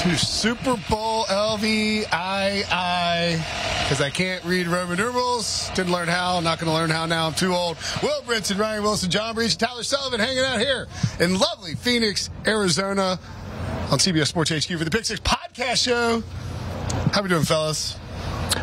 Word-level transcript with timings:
to 0.04 0.16
Super 0.16 0.80
Bowl 0.88 1.24
LVII. 1.24 2.06
Because 3.82 4.00
I 4.00 4.08
can't 4.08 4.42
read 4.46 4.66
Roman 4.66 4.96
numerals. 4.96 5.68
Didn't 5.74 5.92
learn 5.92 6.08
how. 6.08 6.40
Not 6.40 6.58
going 6.58 6.70
to 6.70 6.72
learn 6.72 6.88
how 6.88 7.04
now. 7.04 7.26
I'm 7.26 7.34
too 7.34 7.52
old. 7.52 7.76
Will 8.02 8.22
Brinson, 8.22 8.58
Ryan 8.58 8.82
Wilson, 8.82 9.10
John 9.10 9.34
Breech, 9.34 9.58
Tyler 9.58 9.82
Sullivan 9.82 10.18
hanging 10.18 10.42
out 10.42 10.58
here 10.58 10.88
in 11.18 11.38
lovely 11.38 11.74
Phoenix, 11.74 12.30
Arizona 12.46 13.18
on 13.90 13.98
CBS 13.98 14.28
Sports 14.28 14.50
HQ 14.50 14.78
for 14.78 14.84
the 14.84 14.90
Pick 14.90 15.04
Six 15.04 15.20
podcast 15.20 15.84
show. 15.84 16.22
How 17.12 17.20
we 17.20 17.28
doing, 17.28 17.44
fellas? 17.44 17.98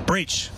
Breech. 0.07 0.49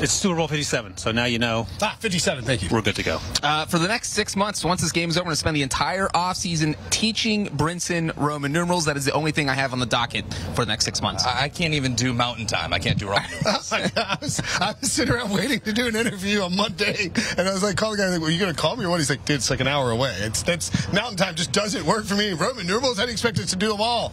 It's 0.00 0.12
Super 0.12 0.36
Bowl 0.36 0.46
57, 0.46 0.96
so 0.96 1.10
now 1.10 1.24
you 1.24 1.40
know. 1.40 1.66
Ah, 1.82 1.96
57. 1.98 2.44
Thank 2.44 2.62
you. 2.62 2.68
We're 2.70 2.82
good 2.82 2.94
to 2.96 3.02
go. 3.02 3.18
Uh, 3.42 3.66
for 3.66 3.80
the 3.80 3.88
next 3.88 4.10
six 4.10 4.36
months, 4.36 4.64
once 4.64 4.80
this 4.80 4.92
game 4.92 5.10
is 5.10 5.16
over, 5.16 5.22
I'm 5.22 5.26
going 5.26 5.32
to 5.32 5.36
spend 5.40 5.56
the 5.56 5.62
entire 5.62 6.06
offseason 6.08 6.76
teaching 6.90 7.48
Brinson 7.48 8.16
Roman 8.16 8.52
numerals. 8.52 8.84
That 8.84 8.96
is 8.96 9.04
the 9.04 9.12
only 9.12 9.32
thing 9.32 9.48
I 9.48 9.54
have 9.54 9.72
on 9.72 9.80
the 9.80 9.86
docket 9.86 10.24
for 10.54 10.64
the 10.64 10.66
next 10.66 10.84
six 10.84 11.02
months. 11.02 11.26
I 11.26 11.44
I 11.44 11.48
can't 11.48 11.74
even 11.74 11.96
do 11.96 12.14
mountain 12.14 12.46
time. 12.46 12.72
I 12.72 12.78
can't 12.78 12.96
do 12.96 13.08
Roman 13.08 13.28
numerals. 13.42 13.72
I 13.72 14.18
was, 14.20 14.40
I 14.60 14.74
was 14.80 14.92
sitting 14.92 15.12
around 15.12 15.32
waiting 15.32 15.58
to 15.60 15.72
do 15.72 15.88
an 15.88 15.96
interview 15.96 16.42
on 16.42 16.54
Monday, 16.54 17.10
and 17.36 17.48
I 17.48 17.52
was 17.52 17.64
like, 17.64 17.76
call 17.76 17.90
the 17.90 17.96
guy, 17.96 18.08
like, 18.08 18.20
well, 18.20 18.30
you 18.30 18.38
going 18.38 18.54
to 18.54 18.60
call 18.60 18.76
me 18.76 18.84
or 18.84 18.90
what? 18.90 18.98
He's 18.98 19.10
like, 19.10 19.24
dude, 19.24 19.36
it's 19.36 19.50
like 19.50 19.60
an 19.60 19.66
hour 19.66 19.90
away. 19.90 20.14
It's 20.20 20.44
that's 20.44 20.92
mountain 20.92 21.16
time 21.16 21.34
just 21.34 21.50
doesn't 21.50 21.84
work 21.84 22.04
for 22.04 22.14
me. 22.14 22.34
Roman 22.34 22.68
numerals, 22.68 23.00
I'd 23.00 23.08
expect 23.08 23.40
it 23.40 23.48
to 23.48 23.56
do 23.56 23.72
them 23.72 23.80
all. 23.80 24.12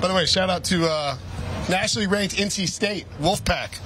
By 0.00 0.08
the 0.08 0.14
way, 0.14 0.26
shout 0.26 0.50
out 0.50 0.64
to 0.64 0.86
uh, 0.88 1.16
nationally 1.68 2.06
ranked 2.06 2.36
NC 2.36 2.68
State 2.68 3.06
Wolfpack, 3.20 3.78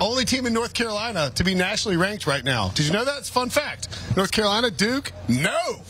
only 0.00 0.24
team 0.24 0.46
in 0.46 0.52
North 0.52 0.74
Carolina 0.74 1.30
to 1.34 1.44
be 1.44 1.54
nationally 1.54 1.96
ranked 1.96 2.26
right 2.26 2.44
now. 2.44 2.68
Did 2.70 2.86
you 2.86 2.92
know 2.92 3.04
that? 3.04 3.18
It's 3.18 3.28
fun 3.28 3.50
fact. 3.50 3.88
North 4.16 4.32
Carolina, 4.32 4.70
Duke, 4.70 5.12
no. 5.28 5.80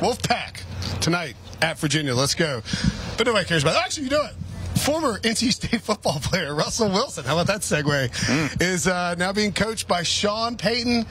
Wolfpack 0.00 0.62
tonight 1.00 1.36
at 1.62 1.78
Virginia. 1.78 2.14
Let's 2.14 2.34
go. 2.34 2.62
But 3.16 3.26
nobody 3.26 3.46
cares 3.46 3.62
about. 3.62 3.76
Actually, 3.76 4.04
you 4.04 4.10
know 4.10 4.24
it 4.24 4.34
former 4.80 5.18
NC 5.20 5.52
State 5.52 5.80
football 5.80 6.18
player 6.20 6.54
Russell 6.54 6.88
Wilson, 6.90 7.24
how 7.24 7.34
about 7.38 7.46
that 7.48 7.60
segue, 7.60 8.08
Mm. 8.10 8.62
is 8.62 8.86
uh, 8.86 9.14
now 9.16 9.32
being 9.32 9.52
coached 9.52 9.86
by 9.88 10.02
Sean 10.02 10.56
Payton. 10.56 11.06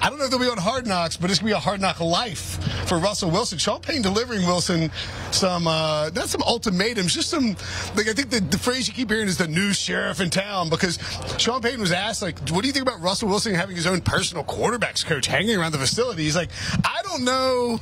I 0.00 0.08
don't 0.10 0.18
know 0.18 0.24
if 0.24 0.30
they'll 0.30 0.40
be 0.40 0.48
on 0.48 0.58
Hard 0.58 0.86
Knocks, 0.86 1.16
but 1.16 1.30
it's 1.30 1.38
going 1.40 1.50
to 1.50 1.54
be 1.54 1.56
a 1.56 1.60
hard 1.60 1.80
knock 1.80 2.00
life 2.00 2.58
for 2.88 2.98
Russell 2.98 3.30
Wilson. 3.30 3.58
Sean 3.58 3.80
Payton 3.80 4.02
delivering 4.02 4.46
Wilson 4.46 4.90
some, 5.30 5.66
uh, 5.66 6.10
not 6.14 6.28
some 6.28 6.42
ultimatums, 6.42 7.14
just 7.14 7.30
some, 7.30 7.56
like, 7.96 8.08
I 8.08 8.12
think 8.12 8.30
the, 8.30 8.40
the 8.40 8.58
phrase 8.58 8.88
you 8.88 8.94
keep 8.94 9.10
hearing 9.10 9.28
is 9.28 9.38
the 9.38 9.48
new 9.48 9.72
sheriff 9.72 10.20
in 10.20 10.30
town 10.30 10.68
because 10.70 10.98
Sean 11.38 11.60
Payton 11.62 11.80
was 11.80 11.92
asked, 11.92 12.22
like, 12.22 12.38
what 12.50 12.62
do 12.62 12.66
you 12.66 12.72
think 12.72 12.86
about 12.86 13.00
Russell 13.00 13.28
Wilson 13.28 13.54
having 13.54 13.76
his 13.76 13.86
own 13.86 14.00
personal 14.00 14.44
quarterbacks 14.44 15.04
coach 15.04 15.26
hanging 15.26 15.56
around 15.56 15.72
the 15.72 15.78
facility? 15.78 16.22
He's 16.24 16.36
like, 16.36 16.50
I 16.84 17.00
don't 17.04 17.24
know 17.24 17.80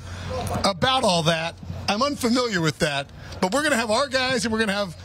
about 0.65 1.05
all 1.05 1.23
that. 1.25 1.55
I'm 1.89 2.03
unfamiliar 2.03 2.61
with 2.61 2.79
that, 2.81 3.09
but 3.41 3.53
we're 3.53 3.61
going 3.63 3.73
to 3.73 3.77
have 3.79 3.91
our 3.91 4.07
guys 4.09 4.45
and 4.45 4.53
we're 4.53 4.59
going 4.59 4.69
to 4.69 4.75
have 4.75 4.97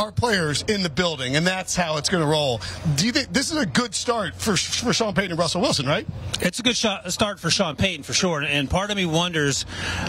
our 0.00 0.10
players 0.10 0.62
in 0.62 0.82
the 0.82 0.88
building, 0.88 1.36
and 1.36 1.46
that's 1.46 1.76
how 1.76 1.98
it's 1.98 2.08
going 2.08 2.22
to 2.22 2.28
roll. 2.28 2.60
Do 2.96 3.04
you 3.04 3.12
think 3.12 3.32
this 3.32 3.50
is 3.50 3.58
a 3.58 3.66
good 3.66 3.94
start 3.94 4.34
for 4.34 4.56
for 4.56 4.92
Sean 4.92 5.14
Payton 5.14 5.32
and 5.32 5.38
Russell 5.38 5.60
Wilson, 5.60 5.86
right? 5.86 6.06
It's 6.40 6.58
a 6.58 6.62
good 6.62 6.76
shot, 6.76 7.12
start 7.12 7.38
for 7.38 7.50
Sean 7.50 7.76
Payton 7.76 8.04
for 8.04 8.14
sure. 8.14 8.42
And 8.42 8.70
part 8.70 8.90
of 8.90 8.96
me 8.96 9.04
wonders, 9.04 9.66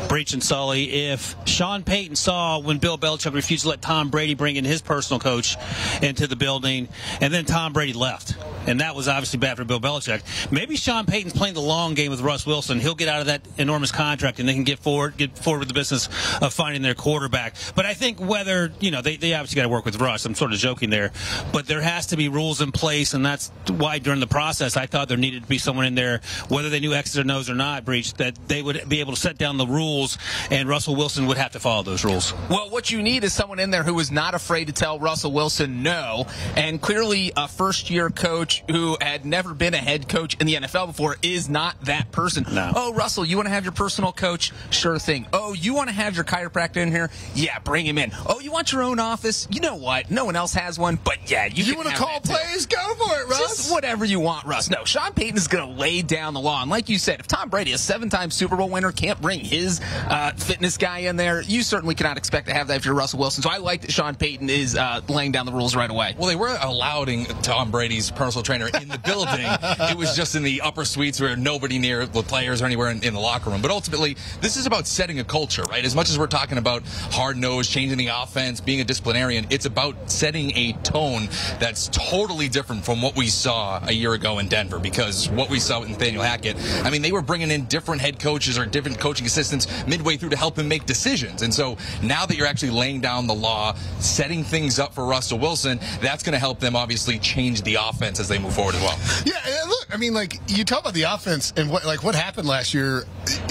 Breech 0.07 0.33
and 0.33 0.41
Sully, 0.41 1.09
if 1.09 1.35
Sean 1.45 1.83
Payton 1.83 2.15
saw 2.15 2.59
when 2.59 2.77
Bill 2.77 2.97
Belichick 2.97 3.33
refused 3.33 3.63
to 3.63 3.69
let 3.69 3.81
Tom 3.81 4.09
Brady 4.09 4.33
bring 4.33 4.55
in 4.55 4.63
his 4.63 4.81
personal 4.81 5.19
coach 5.19 5.57
into 6.01 6.25
the 6.25 6.37
building, 6.37 6.87
and 7.19 7.33
then 7.33 7.43
Tom 7.43 7.73
Brady 7.73 7.93
left. 7.93 8.35
And 8.67 8.79
that 8.79 8.95
was 8.95 9.07
obviously 9.07 9.39
bad 9.39 9.57
for 9.57 9.65
Bill 9.65 9.79
Belichick. 9.79 10.21
Maybe 10.51 10.75
Sean 10.75 11.05
Payton's 11.05 11.33
playing 11.33 11.55
the 11.55 11.61
long 11.61 11.95
game 11.95 12.11
with 12.11 12.21
Russ 12.21 12.45
Wilson. 12.45 12.79
He'll 12.79 12.95
get 12.95 13.09
out 13.09 13.21
of 13.21 13.25
that 13.25 13.41
enormous 13.57 13.91
contract 13.91 14.39
and 14.39 14.47
they 14.47 14.53
can 14.53 14.63
get 14.63 14.79
forward, 14.79 15.17
get 15.17 15.37
forward 15.37 15.59
with 15.59 15.67
the 15.67 15.73
business 15.73 16.07
of 16.41 16.53
finding 16.53 16.81
their 16.81 16.93
quarterback. 16.93 17.55
But 17.75 17.85
I 17.85 17.93
think 17.93 18.19
whether, 18.19 18.71
you 18.79 18.91
know, 18.91 19.01
they, 19.01 19.17
they 19.17 19.33
obviously 19.33 19.55
got 19.55 19.63
to 19.63 19.69
work 19.69 19.80
with 19.85 19.99
Russ. 19.99 20.25
I'm 20.25 20.35
sort 20.35 20.53
of 20.53 20.59
joking 20.59 20.89
there. 20.89 21.11
But 21.51 21.67
there 21.67 21.81
has 21.81 22.07
to 22.07 22.17
be 22.17 22.29
rules 22.29 22.61
in 22.61 22.71
place. 22.71 23.13
And 23.13 23.25
that's 23.25 23.51
why 23.67 23.99
during 23.99 24.19
the 24.19 24.27
process, 24.27 24.77
I 24.77 24.85
thought 24.85 25.07
there 25.07 25.17
needed 25.17 25.43
to 25.43 25.49
be 25.49 25.57
someone 25.57 25.85
in 25.85 25.95
there, 25.95 26.21
whether 26.47 26.69
they 26.69 26.79
knew 26.79 26.93
X's 26.93 27.17
or 27.17 27.31
O's 27.31 27.49
or 27.49 27.55
not, 27.55 27.85
Breech, 27.85 28.13
that 28.15 28.35
they 28.47 28.61
would 28.61 28.87
be 28.87 28.99
able 28.99 29.13
to 29.13 29.19
set 29.19 29.37
down 29.37 29.57
the 29.57 29.67
rules 29.67 30.17
and 30.49 30.67
Russell 30.67 30.95
Wilson 30.95 31.27
would 31.27 31.37
have 31.37 31.53
to 31.53 31.59
follow 31.59 31.83
those 31.83 32.03
rules. 32.03 32.33
Well, 32.49 32.69
what 32.69 32.91
you 32.91 33.01
need 33.01 33.23
is 33.23 33.33
someone 33.33 33.59
in 33.59 33.71
there 33.71 33.83
who 33.83 33.99
is 33.99 34.11
not 34.11 34.35
afraid 34.35 34.67
to 34.67 34.73
tell 34.73 34.99
Russell 34.99 35.31
Wilson 35.31 35.83
no. 35.83 36.27
And 36.55 36.81
clearly, 36.81 37.31
a 37.35 37.47
first 37.47 37.89
year 37.89 38.09
coach 38.09 38.63
who 38.69 38.97
had 39.01 39.25
never 39.25 39.53
been 39.53 39.73
a 39.73 39.77
head 39.77 40.07
coach 40.07 40.35
in 40.39 40.47
the 40.47 40.55
NFL 40.55 40.87
before 40.87 41.17
is 41.21 41.49
not 41.49 41.79
that 41.85 42.11
person. 42.11 42.45
No. 42.51 42.71
Oh, 42.75 42.93
Russell, 42.93 43.25
you 43.25 43.37
want 43.37 43.47
to 43.47 43.53
have 43.53 43.63
your 43.63 43.71
personal 43.71 44.11
coach? 44.11 44.51
Sure 44.69 44.99
thing. 44.99 45.27
Oh, 45.33 45.53
you 45.53 45.73
want 45.73 45.89
to 45.89 45.95
have 45.95 46.15
your 46.15 46.25
chiropractor 46.25 46.77
in 46.77 46.91
here? 46.91 47.09
Yeah, 47.33 47.59
bring 47.59 47.85
him 47.85 47.97
in. 47.97 48.11
Oh, 48.25 48.39
you 48.39 48.51
want 48.51 48.71
your 48.71 48.83
own 48.83 48.99
office? 48.99 49.47
You 49.51 49.61
know 49.61 49.70
what? 49.75 50.09
No 50.11 50.25
one 50.25 50.35
else 50.35 50.53
has 50.53 50.77
one, 50.79 50.99
but 51.03 51.29
yeah, 51.29 51.45
you, 51.45 51.63
You 51.63 51.75
want 51.75 51.89
to 51.89 51.95
call 51.95 52.19
too. 52.19 52.33
plays? 52.33 52.65
Go 52.65 52.93
for 52.95 53.21
it, 53.21 53.27
Russ. 53.27 53.39
Just 53.39 53.71
whatever 53.71 54.05
you 54.05 54.19
want, 54.19 54.45
Russ. 54.45 54.69
No, 54.69 54.83
Sean 54.85 55.13
Payton 55.13 55.37
is 55.37 55.47
going 55.47 55.67
to 55.67 55.79
lay 55.79 56.01
down 56.01 56.33
the 56.33 56.39
law. 56.39 56.61
And 56.61 56.69
like 56.69 56.89
you 56.89 56.97
said, 56.97 57.19
if 57.19 57.27
Tom 57.27 57.49
Brady, 57.49 57.73
a 57.73 57.77
seven-time 57.77 58.31
Super 58.31 58.55
Bowl 58.55 58.69
winner, 58.69 58.91
can't 58.91 59.19
bring 59.21 59.39
his 59.39 59.81
uh, 60.07 60.31
fitness 60.33 60.77
guy 60.77 60.99
in 60.99 61.15
there, 61.15 61.41
you 61.41 61.63
certainly 61.63 61.95
cannot 61.95 62.17
expect 62.17 62.47
to 62.47 62.53
have 62.53 62.67
that 62.67 62.77
if 62.77 62.85
you're 62.85 62.93
Russell 62.95 63.19
Wilson. 63.19 63.43
So 63.43 63.49
I 63.49 63.57
like 63.57 63.81
that 63.81 63.91
Sean 63.91 64.15
Payton 64.15 64.49
is 64.49 64.75
uh, 64.75 65.01
laying 65.07 65.31
down 65.31 65.45
the 65.45 65.51
rules 65.51 65.75
right 65.75 65.89
away. 65.89 66.15
Well, 66.17 66.27
they 66.27 66.35
were 66.35 66.57
allowing 66.61 67.25
Tom 67.25 67.71
Brady's 67.71 68.11
personal 68.11 68.43
trainer 68.43 68.67
in 68.81 68.87
the 68.87 68.99
building. 68.99 69.45
it 69.89 69.97
was 69.97 70.15
just 70.15 70.35
in 70.35 70.43
the 70.43 70.61
upper 70.61 70.85
suites 70.85 71.19
where 71.19 71.35
nobody 71.35 71.79
near 71.79 72.05
the 72.05 72.23
players 72.23 72.61
or 72.61 72.65
anywhere 72.65 72.89
in, 72.89 73.03
in 73.03 73.13
the 73.13 73.19
locker 73.19 73.49
room. 73.49 73.61
But 73.61 73.71
ultimately, 73.71 74.17
this 74.41 74.57
is 74.57 74.65
about 74.65 74.87
setting 74.87 75.19
a 75.19 75.23
culture, 75.23 75.63
right? 75.63 75.83
As 75.83 75.95
much 75.95 76.09
as 76.09 76.17
we're 76.19 76.27
talking 76.27 76.57
about 76.57 76.83
hard 77.11 77.37
nose, 77.37 77.67
changing 77.67 77.97
the 77.97 78.07
offense, 78.07 78.61
being 78.61 78.81
a 78.81 78.83
disciplinarian, 78.83 79.45
it's 79.51 79.65
about 79.65 80.09
setting 80.09 80.57
a 80.57 80.73
tone 80.81 81.27
that's 81.59 81.89
totally 81.89 82.47
different 82.47 82.83
from 82.83 83.01
what 83.01 83.15
we 83.15 83.27
saw 83.27 83.85
a 83.85 83.91
year 83.91 84.13
ago 84.13 84.39
in 84.39 84.47
Denver. 84.47 84.79
Because 84.79 85.29
what 85.29 85.49
we 85.49 85.59
saw 85.59 85.81
with 85.81 85.89
Nathaniel 85.89 86.23
Hackett, 86.23 86.57
I 86.83 86.89
mean, 86.89 87.01
they 87.01 87.11
were 87.11 87.21
bringing 87.21 87.51
in 87.51 87.65
different 87.65 88.01
head 88.01 88.19
coaches 88.19 88.57
or 88.57 88.65
different 88.65 88.99
coaching 88.99 89.27
assistants 89.27 89.67
midway 89.85 90.17
through 90.17 90.29
to 90.29 90.37
help 90.37 90.57
him 90.57 90.67
make 90.67 90.85
decisions. 90.85 91.41
And 91.41 91.53
so 91.53 91.77
now 92.01 92.25
that 92.25 92.37
you're 92.37 92.47
actually 92.47 92.71
laying 92.71 93.01
down 93.01 93.27
the 93.27 93.35
law, 93.35 93.75
setting 93.99 94.43
things 94.43 94.79
up 94.79 94.95
for 94.95 95.05
Russell 95.05 95.37
Wilson, 95.37 95.79
that's 96.01 96.23
going 96.23 96.33
to 96.33 96.39
help 96.39 96.59
them 96.59 96.75
obviously 96.75 97.19
change 97.19 97.61
the 97.63 97.75
offense 97.75 98.19
as 98.19 98.29
they 98.29 98.39
move 98.39 98.53
forward 98.53 98.75
as 98.75 98.81
well. 98.81 98.97
Yeah, 99.25 99.63
look, 99.67 99.87
I 99.93 99.97
mean, 99.97 100.13
like 100.13 100.39
you 100.47 100.63
talk 100.63 100.79
about 100.79 100.93
the 100.93 101.03
offense 101.03 101.53
and 101.57 101.69
what 101.69 101.85
like 101.85 102.03
what 102.03 102.15
happened 102.15 102.47
last 102.47 102.73
year. 102.73 103.03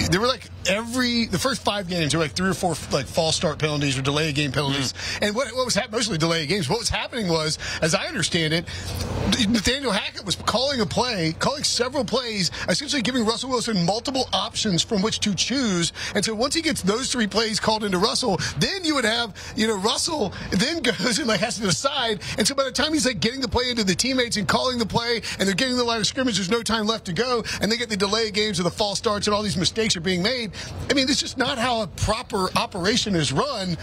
There 0.09 0.19
were 0.19 0.27
like 0.27 0.49
every 0.67 1.25
the 1.25 1.39
first 1.39 1.63
five 1.63 1.87
games 1.87 2.11
there 2.11 2.19
were 2.19 2.25
like 2.25 2.33
three 2.33 2.49
or 2.49 2.53
four 2.53 2.75
like 2.91 3.05
false 3.05 3.35
start 3.35 3.59
penalties 3.59 3.97
or 3.97 4.01
delay 4.01 4.31
game 4.31 4.51
penalties. 4.51 4.93
Mm. 4.93 5.27
And 5.27 5.35
what, 5.35 5.47
what 5.55 5.65
was 5.65 5.75
happening 5.75 5.91
mostly 5.91 6.17
delay 6.17 6.45
games. 6.45 6.69
What 6.69 6.79
was 6.79 6.89
happening 6.89 7.27
was, 7.27 7.59
as 7.81 7.93
I 7.93 8.05
understand 8.05 8.53
it, 8.53 8.65
Nathaniel 9.47 9.91
Hackett 9.91 10.25
was 10.25 10.35
calling 10.35 10.81
a 10.81 10.85
play, 10.85 11.35
calling 11.37 11.63
several 11.63 12.05
plays, 12.05 12.49
essentially 12.67 13.01
giving 13.01 13.25
Russell 13.25 13.49
Wilson 13.49 13.85
multiple 13.85 14.27
options 14.33 14.81
from 14.81 15.01
which 15.01 15.19
to 15.21 15.35
choose. 15.35 15.93
And 16.15 16.23
so 16.23 16.33
once 16.33 16.55
he 16.55 16.61
gets 16.61 16.81
those 16.81 17.11
three 17.11 17.27
plays 17.27 17.59
called 17.59 17.83
into 17.83 17.97
Russell, 17.97 18.39
then 18.57 18.83
you 18.83 18.95
would 18.95 19.05
have 19.05 19.35
you 19.55 19.67
know 19.67 19.77
Russell 19.77 20.33
then 20.51 20.81
goes 20.81 21.19
and 21.19 21.27
like 21.27 21.39
has 21.39 21.55
to 21.57 21.61
decide. 21.61 22.21
And 22.37 22.47
so 22.47 22.55
by 22.55 22.63
the 22.63 22.71
time 22.71 22.93
he's 22.93 23.05
like 23.05 23.19
getting 23.19 23.41
the 23.41 23.47
play 23.47 23.69
into 23.69 23.83
the 23.83 23.95
teammates 23.95 24.37
and 24.37 24.47
calling 24.47 24.77
the 24.77 24.85
play, 24.85 25.21
and 25.39 25.47
they're 25.47 25.55
getting 25.55 25.77
the 25.77 25.83
line 25.83 25.99
of 25.99 26.07
scrimmage, 26.07 26.37
there's 26.37 26.49
no 26.49 26.63
time 26.63 26.87
left 26.87 27.05
to 27.05 27.13
go, 27.13 27.43
and 27.61 27.71
they 27.71 27.77
get 27.77 27.89
the 27.89 27.97
delay 27.97 28.31
games 28.31 28.59
or 28.59 28.63
the 28.63 28.71
false 28.71 28.97
starts, 28.97 29.27
and 29.27 29.35
all 29.35 29.43
these 29.43 29.57
mistakes 29.57 29.95
are 29.95 30.01
being 30.01 30.23
made. 30.23 30.50
I 30.89 30.93
mean, 30.93 31.09
it's 31.09 31.19
just 31.19 31.37
not 31.37 31.57
how 31.57 31.81
a 31.81 31.87
proper 31.87 32.47
operation 32.57 33.15
is 33.15 33.31
run. 33.31 33.77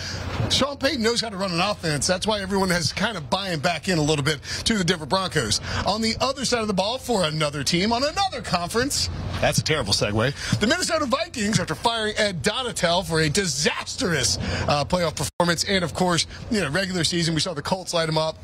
Sean 0.50 0.76
Payton 0.76 1.02
knows 1.02 1.20
how 1.20 1.28
to 1.28 1.36
run 1.36 1.52
an 1.52 1.60
offense. 1.60 2.06
That's 2.06 2.26
why 2.26 2.40
everyone 2.40 2.70
has 2.70 2.92
kind 2.92 3.16
of 3.16 3.30
buying 3.30 3.60
back 3.60 3.88
in 3.88 3.98
a 3.98 4.02
little 4.02 4.24
bit 4.24 4.40
to 4.64 4.76
the 4.76 4.84
Denver 4.84 5.06
Broncos. 5.06 5.60
On 5.86 6.00
the 6.00 6.16
other 6.20 6.44
side 6.44 6.60
of 6.60 6.68
the 6.68 6.74
ball 6.74 6.98
for 6.98 7.24
another 7.24 7.64
team 7.64 7.92
on 7.92 8.02
another 8.02 8.42
conference, 8.42 9.08
that's 9.40 9.58
a 9.58 9.64
terrible 9.64 9.92
segue. 9.92 10.58
The 10.58 10.66
Minnesota 10.66 11.06
Vikings, 11.06 11.60
after 11.60 11.74
firing 11.74 12.14
Ed 12.16 12.42
Donatell 12.42 13.06
for 13.06 13.20
a 13.20 13.28
disastrous 13.28 14.38
uh, 14.68 14.84
playoff 14.84 15.16
performance, 15.16 15.64
and 15.64 15.84
of 15.84 15.94
course, 15.94 16.26
you 16.50 16.60
know, 16.60 16.70
regular 16.70 17.04
season, 17.04 17.34
we 17.34 17.40
saw 17.40 17.54
the 17.54 17.62
Colts 17.62 17.94
light 17.94 18.08
him 18.08 18.18
up. 18.18 18.36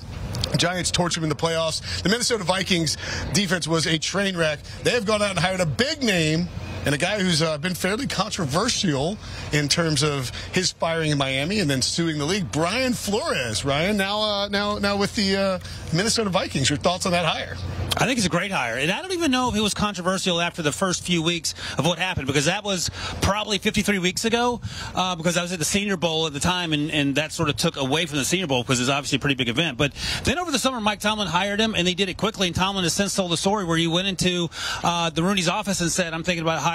Giants 0.56 0.90
torch 0.90 1.16
him 1.16 1.24
in 1.24 1.28
the 1.28 1.34
playoffs. 1.34 2.02
The 2.02 2.08
Minnesota 2.08 2.44
Vikings 2.44 2.96
defense 3.32 3.66
was 3.66 3.86
a 3.86 3.98
train 3.98 4.36
wreck. 4.36 4.60
They 4.82 4.90
have 4.90 5.04
gone 5.04 5.22
out 5.22 5.30
and 5.30 5.38
hired 5.38 5.60
a 5.60 5.66
big 5.66 6.02
name 6.02 6.48
and 6.84 6.94
a 6.94 6.98
guy 6.98 7.18
who's 7.18 7.42
uh, 7.42 7.58
been 7.58 7.74
fairly 7.74 8.06
controversial 8.06 9.16
in 9.52 9.68
terms 9.68 10.02
of 10.02 10.30
his 10.52 10.72
firing 10.72 11.10
in 11.10 11.18
Miami 11.18 11.60
and 11.60 11.70
then 11.70 11.82
suing 11.82 12.18
the 12.18 12.24
league. 12.24 12.50
Brian 12.52 12.92
Flores, 12.92 13.64
Ryan, 13.64 13.96
now 13.96 14.20
uh, 14.20 14.48
now 14.48 14.78
now 14.78 14.96
with 14.96 15.14
the 15.16 15.36
uh, 15.36 15.58
Minnesota 15.92 16.30
Vikings. 16.30 16.68
Your 16.68 16.78
thoughts 16.78 17.06
on 17.06 17.12
that 17.12 17.24
hire? 17.24 17.56
I 17.96 18.06
think 18.06 18.18
it's 18.18 18.26
a 18.26 18.30
great 18.30 18.50
hire. 18.50 18.76
And 18.76 18.90
I 18.90 19.00
don't 19.00 19.12
even 19.12 19.30
know 19.30 19.48
if 19.50 19.54
it 19.54 19.60
was 19.60 19.72
controversial 19.72 20.40
after 20.40 20.62
the 20.62 20.72
first 20.72 21.04
few 21.04 21.22
weeks 21.22 21.54
of 21.78 21.86
what 21.86 21.98
happened 21.98 22.26
because 22.26 22.46
that 22.46 22.64
was 22.64 22.90
probably 23.22 23.58
53 23.58 24.00
weeks 24.00 24.24
ago 24.24 24.60
uh, 24.96 25.14
because 25.14 25.36
I 25.36 25.42
was 25.42 25.52
at 25.52 25.60
the 25.60 25.64
Senior 25.64 25.96
Bowl 25.96 26.26
at 26.26 26.32
the 26.32 26.40
time 26.40 26.72
and, 26.72 26.90
and 26.90 27.14
that 27.14 27.30
sort 27.30 27.48
of 27.48 27.56
took 27.56 27.76
away 27.76 28.06
from 28.06 28.18
the 28.18 28.24
Senior 28.24 28.48
Bowl 28.48 28.64
because 28.64 28.80
it's 28.80 28.90
obviously 28.90 29.16
a 29.16 29.18
pretty 29.20 29.36
big 29.36 29.48
event. 29.48 29.78
But 29.78 29.92
then 30.24 30.40
over 30.40 30.50
the 30.50 30.58
summer, 30.58 30.80
Mike 30.80 31.00
Tomlin 31.00 31.28
hired 31.28 31.60
him 31.60 31.74
and 31.76 31.86
they 31.86 31.94
did 31.94 32.08
it 32.08 32.16
quickly. 32.16 32.48
And 32.48 32.56
Tomlin 32.56 32.82
has 32.82 32.94
since 32.94 33.14
told 33.14 33.30
the 33.30 33.36
story 33.36 33.64
where 33.64 33.76
he 33.76 33.86
went 33.86 34.08
into 34.08 34.50
uh, 34.82 35.10
the 35.10 35.22
Rooney's 35.22 35.48
office 35.48 35.80
and 35.80 35.90
said, 35.90 36.12
I'm 36.12 36.24
thinking 36.24 36.42
about 36.42 36.60
hiring 36.60 36.73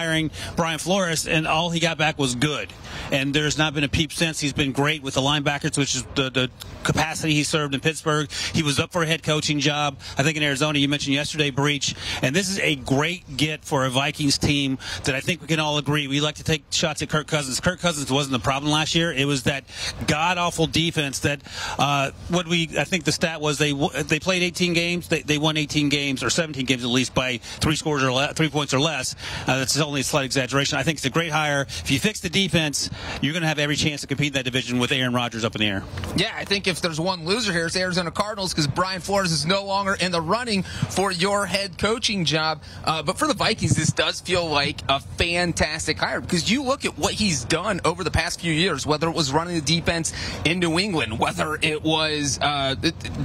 Brian 0.55 0.79
Flores. 0.79 1.27
And 1.27 1.47
all 1.47 1.69
he 1.69 1.79
got 1.79 1.97
back 1.97 2.17
was 2.17 2.35
good. 2.35 2.71
And 3.11 3.33
there's 3.33 3.57
not 3.57 3.73
been 3.73 3.83
a 3.83 3.89
peep 3.89 4.11
since. 4.11 4.39
He's 4.39 4.53
been 4.53 4.71
great 4.71 5.01
with 5.01 5.15
the 5.15 5.21
linebackers, 5.21 5.77
which 5.77 5.95
is 5.95 6.03
the, 6.15 6.29
the 6.29 6.51
capacity 6.83 7.33
he 7.33 7.43
served 7.43 7.73
in 7.73 7.79
Pittsburgh. 7.79 8.29
He 8.53 8.63
was 8.63 8.79
up 8.79 8.91
for 8.91 9.03
a 9.03 9.05
head 9.05 9.23
coaching 9.23 9.59
job. 9.59 9.97
I 10.17 10.23
think 10.23 10.37
in 10.37 10.43
Arizona, 10.43 10.79
you 10.79 10.87
mentioned 10.87 11.15
yesterday, 11.15 11.49
Breech. 11.49 11.95
And 12.21 12.35
this 12.35 12.49
is 12.49 12.59
a 12.59 12.75
great 12.75 13.37
get 13.37 13.65
for 13.65 13.85
a 13.85 13.89
Vikings 13.89 14.37
team 14.37 14.77
that 15.03 15.15
I 15.15 15.19
think 15.19 15.41
we 15.41 15.47
can 15.47 15.59
all 15.59 15.77
agree. 15.77 16.07
We 16.07 16.21
like 16.21 16.35
to 16.35 16.43
take 16.43 16.63
shots 16.71 17.01
at 17.01 17.09
Kirk 17.09 17.27
Cousins. 17.27 17.59
Kirk 17.59 17.79
Cousins 17.79 18.11
wasn't 18.11 18.33
the 18.33 18.39
problem 18.39 18.71
last 18.71 18.95
year. 18.95 19.11
It 19.11 19.25
was 19.25 19.43
that 19.43 19.63
god 20.07 20.37
awful 20.37 20.67
defense 20.67 21.19
that 21.19 21.41
uh, 21.77 22.11
what 22.29 22.47
we 22.47 22.69
I 22.77 22.83
think 22.83 23.03
the 23.03 23.11
stat 23.11 23.41
was 23.41 23.57
they 23.57 23.73
they 23.73 24.19
played 24.19 24.43
18 24.43 24.73
games. 24.73 25.07
They, 25.07 25.21
they 25.21 25.37
won 25.37 25.57
18 25.57 25.89
games 25.89 26.23
or 26.23 26.29
17 26.29 26.65
games 26.65 26.83
at 26.83 26.89
least 26.89 27.13
by 27.13 27.37
three 27.37 27.75
scores 27.75 28.03
or 28.03 28.11
le- 28.11 28.33
three 28.33 28.49
points 28.49 28.73
or 28.73 28.79
less. 28.79 29.15
Uh, 29.47 29.59
that's 29.59 29.77
only 29.89 30.01
a 30.01 30.03
slight 30.03 30.25
exaggeration. 30.25 30.77
I 30.77 30.83
think 30.83 30.99
it's 30.99 31.05
a 31.05 31.09
great 31.09 31.31
hire. 31.31 31.63
If 31.63 31.89
you 31.89 31.99
fix 31.99 32.19
the 32.19 32.29
defense, 32.29 32.91
you're 33.21 33.33
going 33.33 33.41
to 33.41 33.47
have 33.47 33.57
every 33.57 33.75
chance 33.75 34.01
to 34.01 34.07
compete 34.07 34.27
in 34.27 34.33
that 34.33 34.45
division 34.45 34.77
with 34.77 34.91
Aaron 34.91 35.13
Rodgers 35.15 35.43
up 35.43 35.55
in 35.55 35.61
the 35.61 35.67
air. 35.67 35.83
Yeah, 36.15 36.31
I 36.35 36.45
think 36.45 36.67
if 36.67 36.79
there's 36.79 36.99
one 36.99 37.25
loser 37.25 37.51
here, 37.51 37.65
it's 37.65 37.75
Arizona 37.75 38.11
Cardinals 38.11 38.53
because 38.53 38.67
Brian 38.67 39.01
Flores 39.01 39.31
is 39.31 39.47
no 39.47 39.65
longer 39.65 39.95
in 39.95 40.11
the 40.11 40.21
running 40.21 40.61
for 40.61 41.11
your 41.11 41.47
head 41.47 41.79
coaching 41.79 42.23
job. 42.23 42.61
Uh, 42.85 43.01
but 43.01 43.17
for 43.17 43.27
the 43.27 43.33
Vikings, 43.33 43.75
this 43.75 43.91
does 43.91 44.21
feel 44.21 44.47
like 44.47 44.79
a 44.87 44.99
fantastic 44.99 45.97
hire 45.97 46.21
because 46.21 46.51
you 46.51 46.61
look 46.61 46.85
at 46.85 46.95
what 46.95 47.13
he's 47.13 47.43
done 47.45 47.81
over 47.83 48.03
the 48.03 48.11
past 48.11 48.41
few 48.41 48.53
years, 48.53 48.85
whether 48.85 49.09
it 49.09 49.15
was 49.15 49.31
running 49.31 49.55
the 49.55 49.61
defense 49.61 50.13
in 50.45 50.59
New 50.59 50.77
England, 50.77 51.17
whether 51.17 51.57
it 51.63 51.83
was 51.83 52.37
uh, 52.43 52.75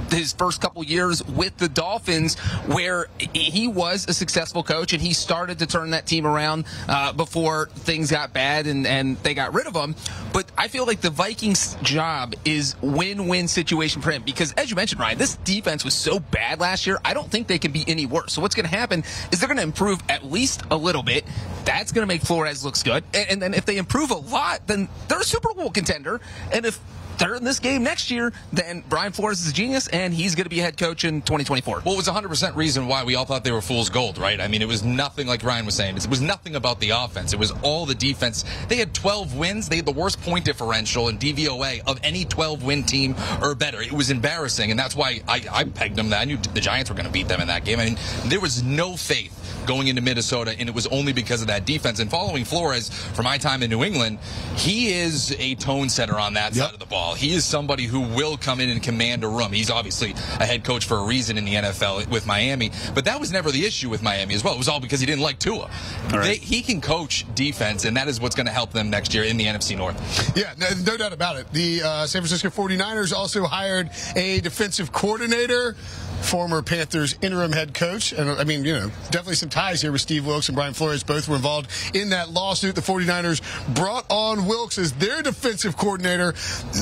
his 0.09 0.33
first 0.33 0.61
couple 0.61 0.83
years 0.83 1.23
with 1.27 1.55
the 1.57 1.69
Dolphins, 1.69 2.39
where 2.65 3.07
he 3.33 3.67
was 3.67 4.07
a 4.07 4.15
successful 4.15 4.63
coach 4.63 4.93
and 4.93 5.01
he 5.01 5.13
started 5.13 5.59
to 5.59 5.67
turn 5.67 5.91
that 5.91 6.07
team 6.07 6.25
around 6.25 6.54
uh, 6.87 7.11
before 7.13 7.67
things 7.73 8.11
got 8.11 8.31
bad 8.31 8.67
and, 8.67 8.85
and 8.85 9.17
they 9.17 9.33
got 9.33 9.53
rid 9.53 9.67
of 9.67 9.75
him. 9.75 9.95
But 10.31 10.45
I 10.57 10.67
feel 10.67 10.85
like 10.85 11.01
the 11.01 11.09
Vikings' 11.09 11.75
job 11.81 12.35
is 12.45 12.75
win-win 12.81 13.47
situation 13.47 14.01
for 14.01 14.11
him 14.11 14.23
because, 14.23 14.53
as 14.53 14.69
you 14.69 14.75
mentioned, 14.75 15.01
Ryan, 15.01 15.17
this 15.17 15.35
defense 15.37 15.83
was 15.83 15.93
so 15.93 16.19
bad 16.19 16.59
last 16.59 16.85
year. 16.85 16.99
I 17.03 17.13
don't 17.13 17.29
think 17.29 17.47
they 17.47 17.59
can 17.59 17.71
be 17.71 17.83
any 17.87 18.05
worse. 18.05 18.33
So 18.33 18.41
what's 18.41 18.55
going 18.55 18.69
to 18.69 18.75
happen 18.75 19.03
is 19.31 19.39
they're 19.39 19.47
going 19.47 19.57
to 19.57 19.63
improve 19.63 20.01
at 20.07 20.23
least 20.25 20.63
a 20.71 20.77
little 20.77 21.03
bit. 21.03 21.25
That's 21.65 21.91
going 21.91 22.03
to 22.03 22.13
make 22.13 22.21
Flores 22.21 22.63
looks 22.63 22.83
good. 22.83 23.03
And, 23.13 23.29
and 23.29 23.41
then 23.41 23.53
if 23.53 23.65
they 23.65 23.77
improve 23.77 24.11
a 24.11 24.17
lot, 24.17 24.67
then 24.67 24.87
they're 25.07 25.19
a 25.19 25.23
Super 25.23 25.53
Bowl 25.53 25.71
contender. 25.71 26.21
And 26.51 26.65
if 26.65 26.79
they're 27.17 27.35
in 27.35 27.43
this 27.43 27.59
game 27.59 27.83
next 27.83 28.11
year, 28.11 28.33
then 28.51 28.83
Brian 28.89 29.11
Flores 29.11 29.41
is 29.41 29.51
a 29.51 29.53
genius, 29.53 29.87
and 29.87 30.13
he's 30.13 30.35
going 30.35 30.45
to 30.45 30.49
be 30.49 30.57
head 30.57 30.77
coach 30.77 31.03
in 31.03 31.21
2024. 31.21 31.81
Well, 31.85 31.93
it 31.93 31.97
was 31.97 32.07
100% 32.07 32.55
reason 32.55 32.87
why 32.87 33.03
we 33.03 33.15
all 33.15 33.25
thought 33.25 33.43
they 33.43 33.51
were 33.51 33.61
fool's 33.61 33.89
gold, 33.89 34.17
right? 34.17 34.39
I 34.39 34.47
mean, 34.47 34.61
it 34.61 34.67
was 34.67 34.83
nothing 34.83 35.27
like 35.27 35.43
Ryan 35.43 35.65
was 35.65 35.75
saying. 35.75 35.97
It 35.97 36.07
was 36.07 36.21
nothing 36.21 36.55
about 36.55 36.79
the 36.79 36.91
offense. 36.91 37.33
It 37.33 37.39
was 37.39 37.51
all 37.63 37.85
the 37.85 37.95
defense. 37.95 38.45
They 38.67 38.77
had 38.77 38.93
12 38.93 39.35
wins. 39.35 39.69
They 39.69 39.77
had 39.77 39.85
the 39.85 39.91
worst 39.91 40.21
point 40.21 40.45
differential 40.45 41.09
in 41.09 41.17
DVOA 41.17 41.81
of 41.87 41.99
any 42.03 42.25
12 42.25 42.63
win 42.63 42.83
team 42.83 43.15
or 43.41 43.55
better. 43.55 43.81
It 43.81 43.93
was 43.93 44.09
embarrassing, 44.09 44.71
and 44.71 44.79
that's 44.79 44.95
why 44.95 45.21
I, 45.27 45.43
I 45.51 45.63
pegged 45.65 45.95
them. 45.95 46.09
That 46.09 46.21
I 46.21 46.25
knew 46.25 46.37
the 46.37 46.61
Giants 46.61 46.89
were 46.89 46.95
going 46.95 47.07
to 47.07 47.11
beat 47.11 47.27
them 47.27 47.41
in 47.41 47.47
that 47.47 47.65
game. 47.65 47.79
I 47.79 47.85
mean, 47.85 47.97
there 48.25 48.39
was 48.39 48.63
no 48.63 48.95
faith 48.95 49.31
going 49.65 49.87
into 49.87 50.01
Minnesota, 50.01 50.55
and 50.57 50.69
it 50.69 50.75
was 50.75 50.87
only 50.87 51.13
because 51.13 51.41
of 51.41 51.47
that 51.47 51.65
defense. 51.65 51.99
And 51.99 52.09
following 52.09 52.45
Flores 52.45 52.89
for 52.89 53.23
my 53.23 53.37
time 53.37 53.63
in 53.63 53.69
New 53.69 53.83
England, 53.83 54.19
he 54.55 54.93
is 54.93 55.35
a 55.39 55.55
tone 55.55 55.89
setter 55.89 56.19
on 56.19 56.33
that 56.35 56.55
yep. 56.55 56.65
side 56.65 56.73
of 56.73 56.79
the 56.79 56.85
ball. 56.85 57.04
He 57.13 57.33
is 57.33 57.45
somebody 57.45 57.85
who 57.85 58.01
will 58.01 58.37
come 58.37 58.59
in 58.59 58.69
and 58.69 58.81
command 58.81 59.23
a 59.23 59.27
room. 59.27 59.51
He's 59.51 59.69
obviously 59.69 60.11
a 60.39 60.45
head 60.45 60.63
coach 60.63 60.85
for 60.85 60.97
a 60.97 61.03
reason 61.03 61.37
in 61.37 61.45
the 61.45 61.53
NFL 61.55 62.07
with 62.09 62.25
Miami, 62.25 62.71
but 62.93 63.05
that 63.05 63.19
was 63.19 63.31
never 63.31 63.51
the 63.51 63.65
issue 63.65 63.89
with 63.89 64.01
Miami 64.01 64.33
as 64.33 64.43
well. 64.43 64.53
It 64.53 64.57
was 64.57 64.67
all 64.67 64.79
because 64.79 64.99
he 64.99 65.05
didn't 65.05 65.21
like 65.21 65.39
Tua. 65.39 65.69
Right. 66.11 66.23
They, 66.23 66.35
he 66.35 66.61
can 66.61 66.81
coach 66.81 67.25
defense, 67.35 67.85
and 67.85 67.95
that 67.97 68.07
is 68.07 68.19
what's 68.19 68.35
going 68.35 68.47
to 68.47 68.51
help 68.51 68.71
them 68.71 68.89
next 68.89 69.13
year 69.13 69.23
in 69.23 69.37
the 69.37 69.45
NFC 69.45 69.77
North. 69.77 70.35
Yeah, 70.35 70.53
no, 70.57 70.67
no 70.85 70.97
doubt 70.97 71.13
about 71.13 71.37
it. 71.37 71.51
The 71.51 71.83
uh, 71.83 72.07
San 72.07 72.21
Francisco 72.21 72.49
49ers 72.49 73.13
also 73.13 73.45
hired 73.45 73.89
a 74.15 74.41
defensive 74.41 74.91
coordinator 74.91 75.75
former 76.25 76.61
Panthers 76.61 77.15
interim 77.21 77.51
head 77.51 77.73
coach. 77.73 78.11
And 78.11 78.29
I 78.29 78.43
mean, 78.43 78.65
you 78.65 78.73
know, 78.73 78.89
definitely 79.05 79.35
some 79.35 79.49
ties 79.49 79.81
here 79.81 79.91
with 79.91 80.01
Steve 80.01 80.25
Wilks 80.25 80.49
and 80.49 80.55
Brian 80.55 80.73
Flores. 80.73 81.03
Both 81.03 81.27
were 81.27 81.35
involved 81.35 81.69
in 81.93 82.09
that 82.09 82.31
lawsuit. 82.31 82.75
The 82.75 82.81
49ers 82.81 83.41
brought 83.75 84.05
on 84.09 84.47
Wilks 84.47 84.77
as 84.77 84.91
their 84.93 85.21
defensive 85.21 85.77
coordinator. 85.77 86.33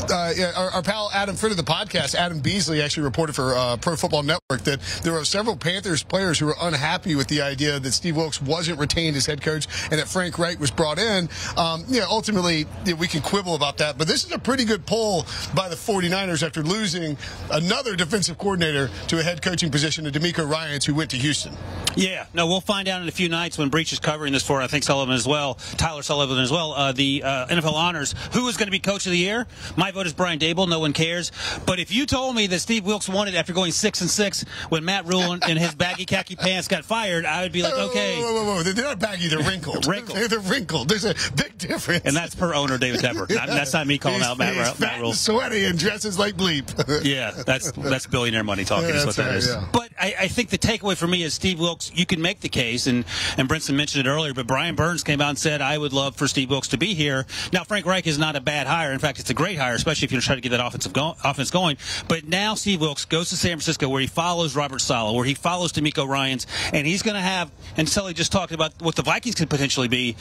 Uh, 0.10 0.34
our, 0.56 0.70
our, 0.72 0.82
pal 0.82 1.12
Adam, 1.14 1.36
friend 1.36 1.52
of 1.52 1.64
the 1.64 1.72
podcast, 1.72 2.16
Adam 2.16 2.40
Beasley, 2.40 2.82
actually 2.82 3.04
reported 3.04 3.36
for 3.36 3.54
uh, 3.56 3.78
Pro 3.78 3.96
Football 3.96 4.24
Network 4.24 4.62
that 4.64 4.80
there 5.04 5.14
were 5.14 5.26
several 5.26 5.56
Panthers 5.56 6.04
players 6.04 6.40
who 6.40 6.48
were 6.48 6.56
unhappy 6.62 7.16
with 7.16 7.28
the 7.28 7.42
idea 7.42 7.80
that 7.80 7.92
Steve 7.92 8.16
Wilks 8.16 8.42
wasn't 8.42 8.80
retained 8.80 9.16
as 9.16 9.26
head 9.26 9.42
coach 9.42 9.68
and 9.92 10.00
that 10.00 10.08
Frank 10.08 10.40
Reich 10.40 10.60
was 10.60 10.72
brought 10.72 11.00
in. 11.00 11.30
Um, 11.58 11.84
you 11.88 12.00
know, 12.00 12.08
ultimately, 12.10 12.66
we 12.98 13.08
can 13.08 13.22
quibble 13.22 13.56
about 13.56 13.78
that, 13.78 13.98
but 13.98 14.08
this 14.08 14.24
is 14.26 14.32
a 14.32 14.40
pretty 14.40 14.66
good 14.66 14.86
pull 14.86 15.26
by 15.54 15.70
the 15.70 15.76
49ers 15.76 16.44
after 16.46 16.64
losing 16.64 17.18
another 17.52 17.96
defensive 17.96 18.38
coordinator 18.38 18.90
to 19.08 19.20
a 19.20 19.24
head 19.24 19.33
head 19.34 19.42
coaching 19.42 19.72
position 19.72 20.04
to 20.04 20.12
DeMeco 20.12 20.48
Ryans, 20.48 20.86
who 20.86 20.94
went 20.94 21.10
to 21.10 21.18
Houston. 21.18 21.54
Yeah, 21.96 22.28
no, 22.36 22.46
we'll 22.46 22.62
find 22.62 22.88
out 22.88 23.02
in 23.02 23.08
a 23.08 23.12
few 23.12 23.30
nights 23.30 23.58
when 23.58 23.70
Breech 23.70 23.92
is 23.92 24.00
covering 24.00 24.32
this 24.32 24.46
for, 24.46 24.62
I 24.62 24.68
think 24.68 24.84
Sullivan 24.84 25.16
as 25.16 25.28
well, 25.28 25.56
Tyler 25.78 26.04
Sullivan 26.04 26.38
as 26.38 26.52
well, 26.52 26.74
uh, 26.74 26.92
the 26.92 27.24
uh, 27.24 27.48
NFL 27.48 27.74
honors. 27.74 28.14
Who 28.34 28.48
is 28.48 28.58
going 28.58 28.68
to 28.68 28.72
be 28.72 28.80
coach 28.80 29.08
of 29.08 29.12
the 29.12 29.18
year? 29.18 29.48
My 29.76 29.92
vote 29.92 30.06
is 30.06 30.14
Brian 30.14 30.38
Daboll. 30.38 30.70
No 30.70 30.80
one 30.80 30.94
cares. 30.94 31.32
But 31.66 31.80
if 31.80 31.92
you 31.92 32.06
told 32.06 32.36
me 32.36 32.46
that 32.48 32.60
Steve 32.60 32.86
Wilks 32.86 33.10
won 33.10 33.28
it 33.28 33.34
after 33.34 33.54
going 33.54 33.72
six 33.72 34.02
and 34.02 34.10
six 34.10 34.46
when 34.70 34.86
Matt 34.86 35.06
Rhule 35.08 35.32
and 35.32 35.58
his 35.58 35.74
baggy 35.74 36.06
khaki 36.06 36.36
pants 36.36 36.68
got 36.68 36.86
fired, 36.86 37.26
I 37.26 37.42
would 37.42 37.52
be 37.52 37.64
like, 37.64 37.74
okay. 37.74 38.22
Whoa, 38.22 38.34
whoa, 38.34 38.56
whoa. 38.56 38.64
They're 38.64 38.84
not 38.84 39.00
baggy. 39.00 39.30
They're 39.30 39.40
wrinkled. 39.40 39.86
wrinkled. 39.88 40.18
They're, 40.18 40.40
wrinkled. 40.40 40.90
There's 40.90 41.06
a 41.06 41.16
big 41.36 41.58
difference. 41.58 42.06
And 42.06 42.16
that's 42.16 42.36
per 42.36 42.54
owner 42.54 42.78
David 42.78 43.02
Tepper. 43.02 43.28
That's 43.28 43.74
not 43.74 43.88
me 43.88 43.98
calling 43.98 44.20
he's, 44.20 44.28
out 44.28 44.38
Matt, 44.38 44.80
Matt 44.80 45.02
and 45.02 45.16
sweaty 45.16 45.66
and 45.66 45.80
dresses 45.80 46.20
like 46.20 46.36
bleep. 46.36 46.70
yeah, 47.04 47.32
that's 47.46 47.72
that's 47.72 48.08
billionaire 48.08 48.44
money 48.44 48.66
talking. 48.66 48.90
Yeah, 48.90 49.06
is 49.28 49.30
what 49.30 49.34
that's 49.34 49.48
that 49.48 49.54
right, 49.56 49.62
is. 49.62 49.64
yeah. 49.64 49.70
But 49.72 49.90
I, 50.00 50.16
I 50.24 50.28
think 50.28 50.50
the 50.50 50.58
takeaway 50.58 50.98
for 50.98 51.08
me 51.08 51.24
is 51.24 51.34
Steve 51.34 51.60
Wilks. 51.60 51.92
You 51.94 52.06
can 52.06 52.22
make 52.22 52.42
the 52.42 52.50
case, 52.50 52.88
and 52.88 53.06
and 53.38 53.48
Brinson 53.50 53.76
mentioned 53.76 54.06
it 54.08 54.10
earlier. 54.10 54.34
But 54.34 54.48
Brian 54.48 54.76
Burns 54.76 55.04
came 55.04 55.22
out 55.22 55.30
and 55.30 55.40
said, 55.40 55.62
"I 55.62 55.78
would 55.78 55.94
love 55.94 56.16
for 56.16 56.28
Steve 56.28 56.50
Wilks 56.50 56.68
to 56.70 56.78
be 56.78 56.94
here." 56.94 57.26
Now 57.52 57.64
Frank 57.64 57.86
Reich 57.86 58.08
is 58.08 58.18
not 58.18 58.36
a 58.36 58.42
bad 58.42 58.68
hire. 58.68 58.92
In 58.92 59.00
fact, 59.00 59.20
it's 59.20 59.30
a 59.30 59.34
great 59.34 59.58
hire, 59.58 59.74
especially 59.76 60.06
if 60.06 60.12
you're 60.12 60.22
trying 60.22 60.38
to 60.38 60.42
get 60.42 60.50
that 60.50 60.66
offensive 60.66 60.94
go- 60.94 61.16
offense 61.24 61.52
going. 61.52 61.78
But 62.08 62.26
now 62.28 62.56
Steve 62.56 62.82
Wilks 62.82 63.06
goes 63.06 63.30
to 63.30 63.36
San 63.38 63.52
Francisco, 63.52 63.88
where 63.90 64.02
he 64.02 64.08
follows 64.08 64.56
Robert 64.56 64.80
Saleh, 64.80 65.16
where 65.16 65.26
he 65.26 65.34
follows 65.34 65.72
DeMeco 65.74 66.08
Ryans, 66.08 66.48
and 66.74 66.86
he's 66.88 67.02
going 67.04 67.16
to 67.16 67.22
have. 67.22 67.52
And 67.78 67.88
Sully 67.88 68.14
just 68.14 68.32
talked 68.32 68.52
about 68.52 68.74
what 68.82 68.96
the 68.96 69.04
Vikings 69.04 69.36
could 69.36 69.50
potentially 69.50 69.88
be. 69.88 70.16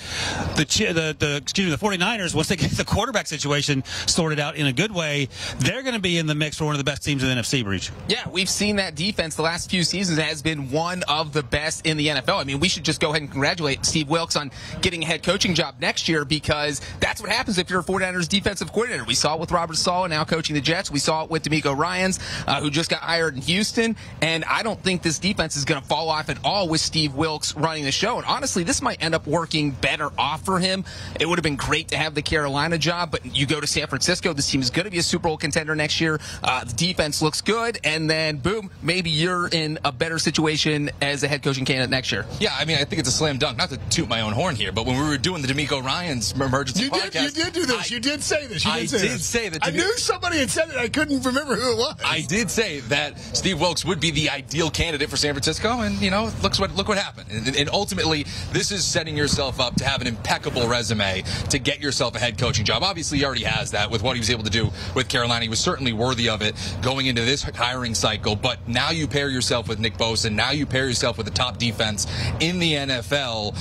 The 0.56 0.66
chi- 0.66 0.92
the 0.92 1.16
the 1.18 1.36
excuse 1.36 1.66
me, 1.70 1.74
the 1.74 1.78
49ers 1.84 2.34
once 2.34 2.48
they 2.48 2.56
get 2.56 2.70
the 2.72 2.84
quarterback 2.84 3.26
situation 3.26 3.84
sorted 4.06 4.38
out 4.40 4.56
in 4.56 4.66
a 4.66 4.72
good 4.72 4.92
way, 4.92 5.28
they're 5.58 5.82
going 5.82 5.94
to 5.94 6.00
be 6.00 6.18
in 6.18 6.26
the 6.26 6.34
mix 6.34 6.56
for 6.58 6.64
one 6.64 6.74
of 6.74 6.78
the 6.78 6.84
best 6.84 7.04
teams 7.04 7.22
in 7.22 7.28
the 7.28 7.34
NFC. 7.34 7.62
Breech. 7.64 7.90
Yeah, 8.08 8.28
we've 8.28 8.48
seen 8.50 8.76
that 8.76 8.81
defense 8.90 9.36
the 9.36 9.42
last 9.42 9.70
few 9.70 9.84
seasons 9.84 10.18
has 10.18 10.42
been 10.42 10.70
one 10.70 11.02
of 11.04 11.32
the 11.32 11.42
best 11.42 11.86
in 11.86 11.96
the 11.96 12.08
NFL. 12.08 12.40
I 12.40 12.44
mean, 12.44 12.60
we 12.60 12.68
should 12.68 12.84
just 12.84 13.00
go 13.00 13.10
ahead 13.10 13.22
and 13.22 13.30
congratulate 13.30 13.84
Steve 13.86 14.08
Wilks 14.08 14.36
on 14.36 14.50
getting 14.80 15.02
a 15.02 15.06
head 15.06 15.22
coaching 15.22 15.54
job 15.54 15.76
next 15.80 16.08
year 16.08 16.24
because 16.24 16.80
that's 17.00 17.20
what 17.20 17.30
happens 17.30 17.58
if 17.58 17.70
you're 17.70 17.80
a 17.80 17.84
49ers 17.84 18.28
defensive 18.28 18.72
coordinator. 18.72 19.04
We 19.04 19.14
saw 19.14 19.34
it 19.34 19.40
with 19.40 19.52
Robert 19.52 19.76
Saleh 19.76 20.10
now 20.10 20.24
coaching 20.24 20.54
the 20.54 20.60
Jets. 20.60 20.90
We 20.90 20.98
saw 20.98 21.24
it 21.24 21.30
with 21.30 21.42
DeMeco 21.44 21.76
Ryans, 21.76 22.18
uh, 22.46 22.60
who 22.60 22.70
just 22.70 22.90
got 22.90 23.00
hired 23.00 23.34
in 23.34 23.42
Houston. 23.42 23.96
And 24.20 24.44
I 24.44 24.62
don't 24.62 24.82
think 24.82 25.02
this 25.02 25.18
defense 25.18 25.56
is 25.56 25.64
going 25.64 25.80
to 25.80 25.86
fall 25.86 26.08
off 26.10 26.28
at 26.28 26.38
all 26.44 26.68
with 26.68 26.80
Steve 26.80 27.14
Wilks 27.14 27.56
running 27.56 27.84
the 27.84 27.92
show. 27.92 28.16
And 28.16 28.26
honestly, 28.26 28.64
this 28.64 28.82
might 28.82 29.02
end 29.02 29.14
up 29.14 29.26
working 29.26 29.70
better 29.70 30.10
off 30.18 30.44
for 30.44 30.58
him. 30.58 30.84
It 31.20 31.28
would 31.28 31.38
have 31.38 31.44
been 31.44 31.56
great 31.56 31.88
to 31.88 31.96
have 31.96 32.14
the 32.14 32.22
Carolina 32.22 32.78
job, 32.78 33.10
but 33.10 33.24
you 33.24 33.46
go 33.46 33.60
to 33.60 33.66
San 33.66 33.86
Francisco. 33.86 34.32
This 34.32 34.50
team 34.50 34.60
is 34.60 34.70
going 34.70 34.84
to 34.84 34.90
be 34.90 34.98
a 34.98 35.02
Super 35.02 35.28
Bowl 35.28 35.36
contender 35.36 35.74
next 35.74 36.00
year. 36.00 36.20
Uh, 36.42 36.64
the 36.64 36.72
defense 36.72 37.22
looks 37.22 37.40
good, 37.40 37.78
and 37.84 38.10
then 38.10 38.38
boom, 38.38 38.70
maybe 38.82 39.10
you're 39.10 39.48
in 39.48 39.78
a 39.84 39.92
better 39.92 40.18
situation 40.18 40.90
as 41.00 41.22
a 41.22 41.28
head 41.28 41.42
coaching 41.42 41.64
candidate 41.64 41.90
next 41.90 42.12
year. 42.12 42.24
Yeah, 42.40 42.54
I 42.58 42.64
mean, 42.64 42.76
I 42.78 42.84
think 42.84 43.00
it's 43.00 43.08
a 43.08 43.12
slam 43.12 43.38
dunk. 43.38 43.58
Not 43.58 43.70
to 43.70 43.76
toot 43.90 44.08
my 44.08 44.20
own 44.22 44.32
horn 44.32 44.56
here, 44.56 44.72
but 44.72 44.86
when 44.86 44.96
we 45.00 45.08
were 45.08 45.18
doing 45.18 45.42
the 45.42 45.48
DeMeco 45.48 45.82
Ryans 45.82 46.32
emergency 46.32 46.84
You 46.84 46.90
podcast, 46.90 47.12
did, 47.12 47.36
you 47.36 47.44
did 47.44 47.52
do 47.52 47.66
this. 47.66 47.90
I- 47.90 47.94
you 47.94 48.00
did 48.00 48.22
say 48.22 48.46
this. 48.46 48.64
You 48.64 48.70
I 48.70 48.80
did 48.80 48.90
say 48.90 48.98
did 49.02 49.10
this. 49.10 49.26
say 49.26 49.48
that 49.50 49.66
I 49.66 49.70
knew 49.70 49.96
somebody 49.98 50.38
had 50.38 50.50
said 50.50 50.68
it. 50.70 50.76
I 50.76 50.88
couldn't 50.88 51.22
remember 51.24 51.54
who 51.56 51.72
it 51.72 51.76
was. 51.78 51.96
I 52.04 52.22
did 52.22 52.50
say 52.50 52.80
that 52.80 53.18
Steve 53.36 53.60
Wilks 53.60 53.84
would 53.84 54.00
be 54.00 54.10
the 54.10 54.30
ideal 54.30 54.70
candidate 54.70 55.10
for 55.10 55.16
San 55.16 55.34
Francisco, 55.34 55.80
and 55.80 56.00
you 56.00 56.10
know, 56.10 56.30
looks 56.42 56.58
what 56.58 56.74
look 56.74 56.88
what 56.88 56.98
happened. 56.98 57.30
And, 57.30 57.56
and 57.56 57.68
ultimately, 57.70 58.24
this 58.52 58.70
is 58.72 58.84
setting 58.84 59.16
yourself 59.16 59.60
up 59.60 59.74
to 59.76 59.84
have 59.84 60.00
an 60.00 60.06
impeccable 60.06 60.66
resume 60.68 61.22
to 61.50 61.58
get 61.58 61.80
yourself 61.80 62.14
a 62.14 62.18
head 62.18 62.38
coaching 62.38 62.64
job. 62.64 62.82
Obviously, 62.82 63.18
he 63.18 63.24
already 63.24 63.44
has 63.44 63.70
that 63.72 63.90
with 63.90 64.02
what 64.02 64.16
he 64.16 64.20
was 64.20 64.30
able 64.30 64.44
to 64.44 64.50
do 64.50 64.70
with 64.94 65.08
Carolina. 65.08 65.42
He 65.42 65.48
was 65.48 65.60
certainly 65.60 65.92
worthy 65.92 66.28
of 66.28 66.42
it 66.42 66.54
going 66.82 67.06
into 67.06 67.22
this 67.22 67.42
hiring 67.42 67.94
cycle. 67.94 68.36
But 68.36 68.58
now 68.66 68.90
you 68.90 69.08
pair 69.08 69.28
yourself 69.28 69.68
with 69.68 69.78
Nick 69.78 69.94
Bosa. 69.94 70.32
Now 70.32 70.50
you 70.50 70.66
pair 70.66 70.86
yourself 70.86 71.16
with 71.16 71.26
the 71.26 71.32
top 71.32 71.58
defense 71.58 72.06
in 72.40 72.58
the 72.58 72.74
NFL. 72.74 73.54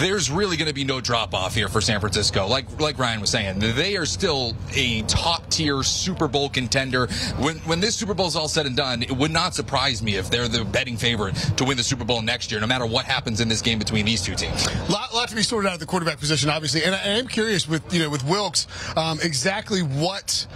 There's 0.00 0.30
really 0.30 0.56
going 0.56 0.68
to 0.68 0.74
be 0.74 0.84
no 0.84 1.00
drop 1.00 1.34
off 1.34 1.54
here 1.54 1.68
for 1.68 1.80
San 1.80 2.00
Francisco. 2.00 2.46
Like 2.46 2.80
like 2.80 2.98
Ryan 2.98 3.20
was 3.20 3.30
saying, 3.30 3.58
they 3.58 3.96
are 3.96 4.06
still 4.06 4.56
a 4.74 5.02
top 5.02 5.48
tier 5.50 5.82
Super 5.82 6.28
Bowl 6.28 6.48
contender. 6.48 7.06
When 7.38 7.58
when 7.58 7.80
this 7.80 7.94
Super 7.94 8.14
Bowl 8.14 8.26
is 8.26 8.36
all 8.36 8.48
said 8.48 8.66
and 8.66 8.76
done, 8.76 9.02
it 9.02 9.12
would 9.12 9.30
not 9.30 9.54
surprise 9.54 10.02
me 10.02 10.16
if 10.16 10.30
they're 10.30 10.48
the 10.48 10.64
betting 10.64 10.96
favorite 10.96 11.34
to 11.56 11.64
win 11.64 11.76
the 11.76 11.82
Super 11.82 12.04
Bowl 12.04 12.22
next 12.22 12.50
year, 12.50 12.60
no 12.60 12.66
matter 12.66 12.86
what 12.86 13.04
happens 13.04 13.40
in 13.40 13.48
this 13.48 13.62
game 13.62 13.78
between 13.78 14.04
these 14.04 14.22
two 14.22 14.34
teams. 14.34 14.66
lot, 14.88 15.14
lot 15.14 15.28
to 15.28 15.36
be 15.36 15.42
sorted 15.42 15.68
out 15.68 15.74
at 15.74 15.80
the 15.80 15.86
quarterback 15.86 16.18
position, 16.18 16.50
obviously, 16.50 16.84
and 16.84 16.94
I, 16.94 16.98
am 17.18 17.28
curious 17.28 17.68
with 17.68 17.92
you 17.92 18.00
know 18.00 18.10
with 18.10 18.24
Wilks 18.24 18.66
um, 18.96 19.18
exactly 19.22 19.82
what 19.82 20.46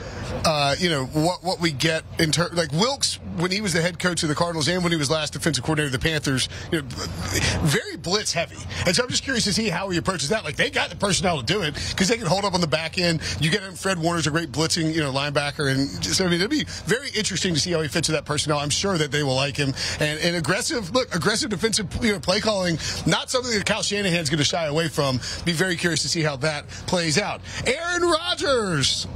uh, 0.44 0.74
you 0.78 0.90
know 0.90 1.04
what 1.06 1.42
what 1.42 1.60
we 1.60 1.70
get 1.70 2.04
in 2.18 2.30
terms 2.32 2.54
like 2.54 2.72
Wilks 2.72 3.16
when 3.36 3.50
he 3.50 3.60
was 3.60 3.72
the 3.72 3.82
head 3.84 3.98
coach 3.98 4.22
of 4.22 4.30
the 4.30 4.34
Cardinals 4.34 4.66
and 4.66 4.82
when 4.82 4.92
he 4.92 4.98
was 4.98 5.10
last 5.10 5.34
defensive 5.34 5.62
coordinator 5.62 5.94
of 5.94 6.00
the 6.00 6.08
Panthers, 6.08 6.48
you 6.72 6.80
know, 6.80 6.88
very 6.88 7.96
blitz 7.96 8.32
heavy, 8.32 8.56
and 8.86 8.96
so 8.96 9.02
I'm 9.02 9.10
just 9.10 9.22
curious 9.22 9.44
to 9.44 9.52
see 9.52 9.68
how 9.68 9.90
he 9.90 9.98
approaches 9.98 10.30
that. 10.30 10.42
Like 10.42 10.56
they 10.56 10.70
got 10.70 10.88
the 10.88 10.96
personnel 10.96 11.38
to 11.40 11.44
do 11.44 11.60
it 11.60 11.74
because 11.90 12.08
they 12.08 12.16
can 12.16 12.26
hold 12.26 12.46
up 12.46 12.54
on 12.54 12.62
the 12.62 12.66
back 12.66 12.96
end. 12.98 13.20
You 13.40 13.50
get 13.50 13.62
him, 13.62 13.74
Fred 13.74 13.98
Warner's 13.98 14.26
a 14.26 14.30
great 14.30 14.50
blitzing 14.50 14.94
you 14.94 15.02
know 15.02 15.12
linebacker, 15.12 15.70
and 15.70 16.02
just 16.02 16.18
I 16.20 16.24
mean 16.24 16.34
it'll 16.34 16.48
be 16.48 16.64
very 16.86 17.10
interesting 17.10 17.52
to 17.52 17.60
see 17.60 17.72
how 17.72 17.82
he 17.82 17.88
fits 17.88 18.08
with 18.08 18.16
that 18.16 18.24
personnel. 18.24 18.58
I'm 18.58 18.70
sure 18.70 18.96
that 18.96 19.12
they 19.12 19.22
will 19.22 19.34
like 19.34 19.56
him 19.56 19.74
and, 20.00 20.18
and 20.20 20.36
aggressive 20.36 20.94
look 20.94 21.14
aggressive 21.14 21.50
defensive 21.50 21.86
you 22.02 22.12
know 22.12 22.20
play 22.20 22.40
calling, 22.40 22.78
not 23.06 23.28
something 23.28 23.52
that 23.52 23.66
Kyle 23.66 23.82
Shanahan's 23.82 24.30
going 24.30 24.38
to 24.38 24.44
shy 24.44 24.64
away 24.64 24.88
from. 24.88 25.20
Be 25.44 25.52
very 25.52 25.76
curious 25.76 26.00
to 26.02 26.08
see 26.08 26.22
how 26.22 26.36
that 26.36 26.66
plays 26.86 27.18
out. 27.18 27.42
Aaron 27.66 28.02
Rodgers. 28.02 29.06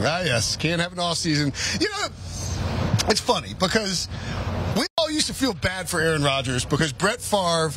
Ah, 0.00 0.20
yes, 0.22 0.56
can't 0.56 0.80
have 0.80 0.92
an 0.92 0.98
off 0.98 1.16
season. 1.16 1.52
You 1.80 1.88
know, 1.88 2.08
it's 3.10 3.20
funny 3.20 3.54
because 3.58 4.08
we 4.76 4.86
all 4.98 5.10
used 5.10 5.26
to 5.28 5.34
feel 5.34 5.54
bad 5.54 5.88
for 5.88 6.00
Aaron 6.00 6.22
Rodgers 6.22 6.64
because 6.64 6.92
Brett 6.92 7.20
Favre 7.20 7.72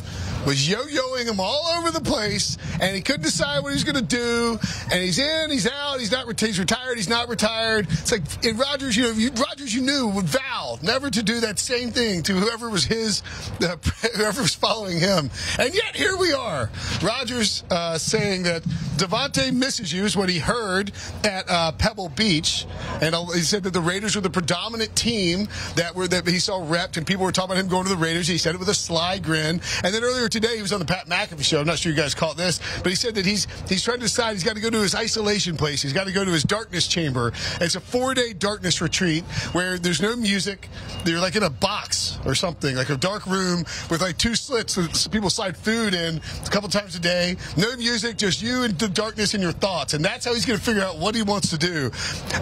was 0.46 0.68
yo-yoing 0.68 1.26
him 1.28 1.40
all 1.40 1.66
over 1.78 1.90
the 1.90 2.00
place, 2.00 2.58
and 2.80 2.94
he 2.94 3.02
couldn't 3.02 3.22
decide 3.22 3.62
what 3.62 3.70
he 3.70 3.74
was 3.74 3.84
going 3.84 3.96
to 3.96 4.02
do. 4.02 4.58
And 4.90 5.02
he's 5.02 5.18
in, 5.18 5.50
he's 5.50 5.68
out, 5.68 6.00
he's 6.00 6.10
not. 6.10 6.26
He's 6.40 6.58
retired, 6.58 6.96
he's 6.96 7.08
not 7.08 7.28
retired. 7.28 7.86
It's 7.90 8.12
like 8.12 8.22
in 8.44 8.56
Rodgers, 8.56 8.96
you 8.96 9.04
know, 9.04 9.10
you, 9.12 9.30
Rodgers, 9.30 9.74
you 9.74 9.82
knew 9.82 10.08
would 10.08 10.26
vow 10.26 10.78
never 10.82 11.10
to 11.10 11.22
do 11.22 11.40
that 11.40 11.58
same 11.58 11.90
thing 11.90 12.22
to 12.24 12.32
whoever 12.32 12.68
was 12.68 12.84
his, 12.84 13.22
uh, 13.60 13.76
whoever 14.16 14.42
was 14.42 14.54
following 14.54 14.98
him. 14.98 15.30
And 15.58 15.74
yet 15.74 15.94
here 15.94 16.16
we 16.16 16.32
are. 16.32 16.70
Rodgers 17.02 17.64
uh, 17.70 17.98
saying 17.98 18.44
that 18.44 18.62
Davante 18.96 19.52
misses 19.52 19.92
you 19.92 20.04
is 20.04 20.16
what 20.16 20.28
he 20.28 20.38
heard 20.38 20.92
at 21.24 21.48
uh, 21.48 21.72
Pebble 21.72 22.08
Beach, 22.10 22.66
and 23.00 23.14
he 23.34 23.40
said 23.40 23.62
that 23.64 23.72
the 23.72 23.80
Raiders 23.80 24.14
were 24.14 24.22
the 24.22 24.30
predominant 24.30 24.94
team 24.96 25.48
that 25.76 25.94
were 25.94 26.08
that 26.08 26.26
he 26.26 26.38
saw 26.38 26.60
repped, 26.60 26.96
and 26.96 27.06
people 27.06 27.24
were 27.24 27.32
talking 27.32 27.52
about 27.52 27.60
him 27.60 27.68
going 27.68 27.84
to 27.84 27.90
the 27.90 27.96
Raiders. 27.96 28.26
He 28.26 28.38
said 28.38 28.54
it 28.54 28.58
with 28.58 28.68
a 28.68 28.74
sly 28.74 29.18
grin. 29.18 29.60
And 29.82 29.94
then 29.94 30.04
earlier 30.04 30.28
today, 30.32 30.56
he 30.56 30.62
was 30.62 30.72
on 30.72 30.80
the 30.80 30.86
Pat 30.86 31.06
McAfee 31.06 31.44
show. 31.44 31.60
I'm 31.60 31.66
not 31.66 31.78
sure 31.78 31.92
you 31.92 31.96
guys 31.96 32.14
caught 32.14 32.36
this, 32.36 32.60
but 32.82 32.88
he 32.88 32.96
said 32.96 33.14
that 33.14 33.26
he's 33.26 33.46
he's 33.68 33.84
trying 33.84 33.98
to 33.98 34.04
decide 34.04 34.32
he's 34.32 34.44
got 34.44 34.56
to 34.56 34.62
go 34.62 34.70
to 34.70 34.80
his 34.80 34.94
isolation 34.94 35.56
place. 35.56 35.82
He's 35.82 35.92
got 35.92 36.06
to 36.06 36.12
go 36.12 36.24
to 36.24 36.30
his 36.30 36.42
darkness 36.42 36.88
chamber. 36.88 37.32
It's 37.60 37.76
a 37.76 37.80
four 37.80 38.14
day 38.14 38.32
darkness 38.32 38.80
retreat 38.80 39.24
where 39.52 39.78
there's 39.78 40.02
no 40.02 40.16
music. 40.16 40.68
They're 41.04 41.20
like 41.20 41.36
in 41.36 41.42
a 41.42 41.50
box 41.50 42.18
or 42.26 42.34
something, 42.34 42.74
like 42.74 42.90
a 42.90 42.96
dark 42.96 43.26
room 43.26 43.64
with 43.90 44.00
like 44.00 44.18
two 44.18 44.34
slits 44.34 44.72
so 44.72 45.08
people 45.10 45.30
slide 45.30 45.56
food 45.56 45.94
in 45.94 46.20
a 46.44 46.48
couple 46.48 46.68
times 46.68 46.94
a 46.96 47.00
day. 47.00 47.36
No 47.56 47.76
music, 47.76 48.16
just 48.16 48.42
you 48.42 48.62
and 48.62 48.78
the 48.78 48.88
darkness 48.88 49.34
and 49.34 49.42
your 49.42 49.52
thoughts. 49.52 49.94
And 49.94 50.04
that's 50.04 50.24
how 50.24 50.34
he's 50.34 50.46
going 50.46 50.58
to 50.58 50.64
figure 50.64 50.82
out 50.82 50.98
what 50.98 51.14
he 51.14 51.22
wants 51.22 51.50
to 51.50 51.58
do. 51.58 51.90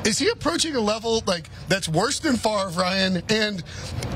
Is 0.05 0.19
he 0.19 0.29
approaching 0.29 0.77
a 0.77 0.81
level 0.81 1.23
like 1.27 1.49
that's 1.69 1.89
worse 1.89 2.21
than 2.21 2.37
Favre, 2.37 2.71
Ryan? 2.71 3.23
And 3.29 3.63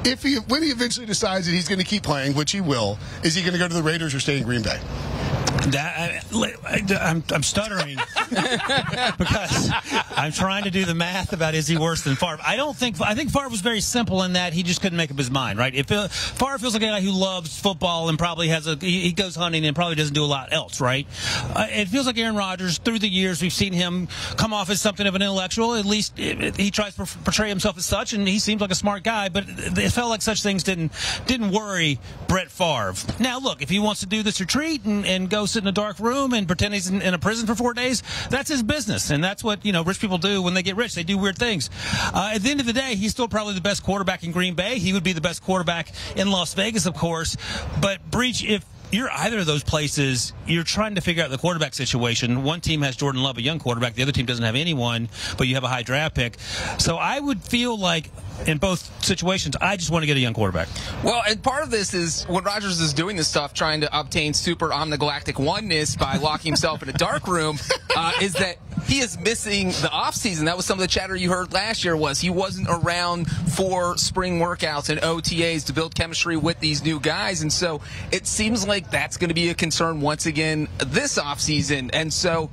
if 0.05 0.23
he 0.23 0.37
when 0.37 0.63
he 0.63 0.71
eventually 0.71 1.07
decides 1.07 1.47
that 1.47 1.53
he's 1.53 1.69
going 1.69 1.81
to 1.81 1.85
keep 1.85 2.03
playing, 2.03 2.35
which 2.35 2.53
he 2.53 2.61
will, 2.61 2.99
is 3.23 3.35
he 3.35 3.43
going 3.43 3.55
to 3.55 3.59
go 3.59 3.64
to 3.69 3.75
the 3.75 3.83
Raiders 3.83 4.15
or 4.15 4.21
stay 4.21 4.39
in 4.39 4.45
Green 4.45 4.63
Bay? 4.63 4.81
That, 5.69 6.23
I, 6.35 6.83
I'm, 7.01 7.25
I'm 7.33 7.43
stuttering 7.43 7.99
because 9.19 9.71
I'm 10.17 10.33
trying 10.33 10.65
to 10.65 10.71
do 10.71 10.85
the 10.85 10.95
math 10.95 11.33
about 11.33 11.55
is 11.55 11.67
he 11.67 11.77
worse 11.77 12.03
than 12.03 12.17
Favre. 12.17 12.39
I 12.45 12.57
don't 12.57 12.77
think 12.77 13.01
I 13.01 13.15
think 13.15 13.31
Favre 13.31 13.49
was 13.49 13.61
very 13.61 13.81
simple 13.81 14.23
in 14.23 14.35
that 14.35 14.53
he 14.53 14.63
just 14.63 14.81
couldn't 14.81 14.97
make 14.97 15.11
up 15.11 15.19
his 15.19 15.31
mind. 15.31 15.59
Right? 15.59 15.75
If 15.75 15.91
uh, 15.91 16.09
Favre 16.09 16.59
feels 16.59 16.75
like 16.75 16.83
a 16.83 16.87
guy 16.87 17.01
who 17.01 17.11
loves 17.13 17.59
football 17.59 18.09
and 18.09 18.19
probably 18.19 18.49
has 18.49 18.67
a 18.67 18.77
he, 18.77 19.01
he 19.01 19.13
goes 19.13 19.35
hunting 19.37 19.65
and 19.65 19.75
probably 19.75 19.97
doesn't 19.97 20.15
do 20.15 20.25
a 20.25 20.27
lot 20.27 20.53
else. 20.53 20.81
Right? 20.81 21.07
Uh, 21.55 21.67
it 21.71 21.89
feels 21.89 22.07
like 22.07 22.19
Aaron 22.19 22.37
Rodgers. 22.37 22.79
Through 22.79 22.99
the 23.01 23.09
years, 23.09 23.41
we've 23.43 23.53
seen 23.53 23.73
him 23.73 24.09
come 24.37 24.53
off 24.53 24.71
as 24.71 24.81
something 24.81 25.07
of 25.07 25.15
an 25.15 25.23
intellectual. 25.23 25.75
At 25.75 25.85
least 25.85 26.19
it, 26.19 26.41
it- 26.43 26.57
he 26.57 26.71
tries 26.71 26.95
to 26.97 27.05
portray 27.25 27.49
himself 27.49 27.77
as 27.77 27.85
such, 27.85 28.13
and 28.13 28.27
he 28.27 28.39
seems 28.39 28.61
like 28.61 28.71
a 28.71 28.75
smart 28.77 29.03
guy. 29.03 29.29
But 29.29 29.45
it 29.49 29.91
felt 29.91 30.09
like 30.11 30.23
such 30.23 30.43
things 30.43 30.63
didn't 30.63 30.93
didn't 31.27 31.51
worry 31.51 31.99
Brett 32.29 32.51
Favre. 32.51 32.95
Now, 33.21 33.39
look, 33.39 33.61
if 33.63 33.69
he 33.71 33.79
wants 33.79 34.01
to 34.01 34.07
do 34.07 34.23
this 34.23 34.41
retreat 34.41 34.85
and, 34.85 35.05
and 35.07 35.29
go 35.29 35.47
sit 35.47 35.63
in 35.63 35.69
a 35.69 35.73
dark 35.73 35.99
room 35.99 36.33
and 36.33 36.47
pretend 36.47 36.75
he's 36.75 36.89
in, 36.89 37.03
in 37.03 37.15
a 37.15 37.19
prison 37.19 37.47
for 37.47 37.55
four 37.55 37.75
days, 37.75 38.03
that's 38.31 38.49
his 38.49 38.63
business, 38.63 39.11
and 39.11 39.23
that's 39.23 39.43
what 39.45 39.65
you 39.65 39.73
know 39.73 39.83
rich 39.83 40.01
people 40.01 40.19
do 40.19 40.43
when 40.43 40.55
they 40.55 40.63
get 40.63 40.77
rich. 40.77 40.95
They 40.95 41.05
do 41.05 41.19
weird 41.19 41.39
things. 41.39 41.71
Uh, 42.13 42.33
at 42.35 42.43
the 42.43 42.51
end 42.51 42.61
of 42.61 42.67
the 42.67 42.73
day, 42.73 42.95
he's 42.95 43.11
still 43.11 43.29
probably 43.29 43.55
the 43.55 43.61
best 43.61 43.83
quarterback 43.83 44.25
in 44.25 44.33
Green 44.33 44.55
Bay. 44.55 44.79
He 44.79 44.93
would 44.93 45.05
be 45.05 45.13
the 45.13 45.21
best 45.21 45.43
quarterback 45.43 45.93
in 46.17 46.31
Las 46.31 46.55
Vegas, 46.55 46.87
of 46.87 46.95
course. 46.95 47.37
But 47.81 48.11
Breech, 48.11 48.45
if 48.45 48.65
you're 48.91 49.11
either 49.11 49.41
of 49.41 49.47
those 49.47 49.65
places, 49.65 50.33
you're 50.47 50.63
trying 50.63 50.95
to 50.95 51.01
figure 51.01 51.23
out 51.25 51.31
the 51.31 51.39
quarterback 51.39 51.75
situation. 51.75 52.45
One 52.45 52.61
team 52.61 52.83
has 52.83 52.97
Jordan 52.97 53.23
Love, 53.23 53.39
a 53.39 53.43
young 53.43 53.59
quarterback. 53.59 53.95
The 53.95 54.03
other 54.03 54.13
team 54.13 54.27
doesn't 54.27 54.45
have 54.45 54.55
anyone, 54.55 55.09
but 55.37 55.49
you 55.49 55.55
have 55.57 55.65
a 55.65 55.69
high 55.69 55.83
draft 55.83 56.15
pick. 56.15 56.39
So 56.79 56.97
I 56.97 57.19
would 57.19 57.43
feel 57.43 57.77
like 57.79 58.11
in 58.47 58.59
both 58.59 59.05
situations, 59.05 59.57
I 59.61 59.77
just 59.77 59.91
want 59.91 60.03
to 60.03 60.07
get 60.07 60.17
a 60.17 60.21
young 60.21 60.35
quarterback. 60.35 60.69
Well, 61.03 61.23
and 61.27 61.43
part 61.43 61.63
of 61.63 61.71
this 61.71 61.95
is 61.95 62.25
when 62.25 62.45
Rodgers 62.45 62.81
is 62.81 62.93
doing 62.93 63.17
this 63.17 63.29
stuff, 63.29 63.55
trying 63.55 63.81
to 63.83 63.99
obtain 63.99 64.35
super 64.35 64.69
omnigalactic 64.69 65.43
oneness 65.43 65.97
by 65.97 66.17
locking 66.17 66.51
himself 66.51 66.83
in 66.83 66.89
a 66.89 66.93
dark 66.93 67.27
room, 67.27 67.59
uh, 67.97 68.13
is 68.21 68.35
that 68.35 68.59
he 68.87 69.01
is 69.01 69.19
missing 69.19 69.69
the 69.69 69.89
offseason. 69.93 70.45
That 70.45 70.57
was 70.57 70.67
some 70.67 70.79
of 70.79 70.83
the 70.83 70.89
chatter 70.89 71.17
you 71.17 71.31
heard 71.31 71.53
last 71.53 71.85
year 71.85 71.97
was 71.97 72.21
he 72.21 72.31
wasn't 72.31 72.69
around 72.69 73.31
for 73.31 73.97
spring 73.97 74.39
workouts 74.41 74.91
and 74.91 75.01
OTAs 75.01 75.67
to 75.67 75.73
build 75.73 75.95
chemistry 75.95 76.37
with 76.37 76.61
these 76.61 76.83
new 76.85 77.01
guys. 77.01 77.43
And 77.43 77.53
so 77.53 77.81
it 78.13 78.27
seems 78.27 78.67
like 78.67 78.91
that's 78.91 79.17
going 79.17 79.29
to 79.29 79.35
be 79.35 79.49
a 79.49 79.55
concern 79.55 80.01
once 80.01 80.27
again 80.27 80.69
this 80.79 81.19
offseason. 81.19 81.91
And 81.93 82.13
so 82.13 82.51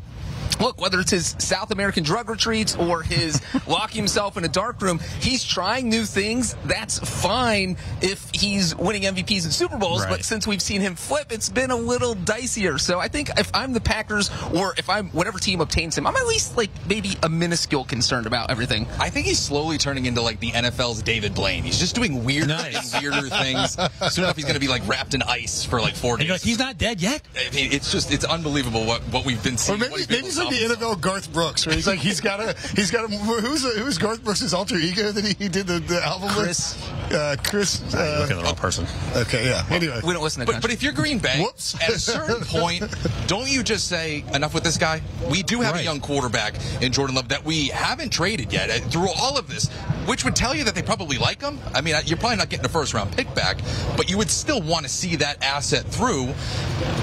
look, 0.60 0.80
whether 0.82 1.00
it's 1.00 1.12
his 1.12 1.36
South 1.40 1.72
American 1.72 2.04
drug 2.04 2.30
retreats 2.30 2.76
or 2.76 3.02
his 3.04 3.42
locking 3.68 3.98
himself 3.98 4.38
in 4.38 4.44
a 4.46 4.48
dark 4.50 4.82
room, 4.82 5.00
he's 5.20 5.44
trying 5.44 5.90
new 5.90 6.06
things. 6.06 6.56
That's 6.66 7.00
fine 7.00 7.78
if 8.02 8.30
he's 8.34 8.76
winning 8.76 9.04
MVPs 9.04 9.44
and 9.44 9.54
Super 9.54 9.78
Bowls. 9.78 10.02
Right. 10.04 10.10
But 10.12 10.26
since 10.26 10.46
we've 10.48 10.62
seen 10.62 10.82
him 10.82 10.96
flip, 10.96 11.32
it's 11.32 11.50
been 11.50 11.72
a 11.72 11.76
little 11.76 12.16
dicier. 12.16 12.80
So 12.80 13.00
I 13.00 13.08
think 13.08 13.30
if 13.38 13.50
I'm 13.54 13.74
the 13.74 13.82
Packers 13.82 14.30
or 14.54 14.74
if 14.78 14.90
I'm 14.90 15.10
whatever 15.10 15.40
team 15.40 15.62
obtains 15.62 15.98
him, 15.98 16.06
I'm 16.08 16.16
at 16.16 16.26
least 16.28 16.58
like 16.58 16.70
maybe 16.88 17.12
a 17.24 17.30
minuscule 17.30 17.84
concerned 17.86 18.28
about 18.28 18.50
everything. 18.52 18.88
I 19.00 19.10
think 19.10 19.26
he's 19.28 19.40
slowly 19.40 19.78
turning 19.78 20.06
into 20.06 20.22
like 20.22 20.40
the 20.40 20.52
NFL's 20.52 21.02
David 21.02 21.34
Blaine. 21.36 21.64
He's 21.64 21.80
just 21.80 21.96
doing 21.96 22.24
weirder 22.24 22.48
Nice. 22.48 22.94
and 22.94 23.02
weirder 23.04 23.30
things. 23.30 23.74
Soon 24.14 24.24
enough, 24.26 24.36
he's 24.36 24.46
going 24.46 24.56
to 24.56 24.60
be 24.60 24.68
like 24.68 24.88
wrapped 24.88 25.14
in 25.14 25.22
ice 25.24 25.64
for 25.64 25.80
like 25.82 25.96
four 25.96 26.14
And 26.16 26.22
days. 26.22 26.30
like, 26.32 26.42
he's 26.42 26.60
not 26.60 26.78
dead 26.78 27.02
yet. 27.02 27.22
I 27.36 27.54
mean, 27.56 27.72
it's 27.72 27.92
just 27.92 28.12
it's 28.12 28.26
unbelievable 28.26 28.86
what, 28.86 29.02
what 29.04 29.26
we've 29.26 29.42
been 29.44 29.56
Or 29.56 29.58
seeing. 29.58 29.80
maybe 29.80 29.92
what 29.92 29.98
he's 30.00 30.08
been 30.08 30.16
maybe 30.18 30.20
able 30.20 30.28
it's 30.28 30.38
to 30.38 30.41
like 30.46 30.60
the. 30.60 30.76
NFL 30.76 31.02
Garth 31.02 31.32
Brooks, 31.34 31.66
where 31.66 31.76
he's 31.76 31.88
like 31.88 32.00
he's 32.00 32.20
got 32.22 32.40
a 32.40 32.56
he's 32.76 32.92
got 32.92 33.06
a 33.06 33.08
who's 33.16 33.64
who's 33.78 33.98
Garth 33.98 34.24
Brooks' 34.24 34.54
alter 34.54 34.76
ego 34.78 35.12
that 35.12 35.26
he, 35.26 35.34
he 35.34 35.50
did 35.50 35.68
the, 35.68 35.80
the 35.80 36.04
album 36.04 36.30
Chris. 36.30 36.76
with? 37.10 37.14
Uh, 37.14 37.36
Chris. 37.44 37.82
Uh, 37.94 38.20
Look 38.22 38.32
at 38.32 38.38
the 38.38 38.44
wrong 38.44 38.56
person. 38.56 38.86
okay, 39.16 39.46
yeah. 39.50 39.66
Anyway, 39.70 40.00
We 40.06 40.14
don't 40.14 40.24
listen 40.24 40.40
to 40.42 40.46
But, 40.46 40.54
country. 40.54 40.68
but 40.70 40.74
if 40.74 40.84
you're 40.84 40.94
Green 40.94 41.20
Bay, 41.20 41.42
Whoops. 41.42 41.76
at 41.82 41.90
a 41.90 42.00
certain 42.00 42.42
point, 42.46 42.84
don't 43.28 43.50
you 43.50 43.64
just 43.64 43.88
say 43.88 44.24
enough 44.34 44.54
with 44.54 44.64
this 44.64 44.78
guy? 44.78 45.02
We 45.30 45.44
do 45.44 45.60
have 45.62 45.74
Right. 45.74 45.82
a 45.82 45.84
young 45.84 46.00
quarterback 46.00 46.56
in 46.82 46.92
Jordan 46.94 47.16
Love 47.16 47.28
that 47.30 47.44
we 47.44 47.68
haven't 47.68 48.12
traded 48.12 48.54
yet 48.54 48.70
uh, 48.70 48.80
through 48.90 49.10
all 49.10 49.38
of 49.38 49.48
this, 49.50 49.70
which 50.06 50.26
would 50.26 50.36
tell 50.36 50.56
you 50.56 50.64
that 50.64 50.76
they 50.76 50.82
probably 50.82 51.18
like 51.18 51.42
him. 51.42 51.60
I 51.74 51.82
mean, 51.82 51.96
you're 52.06 52.18
probably 52.18 52.38
not 52.38 52.50
getting 52.50 52.66
a 52.66 52.70
first 52.70 52.94
round 52.94 53.12
pick 53.16 53.34
back, 53.36 53.58
but 53.96 54.10
you 54.10 54.18
would 54.18 54.30
still 54.30 54.62
want 54.62 54.86
to 54.86 54.90
see 54.90 55.16
that 55.18 55.44
asset 55.44 55.86
through. 55.86 56.34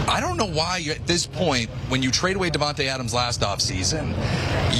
I 0.08 0.20
don't 0.20 0.36
know 0.36 0.46
why 0.46 0.84
at 0.90 1.06
this 1.06 1.26
point, 1.26 1.68
when 1.88 2.02
you 2.02 2.10
trade 2.10 2.36
away 2.36 2.50
Davante 2.50 2.86
Adams 2.86 3.14
last 3.14 3.42
offseason, 3.42 4.14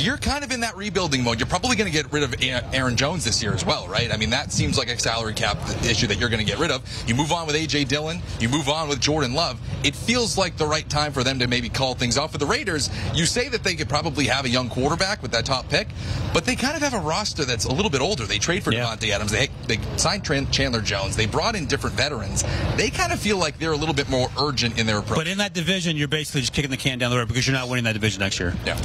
you're 0.03 0.17
kind 0.17 0.45
of 0.45 0.51
in 0.51 0.61
that 0.61 0.77
rebuilding 0.77 1.23
mode. 1.23 1.39
You're 1.39 1.47
probably 1.47 1.77
going 1.77 1.91
to 1.91 1.97
get 1.97 2.13
rid 2.13 2.23
of 2.23 2.35
Aaron 2.43 2.97
Jones 2.97 3.25
this 3.25 3.43
year 3.43 3.53
as 3.53 3.65
well, 3.65 3.87
right? 3.89 4.13
I 4.13 4.17
mean, 4.17 4.31
that 4.31 4.53
seems 4.53 4.79
like 4.79 4.89
a 4.89 4.99
salary 4.99 5.35
cap 5.35 5.59
issue 5.85 6.07
that 6.09 6.19
you're 6.19 6.29
going 6.29 6.45
to 6.45 6.51
get 6.51 6.59
rid 6.59 6.71
of. 6.71 6.83
You 7.07 7.15
move 7.15 7.33
on 7.33 7.47
with 7.47 7.57
A.J. 7.57 7.85
Dillon, 7.85 8.21
you 8.41 8.49
move 8.49 8.69
on 8.69 8.89
with 8.89 9.01
Jordan 9.01 9.35
Love. 9.35 9.61
It 9.85 9.95
feels 9.95 10.37
like 10.37 10.57
the 10.57 10.67
right 10.67 10.89
time 10.89 11.13
for 11.13 11.23
them 11.23 11.39
to 11.39 11.47
maybe 11.47 11.69
call 11.69 11.95
things 11.95 12.19
off. 12.19 12.33
For 12.33 12.39
the 12.39 12.47
Raiders, 12.47 12.91
you 13.15 13.27
say 13.27 13.49
that 13.49 13.63
they 13.63 13.75
could 13.75 13.89
probably 13.89 14.27
have 14.27 14.45
a 14.45 14.49
young 14.49 14.69
quarterback 14.69 15.23
with 15.23 15.31
that 15.33 15.45
top 15.45 15.69
pick, 15.69 15.89
but 16.33 16.45
they 16.45 16.57
kind 16.57 16.75
of 16.75 16.83
have 16.83 16.95
a 16.95 16.99
roster 17.07 17.45
that's 17.45 17.65
a 17.65 17.73
little 17.73 17.91
bit 17.91 18.01
older. 18.01 18.08
They 18.17 18.39
trade 18.39 18.63
for 18.63 18.73
Yeah. 18.73 18.87
Davante 18.87 19.11
Adams, 19.11 19.33
they, 19.33 19.49
they 19.67 19.79
signed 19.97 20.25
Tran- 20.25 20.51
Chandler 20.51 20.81
Jones, 20.81 21.17
they 21.17 21.27
brought 21.27 21.55
in 21.55 21.67
different 21.67 21.97
veterans. 21.97 22.45
They 22.77 22.91
kind 22.91 23.13
of 23.13 23.19
feel 23.21 23.37
like 23.39 23.59
they're 23.59 23.73
a 23.73 23.77
little 23.77 23.95
bit 23.95 24.09
more 24.09 24.29
urgent 24.39 24.79
in 24.79 24.87
their 24.87 24.99
approach. 24.99 25.17
But 25.19 25.29
in 25.29 25.39
that 25.39 25.53
division, 25.55 25.97
you're 25.97 26.09
basically 26.09 26.41
just 26.43 26.53
kicking 26.53 26.71
the 26.71 26.77
can 26.77 26.99
down 26.99 27.11
the 27.11 27.17
road 27.19 27.29
because 27.29 27.47
you're 27.47 27.57
not 27.57 27.69
winning 27.69 27.85
that 27.85 27.93
division 27.95 28.21
next 28.21 28.39
year. 28.41 28.55
yeah. 28.65 28.79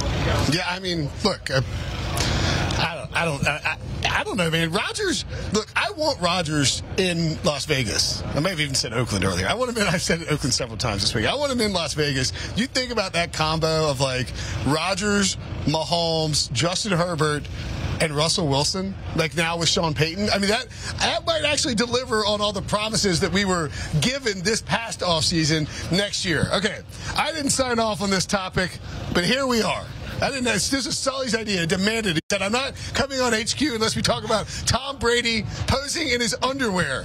yeah. 0.50 0.64
I 0.68 0.78
mean, 0.80 1.08
look. 1.24 1.50
Uh, 1.50 1.60
I 2.76 2.94
don't, 2.96 3.16
I 3.16 3.24
don't, 3.24 3.46
I, 3.46 3.76
I, 4.04 4.20
I 4.20 4.24
don't 4.24 4.36
know, 4.36 4.50
man. 4.50 4.70
Rodgers, 4.72 5.24
look, 5.52 5.68
I 5.76 5.92
want 5.92 6.20
Rodgers 6.20 6.82
in 6.96 7.38
Las 7.44 7.64
Vegas. 7.66 8.22
I 8.34 8.40
may 8.40 8.50
have 8.50 8.60
even 8.60 8.74
said 8.74 8.92
Oakland 8.92 9.24
earlier. 9.24 9.46
I 9.46 9.54
want 9.54 9.70
him 9.70 9.78
in. 9.78 9.86
I've 9.88 10.02
said 10.02 10.20
Oakland 10.22 10.52
several 10.54 10.76
times 10.76 11.02
this 11.02 11.14
week. 11.14 11.26
I 11.26 11.34
want 11.34 11.52
him 11.52 11.60
in 11.60 11.72
Las 11.72 11.94
Vegas. 11.94 12.32
You 12.56 12.66
think 12.66 12.90
about 12.92 13.12
that 13.14 13.32
combo 13.32 13.88
of 13.90 14.00
like 14.00 14.26
Rodgers, 14.66 15.36
Mahomes, 15.66 16.50
Justin 16.52 16.92
Herbert, 16.92 17.44
and 18.00 18.12
Russell 18.12 18.48
Wilson. 18.48 18.94
Like 19.16 19.36
now 19.36 19.58
with 19.58 19.68
Sean 19.68 19.94
Payton. 19.94 20.30
I 20.30 20.38
mean 20.38 20.50
that 20.50 20.66
that 20.98 21.26
might 21.26 21.44
actually 21.44 21.74
deliver 21.74 22.24
on 22.24 22.40
all 22.40 22.52
the 22.52 22.62
promises 22.62 23.20
that 23.20 23.32
we 23.32 23.44
were 23.44 23.70
given 24.00 24.42
this 24.42 24.60
past 24.60 25.00
offseason 25.00 25.68
next 25.92 26.24
year. 26.24 26.48
Okay, 26.54 26.78
I 27.16 27.32
didn't 27.32 27.50
sign 27.50 27.78
off 27.78 28.02
on 28.02 28.10
this 28.10 28.26
topic, 28.26 28.78
but 29.12 29.24
here 29.24 29.46
we 29.46 29.62
are. 29.62 29.84
I 30.20 30.30
didn't. 30.30 30.44
This 30.44 30.72
is 30.72 30.96
Sully's 30.96 31.34
idea. 31.34 31.66
Demanded. 31.66 32.16
He 32.16 32.20
said, 32.30 32.40
I'm 32.40 32.52
not 32.52 32.74
coming 32.94 33.20
on 33.20 33.32
HQ 33.32 33.60
unless 33.60 33.96
we 33.96 34.02
talk 34.02 34.24
about 34.24 34.46
Tom 34.64 34.98
Brady 34.98 35.44
posing 35.66 36.08
in 36.10 36.20
his 36.20 36.36
underwear. 36.42 37.04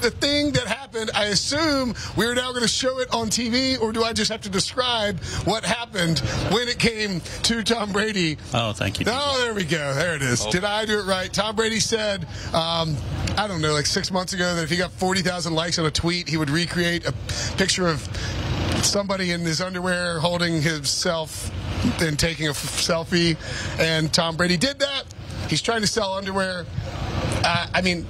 The 0.00 0.12
thing 0.12 0.52
that 0.52 0.68
happened, 0.68 1.10
I 1.12 1.24
assume 1.24 1.92
we're 2.16 2.32
now 2.36 2.50
going 2.52 2.62
to 2.62 2.68
show 2.68 3.00
it 3.00 3.12
on 3.12 3.30
TV, 3.30 3.80
or 3.80 3.90
do 3.92 4.04
I 4.04 4.12
just 4.12 4.30
have 4.30 4.40
to 4.42 4.48
describe 4.48 5.18
what 5.44 5.64
happened 5.64 6.20
when 6.52 6.68
it 6.68 6.78
came 6.78 7.20
to 7.42 7.64
Tom 7.64 7.90
Brady? 7.90 8.38
Oh, 8.54 8.72
thank 8.72 9.00
you. 9.00 9.06
Oh, 9.08 9.40
there 9.42 9.54
we 9.54 9.64
go. 9.64 9.94
There 9.94 10.14
it 10.14 10.22
is. 10.22 10.46
Did 10.46 10.62
I 10.62 10.84
do 10.84 11.00
it 11.00 11.06
right? 11.06 11.32
Tom 11.32 11.56
Brady 11.56 11.80
said, 11.80 12.28
um, 12.54 12.96
I 13.36 13.46
don't 13.48 13.60
know, 13.60 13.72
like 13.72 13.86
six 13.86 14.12
months 14.12 14.34
ago, 14.34 14.54
that 14.54 14.62
if 14.62 14.70
he 14.70 14.76
got 14.76 14.92
40,000 14.92 15.52
likes 15.52 15.80
on 15.80 15.86
a 15.86 15.90
tweet, 15.90 16.28
he 16.28 16.36
would 16.36 16.48
recreate 16.48 17.04
a 17.04 17.12
picture 17.56 17.88
of 17.88 18.00
somebody 18.84 19.32
in 19.32 19.40
his 19.40 19.60
underwear 19.60 20.20
holding 20.20 20.62
himself 20.62 21.50
and 22.00 22.16
taking 22.16 22.46
a 22.46 22.50
f- 22.50 22.56
selfie. 22.56 23.36
And 23.80 24.14
Tom 24.14 24.36
Brady 24.36 24.58
did 24.58 24.78
that. 24.78 25.06
He's 25.48 25.60
trying 25.60 25.80
to 25.80 25.88
sell 25.88 26.14
underwear. 26.14 26.66
Uh, 27.42 27.66
I 27.74 27.82
mean, 27.82 28.06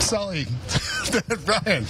Sully, 0.00 0.46
Brian. 1.44 1.84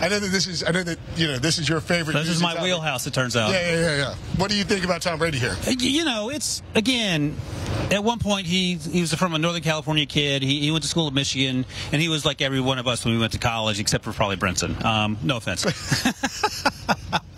I 0.00 0.08
know 0.08 0.18
that 0.18 0.30
this 0.30 0.46
is. 0.46 0.64
I 0.64 0.70
know 0.70 0.82
that 0.82 0.98
you 1.16 1.26
know 1.28 1.38
this 1.38 1.58
is 1.58 1.68
your 1.68 1.80
favorite. 1.80 2.14
This 2.14 2.28
is 2.28 2.42
my 2.42 2.54
topic. 2.54 2.64
wheelhouse, 2.64 3.06
it 3.06 3.14
turns 3.14 3.36
out. 3.36 3.50
Yeah, 3.50 3.70
yeah, 3.70 3.80
yeah, 3.80 3.96
yeah. 3.96 4.14
What 4.36 4.50
do 4.50 4.56
you 4.56 4.64
think 4.64 4.84
about 4.84 5.02
Tom 5.02 5.18
Brady 5.18 5.38
here? 5.38 5.56
You 5.78 6.04
know, 6.04 6.30
it's 6.30 6.62
again. 6.74 7.36
At 7.90 8.04
one 8.04 8.18
point, 8.18 8.46
he 8.46 8.74
he 8.74 9.00
was 9.00 9.12
from 9.14 9.34
a 9.34 9.38
Northern 9.38 9.62
California 9.62 10.06
kid. 10.06 10.42
He, 10.42 10.60
he 10.60 10.70
went 10.70 10.82
to 10.82 10.88
school 10.88 11.06
at 11.06 11.12
Michigan, 11.12 11.64
and 11.92 12.02
he 12.02 12.08
was 12.08 12.24
like 12.24 12.40
every 12.40 12.60
one 12.60 12.78
of 12.78 12.86
us 12.86 13.04
when 13.04 13.14
we 13.14 13.20
went 13.20 13.32
to 13.32 13.38
college, 13.38 13.80
except 13.80 14.04
for 14.04 14.12
probably 14.12 14.36
Brinson. 14.36 14.82
Um, 14.84 15.18
no 15.22 15.36
offense. 15.36 15.64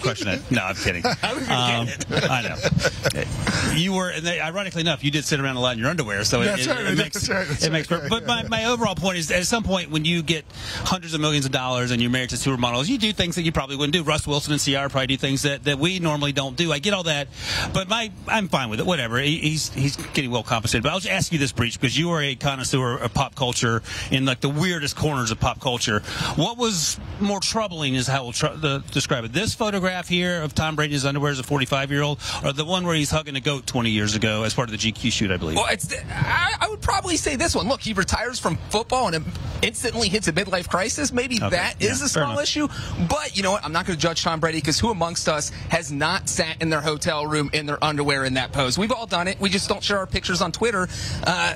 question 0.00 0.28
it. 0.28 0.40
No, 0.50 0.62
I'm 0.62 0.74
kidding. 0.76 1.04
Um, 1.52 1.88
I 2.10 2.42
know. 2.42 3.74
You 3.76 3.92
were, 3.94 4.10
and 4.10 4.24
they, 4.26 4.40
ironically 4.40 4.80
enough, 4.80 5.02
you 5.04 5.10
did 5.10 5.24
sit 5.24 5.40
around 5.40 5.56
a 5.56 5.60
lot 5.60 5.72
in 5.74 5.78
your 5.78 5.88
underwear, 5.88 6.24
so 6.24 6.42
it- 6.42 6.46
That's 6.46 6.66
it, 6.66 6.70
right, 6.70 6.86
it 6.86 6.98
makes 6.98 7.28
right, 7.28 7.62
it 7.62 7.72
makes. 7.72 7.90
right, 7.90 8.08
But 8.08 8.26
my, 8.26 8.42
my 8.44 8.66
overall 8.66 8.94
point 8.94 9.18
is, 9.18 9.30
at 9.30 9.44
some 9.46 9.62
point, 9.64 9.90
when 9.90 10.04
you 10.04 10.22
get 10.22 10.44
hundreds 10.84 11.14
of 11.14 11.20
millions 11.20 11.44
of 11.46 11.52
dollars 11.52 11.90
and 11.90 12.00
you're 12.00 12.10
married 12.10 12.30
to 12.30 12.36
supermodels, 12.36 12.88
you 12.88 12.98
do 12.98 13.12
things 13.12 13.34
that 13.36 13.42
you 13.42 13.52
probably 13.52 13.76
wouldn't 13.76 13.92
do. 13.92 14.02
Russ 14.02 14.26
Wilson 14.26 14.52
and 14.52 14.60
Ciara 14.60 14.88
probably 14.90 15.08
do 15.08 15.16
things 15.16 15.42
that, 15.42 15.64
that 15.64 15.78
we 15.78 15.98
normally 15.98 16.32
don't 16.32 16.56
do. 16.56 16.72
I 16.72 16.78
get 16.78 16.94
all 16.94 17.04
that, 17.04 17.28
but 17.72 17.88
my 17.88 18.10
I'm 18.28 18.48
fine 18.48 18.68
with 18.70 18.80
it. 18.80 18.86
Whatever. 18.86 19.18
He, 19.20 19.38
he's 19.38 19.70
he's 19.72 19.96
getting 19.96 20.30
well 20.30 20.42
compensated. 20.42 20.82
But 20.82 20.90
I'll 20.92 21.00
just 21.00 21.12
ask 21.12 21.32
you 21.32 21.38
this, 21.38 21.52
Breech, 21.52 21.78
because 21.80 21.98
you 21.98 22.10
are 22.10 22.22
a 22.22 22.34
connoisseur 22.34 22.98
of 22.98 23.14
pop 23.14 23.34
culture 23.34 23.82
in 24.10 24.24
like 24.24 24.40
the 24.40 24.48
weirdest 24.48 24.96
corners 24.96 25.30
of 25.30 25.40
pop 25.40 25.60
culture. 25.60 26.00
What 26.36 26.56
was 26.58 26.98
more 27.20 27.40
troubling 27.40 27.94
is 27.94 28.06
how 28.06 28.24
we'll 28.24 28.32
tr- 28.32 28.46
the, 28.54 28.82
describe 28.92 29.24
it. 29.24 29.32
This 29.32 29.54
photograph 29.54 29.81
here 30.08 30.42
of 30.42 30.54
Tom 30.54 30.76
Brady 30.76 30.92
in 30.92 30.94
his 30.94 31.04
underwear 31.04 31.32
as 31.32 31.38
a 31.38 31.42
45 31.42 31.90
year 31.90 32.02
old, 32.02 32.20
or 32.44 32.52
the 32.52 32.64
one 32.64 32.86
where 32.86 32.94
he's 32.94 33.10
hugging 33.10 33.36
a 33.36 33.40
goat 33.40 33.66
20 33.66 33.90
years 33.90 34.14
ago 34.14 34.44
as 34.44 34.54
part 34.54 34.68
of 34.68 34.78
the 34.78 34.92
GQ 34.92 35.12
shoot, 35.12 35.30
I 35.30 35.36
believe. 35.36 35.56
Well, 35.56 35.66
it's, 35.70 35.94
I, 36.10 36.54
I 36.60 36.68
would 36.68 36.80
probably 36.80 37.16
say 37.16 37.36
this 37.36 37.54
one. 37.54 37.68
Look, 37.68 37.80
he 37.80 37.92
retires 37.92 38.38
from 38.38 38.56
football 38.70 39.08
and 39.12 39.24
instantly 39.62 40.08
hits 40.08 40.28
a 40.28 40.32
midlife 40.32 40.68
crisis. 40.68 41.12
Maybe 41.12 41.36
Okay, 41.36 41.50
that 41.50 41.80
is 41.80 42.00
yeah, 42.00 42.06
a 42.06 42.08
small 42.08 42.38
issue. 42.38 42.68
But 43.08 43.36
you 43.36 43.42
know 43.42 43.52
what? 43.52 43.64
I'm 43.64 43.72
not 43.72 43.86
going 43.86 43.96
to 43.96 44.02
judge 44.02 44.22
Tom 44.22 44.40
Brady 44.40 44.58
because 44.58 44.78
who 44.78 44.90
amongst 44.90 45.28
us 45.28 45.50
has 45.70 45.90
not 45.92 46.28
sat 46.28 46.60
in 46.60 46.70
their 46.70 46.80
hotel 46.80 47.26
room 47.26 47.50
in 47.52 47.66
their 47.66 47.82
underwear 47.82 48.24
in 48.24 48.34
that 48.34 48.52
pose? 48.52 48.78
We've 48.78 48.92
all 48.92 49.06
done 49.06 49.28
it. 49.28 49.40
We 49.40 49.48
just 49.48 49.68
don't 49.68 49.82
share 49.82 49.98
our 49.98 50.06
pictures 50.06 50.42
on 50.42 50.52
Twitter. 50.52 50.88
Uh, 51.24 51.54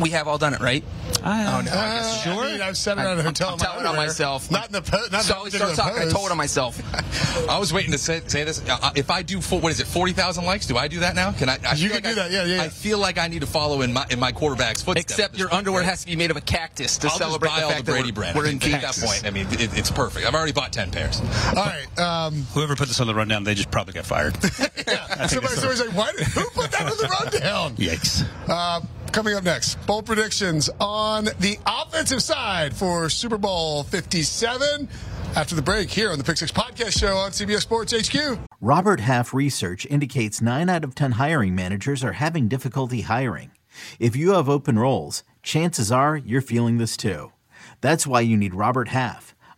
we 0.00 0.10
have 0.10 0.28
all 0.28 0.38
done 0.38 0.54
it, 0.54 0.60
right? 0.60 0.82
I, 1.24 1.42
Oh, 1.46 1.60
no, 1.60 1.70
I 1.70 1.74
guess 1.74 2.26
Uh, 2.26 2.32
sure. 2.34 2.44
I 2.44 2.52
mean, 2.52 2.62
I've 2.62 2.76
sat 2.76 2.98
around 2.98 3.18
a 3.18 3.22
hotel. 3.22 3.48
I'm 3.48 3.54
in 3.54 3.58
my 3.58 3.64
telling 3.64 3.80
on 3.80 3.86
underwear. 3.86 4.06
myself. 4.08 4.50
Not 4.50 4.66
in 4.66 4.72
the 4.72 4.82
po- 4.82 5.06
not 5.12 5.22
So 5.22 5.38
in 5.38 5.44
we 5.44 5.50
the 5.50 5.56
start 5.58 5.74
talking. 5.76 5.98
I 5.98 6.04
pose. 6.04 6.12
told 6.12 6.30
on 6.30 6.36
myself. 6.36 6.80
I 7.48 7.58
was 7.58 7.72
waiting 7.72 7.92
to 7.92 7.98
say, 7.98 8.20
say 8.26 8.44
this. 8.44 8.60
Uh, 8.68 8.90
if 8.96 9.10
I 9.10 9.22
do, 9.22 9.40
full, 9.40 9.60
what 9.60 9.70
is 9.72 9.80
it, 9.80 9.86
forty 9.86 10.12
thousand 10.12 10.44
likes? 10.44 10.66
Do 10.66 10.76
I 10.76 10.88
do 10.88 11.00
that 11.00 11.14
now? 11.14 11.32
Can 11.32 11.48
I? 11.48 11.58
I 11.66 11.74
You 11.74 11.88
feel 11.90 12.00
can 12.00 12.04
like 12.04 12.04
do 12.04 12.10
I- 12.10 12.14
that, 12.14 12.30
yeah, 12.32 12.44
yeah, 12.44 12.56
yeah. 12.56 12.62
I 12.62 12.68
feel 12.68 12.98
like 12.98 13.18
I 13.18 13.28
need 13.28 13.40
to 13.40 13.46
follow 13.46 13.82
in 13.82 13.92
my 13.92 14.06
in 14.10 14.18
my 14.18 14.32
quarterback's 14.32 14.82
footsteps. 14.82 15.12
Except 15.12 15.38
your 15.38 15.52
underwear 15.52 15.82
has 15.82 16.00
to 16.00 16.06
be 16.06 16.16
made 16.16 16.30
of 16.30 16.36
a 16.36 16.40
cactus 16.40 16.98
to 16.98 17.06
I'll 17.06 17.10
just 17.10 17.18
celebrate 17.22 17.48
buy 17.50 17.60
the 17.60 17.64
all 17.66 17.70
fact 17.72 17.84
the 17.86 17.92
that 17.92 17.98
Brady 17.98 18.10
we're, 18.10 18.14
brand. 18.14 18.36
we're 18.36 18.46
I 18.46 18.50
in 18.50 18.58
mean, 18.58 18.74
at 18.74 18.80
that 18.80 18.94
Kansas. 18.94 19.04
point, 19.04 19.26
I 19.26 19.30
mean, 19.30 19.46
it, 19.52 19.76
it's 19.78 19.90
perfect. 19.90 20.26
I've 20.26 20.34
already 20.34 20.52
bought 20.52 20.72
ten 20.72 20.90
pairs. 20.90 21.20
All 21.20 21.54
right. 21.54 21.98
Um, 21.98 22.42
whoever 22.54 22.74
put 22.76 22.88
this 22.88 23.00
on 23.00 23.06
the 23.06 23.14
rundown, 23.14 23.44
they 23.44 23.54
just 23.54 23.70
probably 23.70 23.94
got 23.94 24.06
fired. 24.06 24.34
somebody, 24.42 25.54
somebody's 25.54 25.80
like, 25.86 25.94
"What? 25.96 26.14
Who 26.18 26.44
put 26.50 26.70
that 26.72 26.82
on 26.82 26.96
the 26.96 27.16
rundown?" 27.22 27.76
Yikes. 27.76 28.24
Coming 29.12 29.34
up 29.34 29.44
next, 29.44 29.74
bold 29.86 30.06
predictions 30.06 30.70
on 30.80 31.24
the 31.38 31.58
offensive 31.66 32.22
side 32.22 32.74
for 32.74 33.10
Super 33.10 33.36
Bowl 33.36 33.82
57. 33.82 34.88
After 35.36 35.54
the 35.54 35.60
break, 35.60 35.90
here 35.90 36.10
on 36.10 36.16
the 36.16 36.24
Pick 36.24 36.38
Six 36.38 36.50
Podcast 36.50 36.98
Show 36.98 37.14
on 37.16 37.30
CBS 37.30 37.60
Sports 37.60 37.92
HQ. 37.92 38.38
Robert 38.62 39.00
Half 39.00 39.34
research 39.34 39.84
indicates 39.86 40.40
9 40.40 40.70
out 40.70 40.82
of 40.82 40.94
10 40.94 41.12
hiring 41.12 41.54
managers 41.54 42.02
are 42.02 42.12
having 42.12 42.48
difficulty 42.48 43.02
hiring. 43.02 43.50
If 43.98 44.16
you 44.16 44.32
have 44.32 44.48
open 44.48 44.78
roles, 44.78 45.24
chances 45.42 45.92
are 45.92 46.16
you're 46.16 46.40
feeling 46.40 46.78
this 46.78 46.96
too. 46.96 47.32
That's 47.82 48.06
why 48.06 48.22
you 48.22 48.38
need 48.38 48.54
Robert 48.54 48.88
Half. 48.88 49.34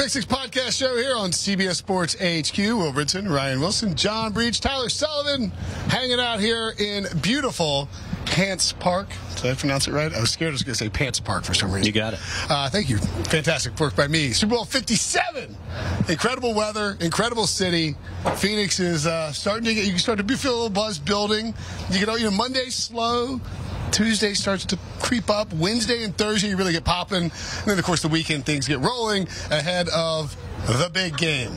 Pick 0.00 0.08
Six 0.08 0.24
Podcast 0.24 0.78
Show 0.78 0.96
here 0.96 1.14
on 1.14 1.30
CBS 1.30 1.74
Sports 1.74 2.14
HQ. 2.14 2.56
Will 2.56 2.90
Brinson, 2.90 3.28
Ryan 3.28 3.60
Wilson, 3.60 3.94
John 3.94 4.32
Breech, 4.32 4.58
Tyler 4.58 4.88
Sullivan, 4.88 5.50
hanging 5.88 6.18
out 6.18 6.40
here 6.40 6.72
in 6.78 7.06
beautiful 7.20 7.86
Hance 8.28 8.72
Park. 8.72 9.08
Did 9.40 9.52
I 9.52 9.54
pronounce 9.54 9.88
it 9.88 9.92
right? 9.92 10.12
I 10.12 10.20
was 10.20 10.30
scared 10.30 10.50
I 10.50 10.52
was 10.52 10.62
going 10.62 10.74
to 10.74 10.78
say 10.78 10.88
Pants 10.88 11.20
Park 11.20 11.44
for 11.44 11.54
some 11.54 11.72
reason. 11.72 11.86
You 11.86 11.92
got 11.92 12.14
it. 12.14 12.20
Uh, 12.48 12.68
thank 12.68 12.88
you. 12.88 12.98
Fantastic 12.98 13.78
work 13.80 13.96
by 13.96 14.06
me. 14.06 14.32
Super 14.32 14.54
Bowl 14.54 14.64
57. 14.64 15.56
Incredible 16.08 16.54
weather, 16.54 16.96
incredible 17.00 17.46
city. 17.46 17.96
Phoenix 18.36 18.80
is 18.80 19.06
uh, 19.06 19.32
starting 19.32 19.64
to 19.64 19.74
get, 19.74 19.84
you 19.84 19.90
can 19.90 19.98
start 19.98 20.18
to 20.18 20.36
feel 20.36 20.52
a 20.52 20.54
little 20.54 20.70
buzz 20.70 20.98
building. 20.98 21.54
You 21.90 22.06
know, 22.06 22.16
you 22.16 22.24
know, 22.24 22.30
Monday's 22.30 22.74
slow. 22.74 23.40
Tuesday 23.90 24.34
starts 24.34 24.64
to 24.66 24.78
creep 25.00 25.28
up. 25.30 25.52
Wednesday 25.54 26.04
and 26.04 26.16
Thursday, 26.16 26.48
you 26.48 26.56
really 26.56 26.72
get 26.72 26.84
popping. 26.84 27.24
And 27.24 27.32
then, 27.66 27.78
of 27.78 27.84
course, 27.84 28.02
the 28.02 28.08
weekend 28.08 28.46
things 28.46 28.68
get 28.68 28.80
rolling 28.80 29.26
ahead 29.50 29.88
of 29.88 30.36
the 30.66 30.90
big 30.92 31.16
game. 31.16 31.52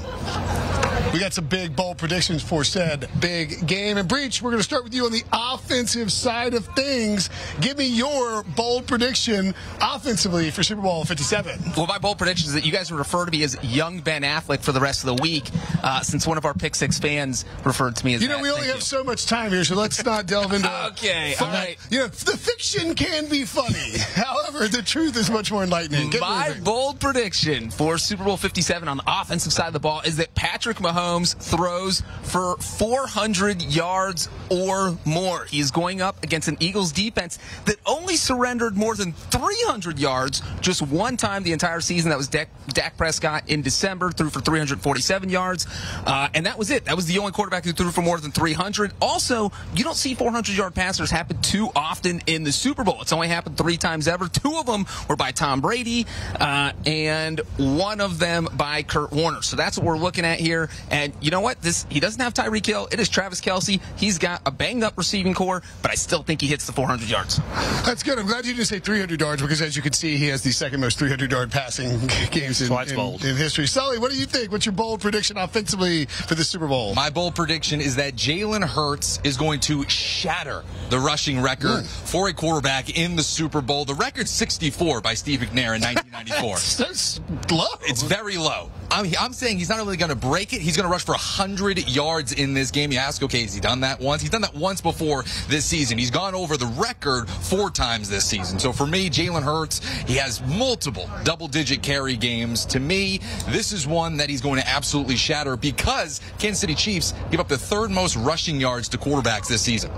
We 1.14 1.20
got 1.20 1.34
some 1.34 1.46
big, 1.46 1.76
bold 1.76 2.00
predictions 2.00 2.42
for 2.42 2.64
said 2.64 3.08
big 3.20 3.68
game. 3.68 3.98
And 3.98 4.10
Breech, 4.10 4.42
we're 4.42 4.50
going 4.50 4.60
to 4.60 4.64
start 4.64 4.84
with 4.84 4.96
you 4.96 5.06
on 5.06 5.12
the 5.12 5.22
offensive 5.32 6.12
side 6.12 6.56
of 6.56 6.66
things. 6.76 7.30
Give 7.62 7.73
me 7.78 7.86
your 7.88 8.44
bold 8.44 8.88
prediction 8.88 9.54
offensively 9.82 10.52
for 10.52 10.64
Super 10.64 10.82
Bowl 10.82 11.04
57. 11.06 11.60
Well, 11.78 11.88
my 11.88 11.98
bold 11.98 12.18
prediction 12.18 12.48
is 12.48 12.54
that 12.54 12.66
you 12.66 12.72
guys 12.72 12.92
would 12.92 12.98
refer 12.98 13.26
to 13.26 13.32
me 13.32 13.44
as 13.44 13.58
young 13.64 14.00
Ben 14.02 14.24
Affleck 14.24 14.62
for 14.62 14.72
the 14.72 14.80
rest 14.80 15.04
of 15.04 15.16
the 15.16 15.22
week, 15.22 15.44
uh, 15.84 16.02
since 16.02 16.26
one 16.28 16.38
of 16.38 16.46
our 16.46 16.54
Pick 16.54 16.76
Six 16.76 17.00
fans 17.00 17.46
referred 17.64 17.96
to 17.98 18.06
me 18.06 18.14
as 18.16 18.22
You 18.22 18.28
know, 18.28 18.36
that. 18.38 18.44
we 18.44 18.50
only 18.50 18.62
Thank 18.62 18.68
have 18.74 18.78
you. 18.78 18.82
so 18.82 19.04
much 19.04 19.26
time 19.26 19.52
here, 19.52 19.64
so 19.64 19.76
let's 19.76 20.04
not 20.04 20.26
delve 20.26 20.54
into. 20.54 20.64
Okay, 20.94 21.34
fun- 21.38 21.50
all 21.50 21.54
right. 21.56 21.78
You 21.90 22.00
know, 22.00 22.08
the 22.08 22.38
fiction 22.38 22.94
can 22.96 23.28
be 23.30 23.46
funny. 23.46 23.98
However, 24.16 24.68
the 24.68 24.82
truth 24.82 25.16
is 25.18 25.30
much 25.30 25.52
more 25.52 25.64
enlightening. 25.64 26.10
Get 26.10 26.22
My 26.22 26.50
moving. 26.50 26.64
bold 26.64 27.00
prediction 27.00 27.70
for 27.72 27.98
Super 27.98 28.24
Bowl 28.24 28.38
57 28.38 28.88
on 28.88 28.98
the 28.98 29.04
offensive 29.08 29.52
side 29.54 29.68
of 29.68 29.74
the 29.74 29.80
ball 29.80 30.02
is 30.02 30.18
that 30.18 30.34
Patrick 30.36 30.78
Mahomes 30.78 31.36
throws 31.36 32.04
for 32.24 32.58
400 32.58 33.62
yards 33.64 34.30
or 34.50 34.98
more. 35.06 35.46
He 35.46 35.60
is 35.60 35.72
going 35.72 36.02
up 36.02 36.22
against 36.24 36.48
an 36.48 36.58
Eagles 36.60 36.92
defense 36.92 37.40
that 37.66 37.78
only 37.86 38.16
surrendered 38.16 38.76
more 38.76 38.96
than 38.96 39.14
300 39.14 40.00
yards 40.00 40.42
just 40.62 40.82
one 40.82 41.18
time 41.18 41.44
the 41.44 41.54
entire 41.54 41.80
season. 41.80 42.10
That 42.10 42.18
was 42.18 42.28
Dak, 42.28 42.50
Dak 42.70 42.98
Prescott 42.98 43.50
in 43.50 43.62
December, 43.62 44.12
threw 44.12 44.30
for 44.30 44.42
347 44.42 45.30
yards. 45.30 45.68
Uh, 46.06 46.30
and 46.34 46.46
that 46.46 46.58
was 46.58 46.72
it. 46.72 46.86
That 46.86 46.96
was 46.96 47.06
the 47.06 47.20
only 47.20 47.32
quarterback 47.32 47.66
who 47.66 47.72
threw 47.72 47.92
for 47.92 48.02
more 48.02 48.20
than 48.20 48.32
300. 48.32 48.94
Also, 49.02 49.52
you 49.76 49.84
don't 49.84 49.96
see 49.96 50.16
400 50.16 50.56
yard 50.56 50.76
passers 50.76 51.12
happen 51.12 51.42
too 51.42 51.70
often 51.76 52.22
in 52.28 52.44
the 52.44 52.52
Super 52.52 52.84
Bowl. 52.84 53.02
It's 53.02 53.14
only 53.14 53.28
happened 53.28 53.58
three 53.58 53.78
times 53.78 54.08
ever. 54.08 54.28
Two 54.28 54.58
of 54.58 54.66
them 54.66 54.86
were 55.08 55.16
by 55.16 55.32
Tom 55.32 55.62
Brady, 55.62 56.06
uh, 56.40 56.72
and 56.86 57.40
one 57.58 58.02
of 58.02 58.20
them 58.20 58.48
by 58.54 58.84
Kurt 58.84 59.12
Warner. 59.12 59.42
So 59.42 59.56
that's 59.56 59.78
what 59.78 59.86
we're 59.86 59.98
looking 59.98 60.26
at 60.26 60.40
here. 60.40 60.70
And 60.90 61.14
you 61.22 61.32
know 61.32 61.42
what? 61.42 61.62
This 61.62 61.86
he 61.90 62.00
doesn't 62.00 62.22
have 62.22 62.34
Tyreek 62.34 62.66
Hill. 62.66 62.88
It 62.92 63.00
is 63.00 63.10
Travis 63.10 63.42
Kelce. 63.42 63.82
He's 63.98 64.18
got 64.18 64.42
a 64.46 64.52
banged 64.52 64.84
up 64.84 64.98
receiving 64.98 65.34
corps, 65.34 65.62
but 65.82 65.92
I 65.92 65.96
still 65.96 66.24
think 66.24 66.42
he 66.42 66.48
hits 66.48 66.66
the 66.66 66.72
400 66.72 67.10
yards. 67.10 67.40
That's 67.86 68.02
good. 68.02 68.18
I'm 68.18 68.26
glad 68.26 68.46
you 68.46 68.54
didn't 68.54 68.68
say 68.68 68.80
300 68.80 69.20
yards 69.20 69.42
because, 69.42 69.62
as 69.62 69.76
you 69.76 69.82
can 69.82 69.94
see, 69.94 70.18
he 70.18 70.28
has 70.30 70.42
the 70.42 70.52
second 70.52 70.82
most 70.82 70.98
300 70.98 71.32
yard 71.32 71.52
passing 71.52 72.08
games 72.32 72.62
in, 72.62 72.72
in, 72.72 73.30
in 73.30 73.36
history. 73.36 73.68
Sully, 73.68 74.00
what 74.00 74.12
do 74.12 74.18
you 74.18 74.26
think? 74.26 74.52
What's 74.52 74.66
your 74.66 74.74
bold 74.74 75.02
prediction 75.02 75.38
offensively 75.38 76.06
for 76.06 76.36
the 76.36 76.44
Super 76.44 76.68
Bowl? 76.68 76.96
My 76.96 77.10
bold 77.10 77.36
prediction 77.36 77.82
is 77.82 77.96
that 77.98 78.16
Jalen 78.16 78.64
Hurts 78.64 79.20
is 79.24 79.38
going 79.38 79.60
to 79.62 79.88
shatter 79.90 80.64
the 80.90 81.00
rushing 81.00 81.42
record 81.42 81.82
hmm. 81.82 82.06
for 82.06 82.30
a 82.30 82.34
quarterback 82.34 82.98
in 82.98 83.16
the 83.16 83.24
Super 83.24 83.62
Bowl. 83.62 83.86
The 83.86 83.96
record's 83.96 84.32
64 84.32 85.02
by 85.02 85.14
Steve 85.14 85.42
McNair 85.42 85.76
in 85.76 85.82
1994. 85.84 86.86
That's 86.86 87.22
low. 87.52 87.66
It's 87.82 88.02
very 88.02 88.38
low. 88.38 88.72
I'm, 88.94 89.12
I'm 89.20 89.34
saying 89.34 89.58
he's 89.58 89.70
not 89.70 89.80
only 89.80 89.98
going 89.98 90.10
to 90.10 90.16
break 90.16 90.54
it, 90.54 90.62
he's 90.62 90.78
going 90.78 90.86
to 90.86 90.92
rush 90.92 91.04
for 91.04 91.14
100 91.14 91.90
yards 91.90 92.32
in 92.32 92.54
this 92.54 92.70
game. 92.70 92.92
You 92.92 93.00
ask, 93.00 93.24
okay, 93.24 93.42
has 93.42 93.52
he 93.52 93.60
done 93.60 93.80
that 93.80 94.00
once? 94.00 94.22
He's 94.22 94.30
done 94.30 94.44
that 94.44 94.54
once 94.54 94.82
before 94.82 95.24
this 95.48 95.66
season. 95.66 95.98
He's 95.98 96.12
gone 96.12 96.36
over 96.36 96.58
the 96.58 96.68
record 96.68 97.28
four 97.28 97.72
times 97.72 98.08
this 98.08 98.24
season. 98.24 98.60
So 98.60 98.72
for 98.72 98.86
me, 98.86 99.10
Jalen 99.10 99.42
Hurts, 99.42 99.80
he 100.04 100.14
has 100.18 100.44
multiple 100.44 101.10
double 101.24 101.48
digit 101.48 101.82
carry 101.82 102.16
games. 102.16 102.66
To 102.68 102.80
me, 102.80 103.20
this 103.50 103.72
is 103.72 103.88
one 103.88 104.16
that 104.18 104.30
he's 104.30 104.42
going 104.42 104.62
to 104.62 104.68
absolutely 104.70 105.16
shatter 105.16 105.58
because 105.58 106.22
Kansas 106.38 106.60
City 106.60 106.76
Chiefs 106.76 107.16
give 107.32 107.40
up 107.40 107.48
the 107.48 107.58
third 107.58 107.90
most 107.90 108.16
rushing 108.16 108.62
yards 108.62 108.88
to 108.90 109.00
quarterbacks 109.00 109.48
this 109.48 109.64
season. 109.64 109.90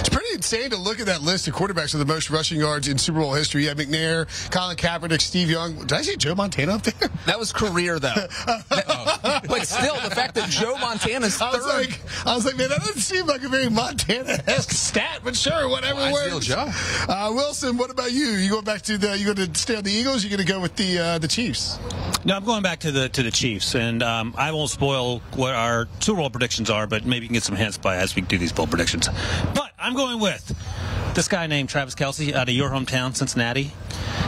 It's 0.00 0.08
pretty 0.08 0.23
insane 0.44 0.68
to 0.68 0.76
look 0.76 1.00
at 1.00 1.06
that 1.06 1.22
list 1.22 1.48
of 1.48 1.54
quarterbacks 1.54 1.94
with 1.94 2.06
the 2.06 2.12
most 2.12 2.28
rushing 2.28 2.58
yards 2.60 2.86
in 2.86 2.98
Super 2.98 3.18
Bowl 3.20 3.32
history. 3.32 3.62
You 3.62 3.68
had 3.68 3.78
McNair, 3.78 4.26
Colin 4.50 4.76
Kaepernick, 4.76 5.22
Steve 5.22 5.48
Young. 5.48 5.74
Did 5.74 5.92
I 5.94 6.02
see 6.02 6.16
Joe 6.16 6.34
Montana 6.34 6.74
up 6.74 6.82
there? 6.82 7.08
That 7.24 7.38
was 7.38 7.52
career 7.54 7.98
though. 7.98 8.12
but 8.68 9.66
still, 9.66 9.94
the 10.00 10.14
fact 10.14 10.34
that 10.34 10.50
Joe 10.50 10.76
Montana's 10.76 11.40
I 11.40 11.50
was 11.52 11.64
like, 11.66 11.98
I 12.26 12.34
was 12.34 12.44
like, 12.44 12.58
man, 12.58 12.68
that 12.68 12.80
doesn't 12.80 13.00
seem 13.00 13.26
like 13.26 13.42
a 13.42 13.48
very 13.48 13.70
Montana-esque 13.70 14.70
stat, 14.72 15.20
but 15.24 15.34
sure, 15.34 15.70
whatever 15.70 15.94
Well, 16.00 16.08
I 16.08 16.12
works. 16.12 16.44
steal 16.44 16.56
Joe. 16.66 16.70
Uh, 17.08 17.32
Wilson, 17.32 17.78
what 17.78 17.90
about 17.90 18.12
you? 18.12 18.26
You 18.26 18.50
going 18.50 18.64
back 18.64 18.82
to 18.82 18.98
the? 18.98 19.16
You 19.16 19.34
going 19.34 19.50
to 19.50 19.58
stay 19.58 19.76
on 19.76 19.84
the 19.84 19.90
Eagles? 19.90 20.22
You 20.22 20.28
going 20.28 20.46
to 20.46 20.52
go 20.52 20.60
with 20.60 20.76
the 20.76 20.98
uh, 20.98 21.18
the 21.18 21.28
Chiefs? 21.28 21.78
No, 22.26 22.36
I'm 22.36 22.44
going 22.44 22.62
back 22.62 22.80
to 22.80 22.92
the 22.92 23.08
to 23.08 23.22
the 23.22 23.30
Chiefs, 23.30 23.74
and 23.74 24.02
um, 24.02 24.34
I 24.36 24.52
won't 24.52 24.68
spoil 24.70 25.20
what 25.34 25.54
our 25.54 25.88
Super 26.00 26.18
Bowl 26.18 26.28
predictions 26.30 26.68
are, 26.68 26.86
but 26.86 27.06
maybe 27.06 27.24
you 27.24 27.28
can 27.28 27.34
get 27.34 27.42
some 27.44 27.56
hints 27.56 27.78
by 27.78 27.96
as 27.96 28.14
we 28.14 28.20
do 28.20 28.36
these 28.36 28.52
bowl 28.52 28.66
predictions. 28.66 29.08
But 29.54 29.63
I'm 29.84 29.92
going 29.92 30.18
with 30.18 30.73
this 31.14 31.28
guy 31.28 31.46
named 31.46 31.68
Travis 31.68 31.94
Kelce 31.94 32.32
out 32.32 32.48
of 32.48 32.54
your 32.54 32.70
hometown, 32.70 33.14
Cincinnati. 33.16 33.72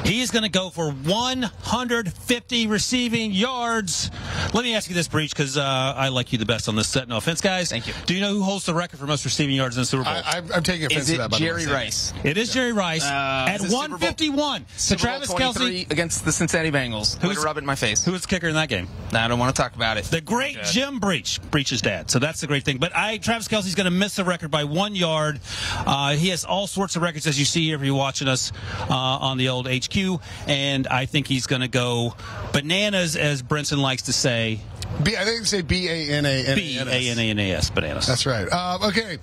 He 0.04 0.20
is 0.20 0.30
going 0.30 0.44
to 0.44 0.48
go 0.48 0.70
for 0.70 0.90
150 0.92 2.66
receiving 2.68 3.32
yards. 3.32 4.10
Let 4.54 4.62
me 4.64 4.74
ask 4.76 4.88
you 4.88 4.94
this, 4.94 5.08
Breech, 5.08 5.30
because 5.30 5.56
uh, 5.56 5.62
I 5.96 6.08
like 6.08 6.32
you 6.32 6.38
the 6.38 6.46
best 6.46 6.68
on 6.68 6.76
this 6.76 6.86
set. 6.88 7.08
No 7.08 7.16
offense, 7.16 7.40
guys. 7.40 7.70
Thank 7.70 7.88
you. 7.88 7.94
Do 8.06 8.14
you 8.14 8.20
know 8.20 8.32
who 8.32 8.42
holds 8.42 8.66
the 8.66 8.74
record 8.74 9.00
for 9.00 9.06
most 9.06 9.24
receiving 9.24 9.56
yards 9.56 9.76
in 9.76 9.82
the 9.82 9.86
Super 9.86 10.04
Bowl? 10.04 10.12
I, 10.12 10.22
I'm, 10.38 10.52
I'm 10.52 10.62
taking 10.62 10.86
offense 10.86 11.02
Is 11.02 11.08
to 11.08 11.14
it 11.14 11.18
that. 11.18 11.30
By 11.32 11.38
the 11.38 11.44
Jerry 11.44 11.66
way. 11.66 11.72
Rice? 11.72 12.12
it 12.22 12.36
is 12.36 12.52
Jerry 12.52 12.72
Rice 12.72 13.04
Uh, 13.04 13.46
at 13.48 13.56
is 13.56 13.72
it 13.72 13.74
151. 13.74 14.66
So 14.76 14.94
Travis 14.94 15.32
Kelce, 15.32 15.90
against 15.90 16.24
the 16.24 16.30
Cincinnati 16.32 16.70
Bengals. 16.70 17.16
Way 17.16 17.28
Who's- 17.28 17.38
to 17.38 17.42
rub 17.44 17.56
it 17.56 17.60
in 17.60 17.66
my 17.66 17.74
face. 17.74 18.04
who 18.04 18.12
was 18.12 18.22
the 18.22 18.28
kicker 18.28 18.46
in 18.48 18.54
that 18.54 18.68
game? 18.68 18.88
I 19.12 19.26
don't 19.28 19.38
want 19.40 19.54
to 19.54 19.60
talk 19.60 19.74
about 19.74 19.96
it. 19.96 20.04
The 20.04 20.20
great 20.20 20.56
Jim 20.64 21.00
Breech, 21.00 21.40
Breech's 21.50 21.80
dad. 21.80 22.10
So 22.10 22.18
that's 22.20 22.40
the 22.40 22.46
great 22.46 22.64
thing. 22.64 22.78
But 22.78 22.94
I, 22.94 23.18
Travis 23.18 23.48
Kelce's 23.48 23.74
going 23.74 23.86
to 23.86 23.90
miss 23.90 24.16
the 24.16 24.24
record 24.24 24.50
by 24.50 24.64
one 24.64 24.94
yard. 24.94 25.40
Uh, 25.74 26.14
he 26.14 26.28
has 26.28 26.44
all 26.44 26.66
sorts 26.76 26.94
of 26.94 27.00
records, 27.00 27.26
as 27.26 27.38
you 27.38 27.46
see 27.46 27.72
if 27.72 27.82
you're 27.82 27.94
watching 27.94 28.28
us 28.28 28.52
uh, 28.90 28.94
on 28.94 29.38
the 29.38 29.48
old 29.48 29.66
HQ. 29.66 30.20
And 30.46 30.86
I 30.86 31.06
think 31.06 31.26
he's 31.26 31.46
going 31.46 31.62
to 31.62 31.68
go 31.68 32.14
bananas, 32.52 33.16
as 33.16 33.42
Brinson 33.42 33.78
likes 33.78 34.02
to 34.02 34.12
say. 34.12 34.60
B, 35.02 35.16
I 35.16 35.24
think 35.24 35.46
say 35.46 35.62
B 35.62 35.88
A 35.88 36.10
N 36.12 36.26
A 36.26 36.46
N 36.46 36.54
B 36.54 36.76
A 36.76 36.80
A 36.80 36.82
N 36.82 36.88
S. 36.88 36.94
N 36.94 37.18
A 37.18 37.30
N 37.30 37.38
A 37.38 37.52
S, 37.52 37.70
bananas. 37.70 38.06
That's 38.06 38.26
right. 38.26 38.46
Um, 38.52 38.82
okay. 38.82 39.16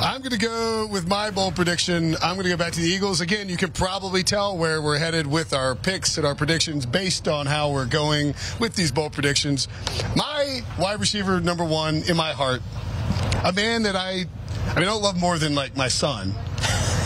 I'm 0.00 0.20
going 0.20 0.38
to 0.38 0.38
go 0.38 0.86
with 0.86 1.08
my 1.08 1.32
bold 1.32 1.56
prediction. 1.56 2.14
I'm 2.22 2.34
going 2.34 2.44
to 2.44 2.50
go 2.50 2.56
back 2.56 2.72
to 2.74 2.80
the 2.80 2.86
Eagles. 2.86 3.20
Again, 3.20 3.48
you 3.48 3.56
can 3.56 3.72
probably 3.72 4.22
tell 4.22 4.56
where 4.56 4.80
we're 4.80 4.98
headed 4.98 5.26
with 5.26 5.52
our 5.52 5.74
picks 5.74 6.16
and 6.16 6.24
our 6.24 6.36
predictions 6.36 6.86
based 6.86 7.26
on 7.26 7.46
how 7.46 7.72
we're 7.72 7.86
going 7.86 8.36
with 8.60 8.76
these 8.76 8.92
bold 8.92 9.12
predictions. 9.12 9.66
My 10.14 10.60
wide 10.78 11.00
receiver 11.00 11.40
number 11.40 11.64
one 11.64 12.04
in 12.08 12.16
my 12.16 12.32
heart, 12.32 12.62
a 13.44 13.52
man 13.52 13.82
that 13.82 13.96
I, 13.96 14.26
I 14.68 14.74
mean, 14.80 14.88
I 14.88 14.90
don't 14.92 15.02
love 15.02 15.18
more 15.18 15.38
than 15.38 15.54
like 15.54 15.76
my 15.76 15.88
son. 15.88 16.34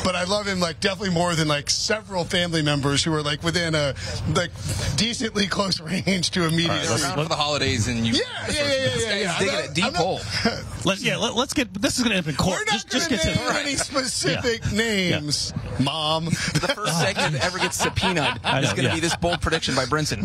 But 0.03 0.17
I 0.17 0.25
love 0.25 0.47
him 0.47 0.61
like 0.61 0.81
definitely 0.81 1.11
more 1.15 1.35
than 1.35 1.47
like 1.47 1.69
several 1.69 2.25
family 2.25 2.63
members 2.63 3.05
who 3.05 3.13
are 3.13 3.23
like 3.23 3.43
within 3.43 3.75
a 3.75 3.95
like 4.35 4.51
decently 4.97 5.47
close 5.47 5.79
range 5.81 6.31
to 6.31 6.47
immediate. 6.47 6.89
Around 6.89 7.15
for 7.23 7.29
the 7.29 7.37
holidays 7.37 7.87
and 7.87 8.07
you. 8.07 8.15
yeah, 8.15 8.21
yeah, 8.49 8.55
yeah, 8.55 8.65
yeah, 8.65 8.97
yeah, 8.97 9.15
yeah. 9.19 9.33
I'm 9.33 9.39
digging 9.39 9.55
not- 9.55 9.65
a 9.71 9.75
deep 9.75 9.85
I'm 9.85 9.93
not- 9.93 10.03
hole. 10.03 10.21
Let's, 10.87 11.03
yeah, 11.03 11.19
let, 11.19 11.37
us 11.37 11.53
get. 11.53 11.75
This 11.75 11.99
is 11.99 12.05
going 12.05 12.13
to 12.13 12.17
end 12.17 12.27
up 12.27 12.31
in 12.31 12.37
court. 12.37 12.57
We're 12.59 12.65
not 12.65 12.73
just 12.73 12.91
just 12.91 13.11
going 13.11 13.21
get 13.23 13.35
to 13.35 13.39
to 13.39 13.53
name 13.53 13.57
any 13.67 13.77
specific 13.77 14.73
names, 14.73 15.53
Mom. 15.79 16.25
the 16.25 16.73
first 16.75 16.99
segment 16.99 17.35
that 17.35 17.45
ever 17.45 17.59
gets 17.59 17.77
subpoenaed 17.77 18.43
know, 18.43 18.59
is 18.61 18.71
going 18.73 18.77
to 18.77 18.83
yeah. 18.85 18.95
be 18.95 19.01
this 19.01 19.15
bold 19.17 19.43
prediction 19.43 19.75
by 19.75 19.85
Brinson. 19.85 20.23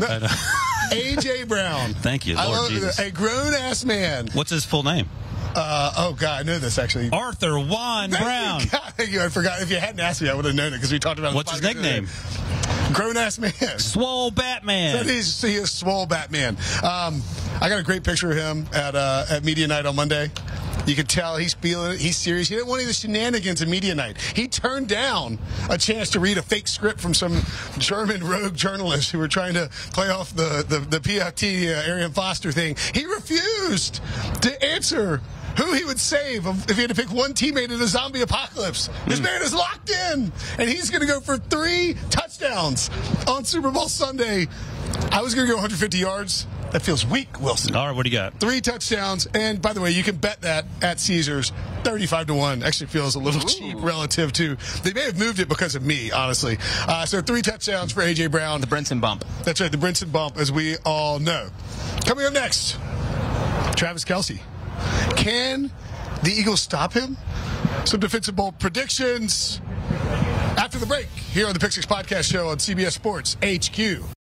AJ 0.92 1.50
Brown. 1.50 1.94
Thank 1.96 2.26
you, 2.26 2.38
I 2.38 2.46
Lord 2.46 2.58
love 2.60 2.70
Jesus. 2.72 2.98
a 3.00 3.12
grown 3.12 3.54
ass 3.54 3.84
man. 3.84 4.30
What's 4.34 4.52
his 4.52 4.64
full 4.64 4.84
name? 4.84 5.10
Uh, 5.56 5.94
oh 5.98 6.14
God, 6.14 6.42
I 6.42 6.44
know 6.44 6.60
this 6.60 6.78
actually. 6.78 7.10
Arthur 7.12 7.58
Juan 7.58 8.12
Thank 8.12 8.24
Brown. 8.24 8.62
You. 8.62 8.68
God, 8.72 8.94
thank 8.98 9.12
you. 9.12 9.22
I 9.22 9.30
forgot. 9.30 9.62
If 9.62 9.72
you 9.72 9.78
hadn't 9.78 10.00
asked 10.00 10.22
me, 10.22 10.30
I 10.30 10.34
would 10.34 10.46
have 10.46 10.56
known 10.56 10.74
it 10.74 10.78
because 10.78 10.92
we 10.92 11.00
talked 11.00 11.20
about. 11.20 11.34
it 11.34 11.36
What's 11.36 11.52
his 11.52 11.62
nickname? 11.62 12.08
Grown 12.94 13.18
ass 13.18 13.40
man. 13.40 13.52
Swole 13.78 14.32
Batman. 14.32 14.96
That 14.96 15.08
is, 15.08 15.42
he 15.42 15.56
is 15.56 15.72
swole 15.72 16.06
Batman. 16.06 16.58
Um, 16.84 17.22
I 17.62 17.70
got 17.70 17.80
a 17.80 17.84
great 17.84 18.04
picture 18.04 18.32
of 18.32 18.38
him 18.38 18.68
at 18.74 18.96
uh, 18.96 19.26
at 19.30 19.44
media 19.44 19.68
night 19.68 19.86
on 19.86 19.96
Monday. 19.96 20.30
You 20.86 20.96
could 20.96 21.10
tell 21.10 21.38
he's 21.38 21.56
feeling 21.56 21.94
it. 21.94 22.00
He's 22.00 22.16
serious. 22.16 22.48
He 22.48 22.56
didn't 22.56 22.68
want 22.68 22.82
any 22.82 22.90
of 22.90 22.90
the 22.90 22.94
shenanigans 22.94 23.62
at 23.62 23.68
media 23.68 23.96
night. 23.96 24.18
He 24.36 24.48
turned 24.48 24.88
down 24.88 25.40
a 25.70 25.80
chance 25.80 26.12
to 26.12 26.20
read 26.20 26.38
a 26.38 26.44
fake 26.44 26.68
script 26.68 27.00
from 27.02 27.16
some 27.16 27.42
German 27.80 28.24
rogue 28.24 28.56
journalists 28.56 29.10
who 29.10 29.18
were 29.18 29.28
trying 29.28 29.56
to 29.56 29.70
play 29.94 30.10
off 30.10 30.36
the 30.36 30.64
the, 30.68 30.80
the 30.80 31.00
PFT 31.00 31.70
uh, 31.70 31.90
Arian 31.90 32.12
Foster 32.12 32.52
thing. 32.52 32.76
He 32.94 33.06
refused 33.06 34.00
to 34.42 34.64
answer 34.64 35.22
who 35.58 35.74
he 35.74 35.84
would 35.84 36.00
save 36.00 36.46
if 36.46 36.76
he 36.76 36.82
had 36.82 36.90
to 36.90 36.96
pick 36.96 37.12
one 37.12 37.34
teammate 37.34 37.66
in 37.66 37.82
a 37.82 37.88
zombie 37.88 38.22
apocalypse. 38.22 38.90
This 39.08 39.20
man 39.20 39.42
is 39.42 39.54
locked 39.54 39.90
in, 39.90 40.32
and 40.58 40.70
he's 40.70 40.90
going 40.90 41.02
to 41.02 41.08
go 41.08 41.20
for 41.20 41.38
three 41.38 41.96
touchdowns 42.10 42.90
on 43.28 43.46
Super 43.46 43.72
Bowl 43.72 43.88
Sunday. 43.88 44.48
I 45.12 45.22
was 45.22 45.34
going 45.34 45.48
to 45.48 45.52
go 45.52 45.58
150 45.58 45.98
yards. 45.98 46.48
That 46.72 46.82
feels 46.82 47.06
weak, 47.06 47.40
Wilson. 47.40 47.74
All 47.74 47.88
right, 47.88 47.96
what 47.96 48.04
do 48.04 48.10
you 48.10 48.18
got? 48.18 48.38
Three 48.40 48.60
touchdowns, 48.60 49.28
and 49.34 49.62
by 49.62 49.72
the 49.72 49.80
way, 49.80 49.92
you 49.92 50.04
can 50.04 50.18
bet 50.18 50.42
that 50.42 50.66
at 50.82 51.00
Caesars, 51.00 51.54
35 51.84 52.28
to 52.28 52.34
1. 52.34 52.64
Actually 52.64 52.88
feels 52.88 53.16
a 53.16 53.20
little 53.20 53.40
cheap 53.42 53.78
relative 53.80 54.34
to. 54.34 54.58
They 54.84 54.92
may 54.92 55.04
have 55.04 55.18
moved 55.18 55.40
it 55.40 55.48
because 55.48 55.76
of 55.76 55.86
me, 55.86 56.12
honestly. 56.12 56.58
Uh, 56.86 57.06
so 57.06 57.22
three 57.22 57.42
touchdowns 57.42 57.94
for 57.94 58.02
A.J. 58.02 58.28
Brown. 58.28 58.60
The 58.60 58.68
Brinson 58.68 59.00
bump. 59.00 59.24
That's 59.44 59.62
right, 59.62 59.72
the 59.72 59.78
Brinson 59.78 60.12
bump, 60.12 60.38
as 60.38 60.52
we 60.52 60.76
all 60.84 61.20
know. 61.20 61.50
Coming 62.06 62.26
up 62.26 62.34
next, 62.34 62.74
Travis 63.78 64.04
Kelce. 64.04 64.42
Can 65.16 65.72
the 66.24 66.32
Eagles 66.32 66.62
stop 66.62 66.94
him? 66.94 67.18
Some 67.86 68.00
defensive 68.00 68.36
bowl 68.36 68.52
predictions 68.52 69.62
after 70.58 70.80
the 70.80 70.86
break 70.86 71.08
here 71.08 71.48
on 71.48 71.54
the 71.54 71.60
Pick 71.60 71.72
Six 71.72 71.86
Podcast 71.86 72.32
Show 72.32 72.50
on 72.50 72.58
CBS 72.58 72.94
Sports 72.94 73.38
HQ. 73.44 74.15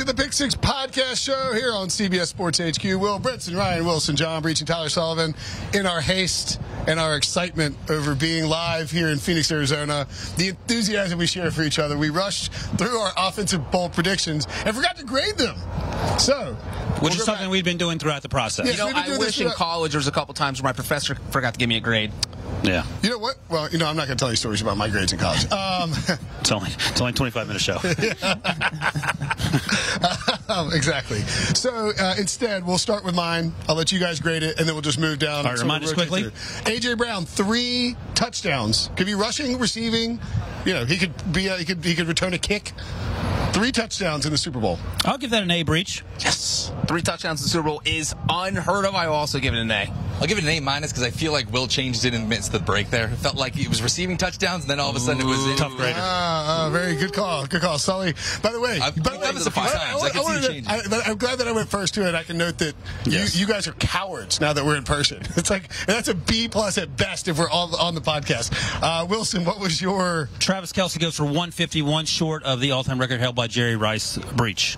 To 0.00 0.06
the 0.06 0.14
Pick 0.14 0.32
Six 0.32 0.54
Podcast 0.54 1.22
Show 1.22 1.52
here 1.52 1.74
on 1.74 1.88
CBS 1.88 2.28
Sports 2.28 2.58
HQ. 2.58 2.82
Will 2.82 3.20
Brinson, 3.20 3.54
Ryan 3.54 3.84
Wilson, 3.84 4.16
John 4.16 4.40
Breech, 4.40 4.60
and 4.60 4.66
Tyler 4.66 4.88
Sullivan. 4.88 5.34
In 5.74 5.84
our 5.84 6.00
haste 6.00 6.58
and 6.86 6.98
our 6.98 7.16
excitement 7.16 7.76
over 7.90 8.14
being 8.14 8.46
live 8.46 8.90
here 8.90 9.08
in 9.08 9.18
Phoenix, 9.18 9.52
Arizona, 9.52 10.06
the 10.38 10.48
enthusiasm 10.48 11.18
we 11.18 11.26
share 11.26 11.50
for 11.50 11.62
each 11.62 11.78
other, 11.78 11.98
we 11.98 12.08
rushed 12.08 12.50
through 12.50 12.96
our 12.96 13.12
offensive 13.14 13.70
bowl 13.70 13.90
predictions 13.90 14.46
and 14.64 14.74
forgot 14.74 14.96
to 14.96 15.04
grade 15.04 15.36
them. 15.36 15.56
So, 16.18 16.54
Which 17.00 17.02
we'll 17.02 17.12
is 17.12 17.24
something 17.24 17.44
back. 17.48 17.52
we've 17.52 17.64
been 17.66 17.76
doing 17.76 17.98
throughout 17.98 18.22
the 18.22 18.30
process. 18.30 18.68
Yeah. 18.68 18.86
You 18.86 18.94
know, 18.94 18.98
I 18.98 19.18
wish 19.18 19.38
in 19.38 19.50
college 19.50 19.92
there 19.92 19.98
was 19.98 20.08
a 20.08 20.12
couple 20.12 20.32
times 20.32 20.62
where 20.62 20.70
my 20.70 20.72
professor 20.72 21.16
forgot 21.30 21.52
to 21.52 21.58
give 21.58 21.68
me 21.68 21.76
a 21.76 21.80
grade. 21.80 22.10
Yeah. 22.62 22.84
You 23.02 23.10
know 23.10 23.18
what? 23.18 23.36
Well, 23.48 23.68
you 23.70 23.78
know, 23.78 23.86
I'm 23.86 23.96
not 23.96 24.06
going 24.06 24.18
to 24.18 24.22
tell 24.22 24.30
you 24.30 24.36
stories 24.36 24.60
about 24.60 24.76
my 24.76 24.88
grades 24.88 25.12
in 25.12 25.18
college. 25.18 25.46
Um, 25.52 25.92
It's 26.40 26.52
only 26.52 26.70
it's 26.70 27.00
only 27.00 27.12
25 27.12 27.46
minute 27.48 27.60
show. 27.62 27.76
um, 30.48 30.72
exactly. 30.72 31.20
So 31.20 31.92
uh, 31.98 32.14
instead, 32.18 32.66
we'll 32.66 32.78
start 32.78 33.04
with 33.04 33.14
mine. 33.14 33.52
I'll 33.68 33.74
let 33.76 33.92
you 33.92 34.00
guys 34.00 34.20
grade 34.20 34.42
it, 34.42 34.58
and 34.58 34.66
then 34.66 34.74
we'll 34.74 34.82
just 34.82 34.98
move 34.98 35.18
down. 35.18 35.38
All 35.38 35.42
right, 35.44 35.50
and 35.50 35.58
sort 35.58 35.66
remind 35.66 35.84
of 35.84 35.90
us 35.90 35.94
quickly. 35.94 36.22
through. 36.22 36.72
AJ 36.72 36.96
Brown, 36.98 37.24
three 37.26 37.94
touchdowns. 38.14 38.90
Could 38.96 39.06
be 39.06 39.14
rushing, 39.14 39.58
receiving. 39.58 40.18
You 40.64 40.72
know, 40.74 40.84
he 40.86 40.96
could 40.96 41.12
be. 41.32 41.48
A, 41.48 41.56
he 41.58 41.64
could. 41.64 41.84
He 41.84 41.94
could 41.94 42.08
return 42.08 42.32
a 42.34 42.38
kick. 42.38 42.72
Three 43.52 43.72
touchdowns 43.72 44.24
in 44.26 44.32
the 44.32 44.38
Super 44.38 44.60
Bowl. 44.60 44.78
I'll 45.04 45.18
give 45.18 45.30
that 45.30 45.42
an 45.42 45.50
A 45.50 45.62
Breech. 45.62 46.02
Yes. 46.20 46.72
Three 46.86 47.02
touchdowns 47.02 47.40
in 47.40 47.44
the 47.44 47.50
Super 47.50 47.68
Bowl 47.68 47.82
is 47.84 48.14
unheard 48.28 48.84
of. 48.86 48.94
I 48.94 49.08
will 49.08 49.14
also 49.16 49.38
give 49.40 49.54
it 49.54 49.60
an 49.60 49.70
A. 49.70 49.92
I'll 50.20 50.26
give 50.26 50.38
it 50.38 50.44
an 50.44 50.50
A 50.50 50.60
minus 50.60 50.92
because 50.92 51.02
I 51.02 51.10
feel 51.10 51.32
like 51.32 51.50
Will 51.52 51.66
changed 51.66 52.04
it 52.04 52.12
in 52.14 52.22
the 52.22 52.26
midst 52.28 52.52
of 52.52 52.60
the 52.60 52.64
break 52.66 52.90
there. 52.90 53.06
It 53.08 53.16
felt 53.16 53.36
like 53.36 53.54
he 53.54 53.66
was 53.68 53.82
receiving 53.82 54.16
touchdowns, 54.18 54.64
and 54.64 54.70
then 54.70 54.78
all 54.78 54.90
of 54.90 54.96
a 54.96 55.00
sudden 55.00 55.22
it 55.22 55.24
was 55.24 55.46
in. 55.46 55.56
Tough 55.56 55.76
grader. 55.76 55.98
Ah, 55.98 56.66
uh, 56.66 56.70
very 56.70 56.94
good 56.96 57.12
call. 57.12 57.46
Good 57.46 57.60
call, 57.62 57.78
Sully. 57.78 58.14
By 58.42 58.52
the 58.52 58.60
way, 58.60 58.78
I've 58.80 58.94
by 58.96 59.02
the 59.02 59.18
done 59.18 59.20
way, 59.20 59.32
this 59.32 59.46
a 59.46 59.50
few 59.50 59.62
I- 59.62 59.68
times. 59.70 60.02
I 60.02 60.10
can 60.10 60.20
see 60.20 60.24
wanted 60.24 60.42
you 60.42 60.46
to- 60.48 60.52
changing. 60.54 60.70
I, 60.72 60.80
but 60.88 61.08
I'm 61.08 61.16
glad 61.16 61.38
that 61.38 61.48
I 61.48 61.52
went 61.52 61.68
first 61.70 61.94
to 61.94 62.06
it. 62.06 62.14
I 62.14 62.22
can 62.22 62.36
note 62.38 62.58
that 62.58 62.74
Yes. 63.04 63.34
you, 63.34 63.46
you 63.46 63.52
guys 63.52 63.66
are 63.66 63.72
cowards 63.72 64.40
now 64.40 64.52
that 64.52 64.64
we're 64.64 64.76
in 64.76 64.84
person. 64.84 65.22
It's 65.36 65.48
like 65.50 65.64
and 65.64 65.96
that's 65.96 66.08
a 66.08 66.14
B 66.14 66.48
plus 66.48 66.76
at 66.76 66.96
best 66.98 67.26
if 67.28 67.38
we're 67.38 67.48
all 67.48 67.74
on 67.76 67.94
the 67.94 68.00
podcast. 68.02 68.52
Uh, 68.82 69.06
Wilson, 69.06 69.44
what 69.46 69.58
was 69.58 69.80
your 69.80 70.28
Travis 70.38 70.72
Kelce 70.72 70.98
goes 70.98 71.16
for 71.16 71.24
151 71.24 72.04
short 72.04 72.42
of 72.44 72.60
the 72.60 72.72
all 72.72 72.84
time 72.84 72.98
record 73.00 73.20
held 73.20 73.34
by 73.34 73.46
Jerry 73.46 73.76
Rice 73.76 74.18
Breech. 74.36 74.76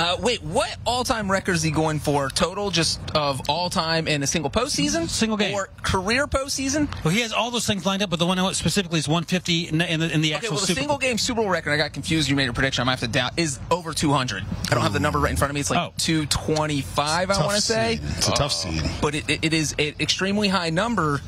Uh, 0.00 0.16
wait, 0.20 0.42
what 0.44 0.76
all-time 0.86 1.28
record 1.30 1.56
is 1.56 1.62
he 1.62 1.70
going 1.72 1.98
for? 1.98 2.28
Total, 2.30 2.70
just 2.70 3.00
of 3.16 3.40
all-time 3.48 4.06
in 4.06 4.22
a 4.22 4.26
single 4.28 4.47
postseason, 4.50 5.08
Single 5.08 5.36
game. 5.36 5.54
or 5.54 5.68
career 5.82 6.26
postseason? 6.26 6.88
Well, 7.04 7.12
he 7.14 7.20
has 7.20 7.32
all 7.32 7.50
those 7.50 7.66
things 7.66 7.84
lined 7.86 8.02
up, 8.02 8.10
but 8.10 8.18
the 8.18 8.26
one 8.26 8.38
specifically 8.54 8.98
is 8.98 9.08
150 9.08 9.68
in 9.68 9.78
the, 9.78 9.92
in 9.92 10.00
the, 10.00 10.12
in 10.12 10.20
the 10.20 10.28
Okay, 10.28 10.36
actual 10.36 10.50
well, 10.52 10.60
the 10.60 10.66
Super 10.66 10.80
single 10.80 10.98
game 10.98 11.18
Super 11.18 11.40
Bowl 11.42 11.50
record, 11.50 11.72
I 11.72 11.76
got 11.76 11.92
confused. 11.92 12.28
You 12.28 12.36
made 12.36 12.48
a 12.48 12.52
prediction. 12.52 12.82
I 12.82 12.84
might 12.84 12.92
have 12.92 13.00
to 13.00 13.08
doubt. 13.08 13.32
Is 13.38 13.58
over 13.70 13.92
200. 13.92 14.42
I 14.70 14.74
don't 14.74 14.82
have 14.82 14.92
the 14.92 15.00
number 15.00 15.18
right 15.18 15.30
in 15.30 15.36
front 15.36 15.50
of 15.50 15.54
me. 15.54 15.60
It's 15.60 15.70
like 15.70 15.78
Oh. 15.78 15.92
225. 15.98 17.30
I 17.30 17.44
want 17.44 17.56
to 17.56 17.62
say. 17.62 18.00
It's 18.02 18.28
a 18.28 18.32
tough 18.32 18.52
oh. 18.66 18.70
seed. 18.70 18.82
but 19.00 19.14
it, 19.14 19.28
it, 19.28 19.44
it 19.46 19.52
is 19.54 19.74
an 19.78 19.94
extremely 20.00 20.48
high 20.48 20.70
number, 20.70 21.20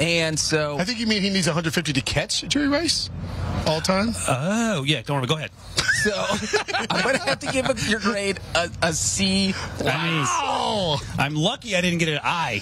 and 0.00 0.38
so 0.38 0.78
I 0.78 0.84
think 0.84 0.98
you 0.98 1.06
mean 1.06 1.22
he 1.22 1.30
needs 1.30 1.46
150 1.46 1.92
to 1.92 2.00
catch 2.00 2.42
Jerry 2.48 2.68
Rice 2.68 3.10
all 3.66 3.80
time. 3.80 4.14
Oh, 4.28 4.84
yeah. 4.84 5.02
Don't 5.02 5.18
worry. 5.18 5.26
Go 5.26 5.36
ahead. 5.36 5.50
So 6.02 6.26
I'm 6.90 7.02
gonna 7.02 7.18
have 7.18 7.38
to 7.40 7.46
give 7.52 7.66
a, 7.68 7.74
your 7.90 8.00
grade 8.00 8.40
a, 8.54 8.70
a 8.82 8.92
C. 8.92 9.54
oh, 9.84 11.00
I'm 11.18 11.34
lucky 11.34 11.76
I 11.76 11.80
didn't 11.80 11.98
get 11.98 12.08
an 12.08 12.20
I 12.22 12.60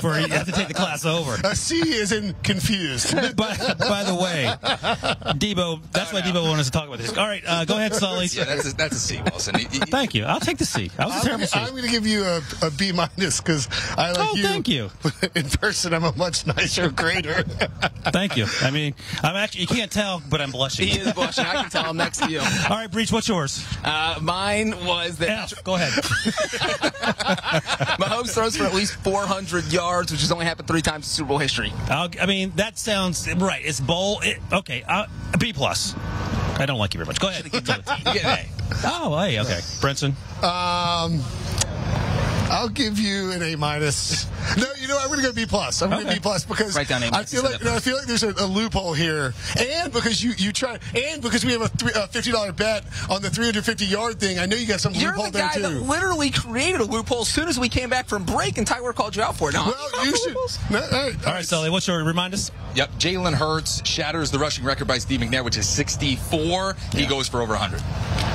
for 0.00 0.18
you 0.18 0.26
have 0.28 0.46
to 0.46 0.52
take 0.52 0.68
the 0.68 0.74
class 0.74 1.04
over. 1.04 1.36
a 1.44 1.54
C 1.56 1.76
is 1.80 2.12
in 2.12 2.34
confused. 2.42 3.14
by, 3.36 3.56
by 3.56 4.04
the 4.04 4.14
way, 4.20 4.52
Debo, 5.36 5.80
that's 5.92 6.12
why 6.12 6.20
Debo 6.22 6.42
wanted 6.44 6.60
us 6.60 6.66
to 6.66 6.72
talk 6.72 6.86
about 6.86 6.98
this. 6.98 7.16
All 7.16 7.26
right, 7.26 7.42
uh, 7.46 7.64
go 7.64 7.76
ahead, 7.76 7.94
Sully. 7.94 8.26
Yeah, 8.26 8.44
that's 8.44 8.72
a, 8.72 8.76
that's 8.76 8.96
a 8.96 8.98
C, 9.00 9.20
Wilson. 9.22 9.54
He- 9.58 9.64
he- 9.70 9.78
Thank 9.90 10.14
you. 10.14 10.24
I'll 10.24 10.40
take 10.40 10.58
the 10.58 10.64
C. 10.64 10.90
I 10.98 11.06
was 11.06 11.14
a 11.14 11.18
I'm 11.18 11.22
terrible 11.24 11.38
gonna, 11.38 11.46
C. 11.48 11.58
I'm 11.58 11.74
gonna 11.76 11.88
give 11.88 12.06
you 12.06 12.22
a, 12.24 12.40
a 12.62 12.70
B 12.70 12.92
minus 12.92 13.40
because 13.40 13.68
I 13.96 14.12
like 14.12 14.18
Oh, 14.20 14.34
you. 14.36 14.42
thank 14.42 14.68
you. 14.68 14.90
In 15.34 15.48
person, 15.48 15.92
I'm 15.94 16.04
a 16.04 16.14
much 16.16 16.46
nicer 16.46 16.90
grader. 16.90 17.42
Thank 18.12 18.36
you. 18.36 18.46
I 18.62 18.70
mean, 18.70 18.94
I'm 19.22 19.36
actually, 19.36 19.62
you 19.62 19.66
can't 19.66 19.90
tell, 19.90 20.22
but 20.28 20.40
I'm 20.40 20.50
blushing. 20.50 20.86
He 20.88 20.98
is 20.98 21.12
blushing. 21.12 21.44
I 21.44 21.62
can 21.62 21.70
tell 21.70 21.86
I'm 21.86 21.96
next 21.96 22.18
to 22.18 22.30
you. 22.30 22.40
All 22.68 22.76
right, 22.76 22.90
Breech, 22.90 23.10
what's 23.12 23.28
yours? 23.28 23.64
Uh, 23.84 24.18
mine 24.20 24.70
was 24.84 25.18
that 25.18 25.52
F. 25.52 25.64
Go 25.64 25.76
ahead. 25.76 25.92
Mahomes 27.98 28.34
throws 28.34 28.56
for 28.56 28.64
at 28.64 28.74
least 28.74 28.94
400 28.96 29.72
yards, 29.72 30.12
which 30.12 30.20
has 30.20 30.30
only 30.32 30.44
happened 30.44 30.68
three 30.68 30.82
times 30.82 31.06
in 31.06 31.10
Super 31.10 31.28
Bowl 31.28 31.38
history. 31.38 31.72
I'll, 31.88 32.10
I 32.20 32.26
mean, 32.26 32.52
that 32.56 32.78
sounds 32.78 33.32
right. 33.34 33.62
It's 33.64 33.80
bowl. 33.80 34.20
It, 34.20 34.38
okay, 34.52 34.82
uh, 34.86 35.06
B 35.38 35.52
plus. 35.52 35.94
I 36.58 36.66
don't 36.66 36.78
like 36.78 36.92
you 36.94 36.98
very 36.98 37.06
much. 37.06 37.18
Go 37.20 37.28
ahead. 37.28 37.44
You 37.44 37.50
get 37.50 37.68
an 37.78 38.26
A. 38.26 38.46
Oh, 38.84 39.18
hey, 39.18 39.40
okay. 39.40 39.60
Brinson. 39.80 40.12
Um, 40.42 41.22
I'll 42.50 42.68
give 42.68 42.98
you 42.98 43.30
an 43.30 43.42
A 43.42 43.56
minus. 43.56 44.26
No, 44.56 44.64
you 44.80 44.88
know 44.88 44.96
what? 44.96 45.04
I'm 45.04 45.08
going 45.10 45.20
to 45.20 45.26
go 45.28 45.32
B 45.32 45.46
plus. 45.46 45.82
I'm 45.82 45.90
going 45.90 46.02
to 46.02 46.06
Okay. 46.08 46.16
B 46.16 46.20
plus 46.20 46.44
because 46.44 46.74
Write 46.74 46.88
down 46.88 47.02
A 47.04 47.06
I 47.12 47.24
feel 47.24 47.42
like 47.42 47.52
instead 47.52 47.60
of 47.60 47.64
no, 47.64 47.74
I 47.74 47.78
feel 47.78 47.96
like 47.96 48.06
there's 48.06 48.22
a, 48.24 48.30
a 48.32 48.46
loophole 48.46 48.92
here, 48.92 49.32
and 49.58 49.92
because 49.92 50.22
you 50.22 50.32
you 50.36 50.52
try, 50.52 50.78
and 50.94 51.22
because 51.22 51.44
we 51.44 51.52
have 51.52 51.62
a, 51.62 51.68
three, 51.68 51.92
a 51.94 52.08
fifty 52.08 52.32
dollar 52.32 52.52
bet 52.52 52.84
on 53.08 53.22
the 53.22 53.30
350 53.30 53.84
yard 53.84 54.18
thing. 54.18 54.38
I 54.38 54.46
know 54.46 54.56
you 54.56 54.66
got 54.66 54.80
some 54.80 54.94
You're 54.94 55.10
loophole 55.12 55.26
the 55.26 55.30
there 55.38 55.48
guy 55.48 55.54
too. 55.54 55.62
that 55.62 55.70
literally 55.82 56.30
created 56.30 56.80
a 56.80 56.84
loophole 56.84 57.20
as 57.20 57.28
soon 57.28 57.48
as 57.48 57.58
we 57.60 57.68
came 57.68 57.88
back 57.90 58.08
from 58.08 58.24
break, 58.24 58.58
and 58.58 58.66
Tyler 58.66 58.92
called 58.92 59.14
you 59.14 59.22
out 59.22 59.36
for 59.36 59.50
it. 59.50 59.52
Now, 59.52 59.66
well, 59.66 60.04
you 60.06 60.16
should. 60.16 60.34
No, 60.70 60.80
all 60.80 60.90
right, 60.90 61.26
All 61.26 61.32
right, 61.34 61.44
Sully, 61.44 61.70
what's 61.70 61.86
your 61.86 62.02
remind 62.02 62.34
us? 62.34 62.50
Yep, 62.74 62.90
Jalen 62.98 63.34
Hurts 63.34 63.86
shatters 63.88 64.30
the 64.30 64.38
rushing 64.38 64.64
record 64.64 64.88
by 64.88 64.98
Steve 64.98 65.20
McNair, 65.20 65.44
which 65.44 65.56
is 65.56 65.68
64. 65.68 66.76
He 66.94 67.06
goes 67.06 67.28
for 67.28 67.40
over 67.42 67.52
100. 67.52 67.78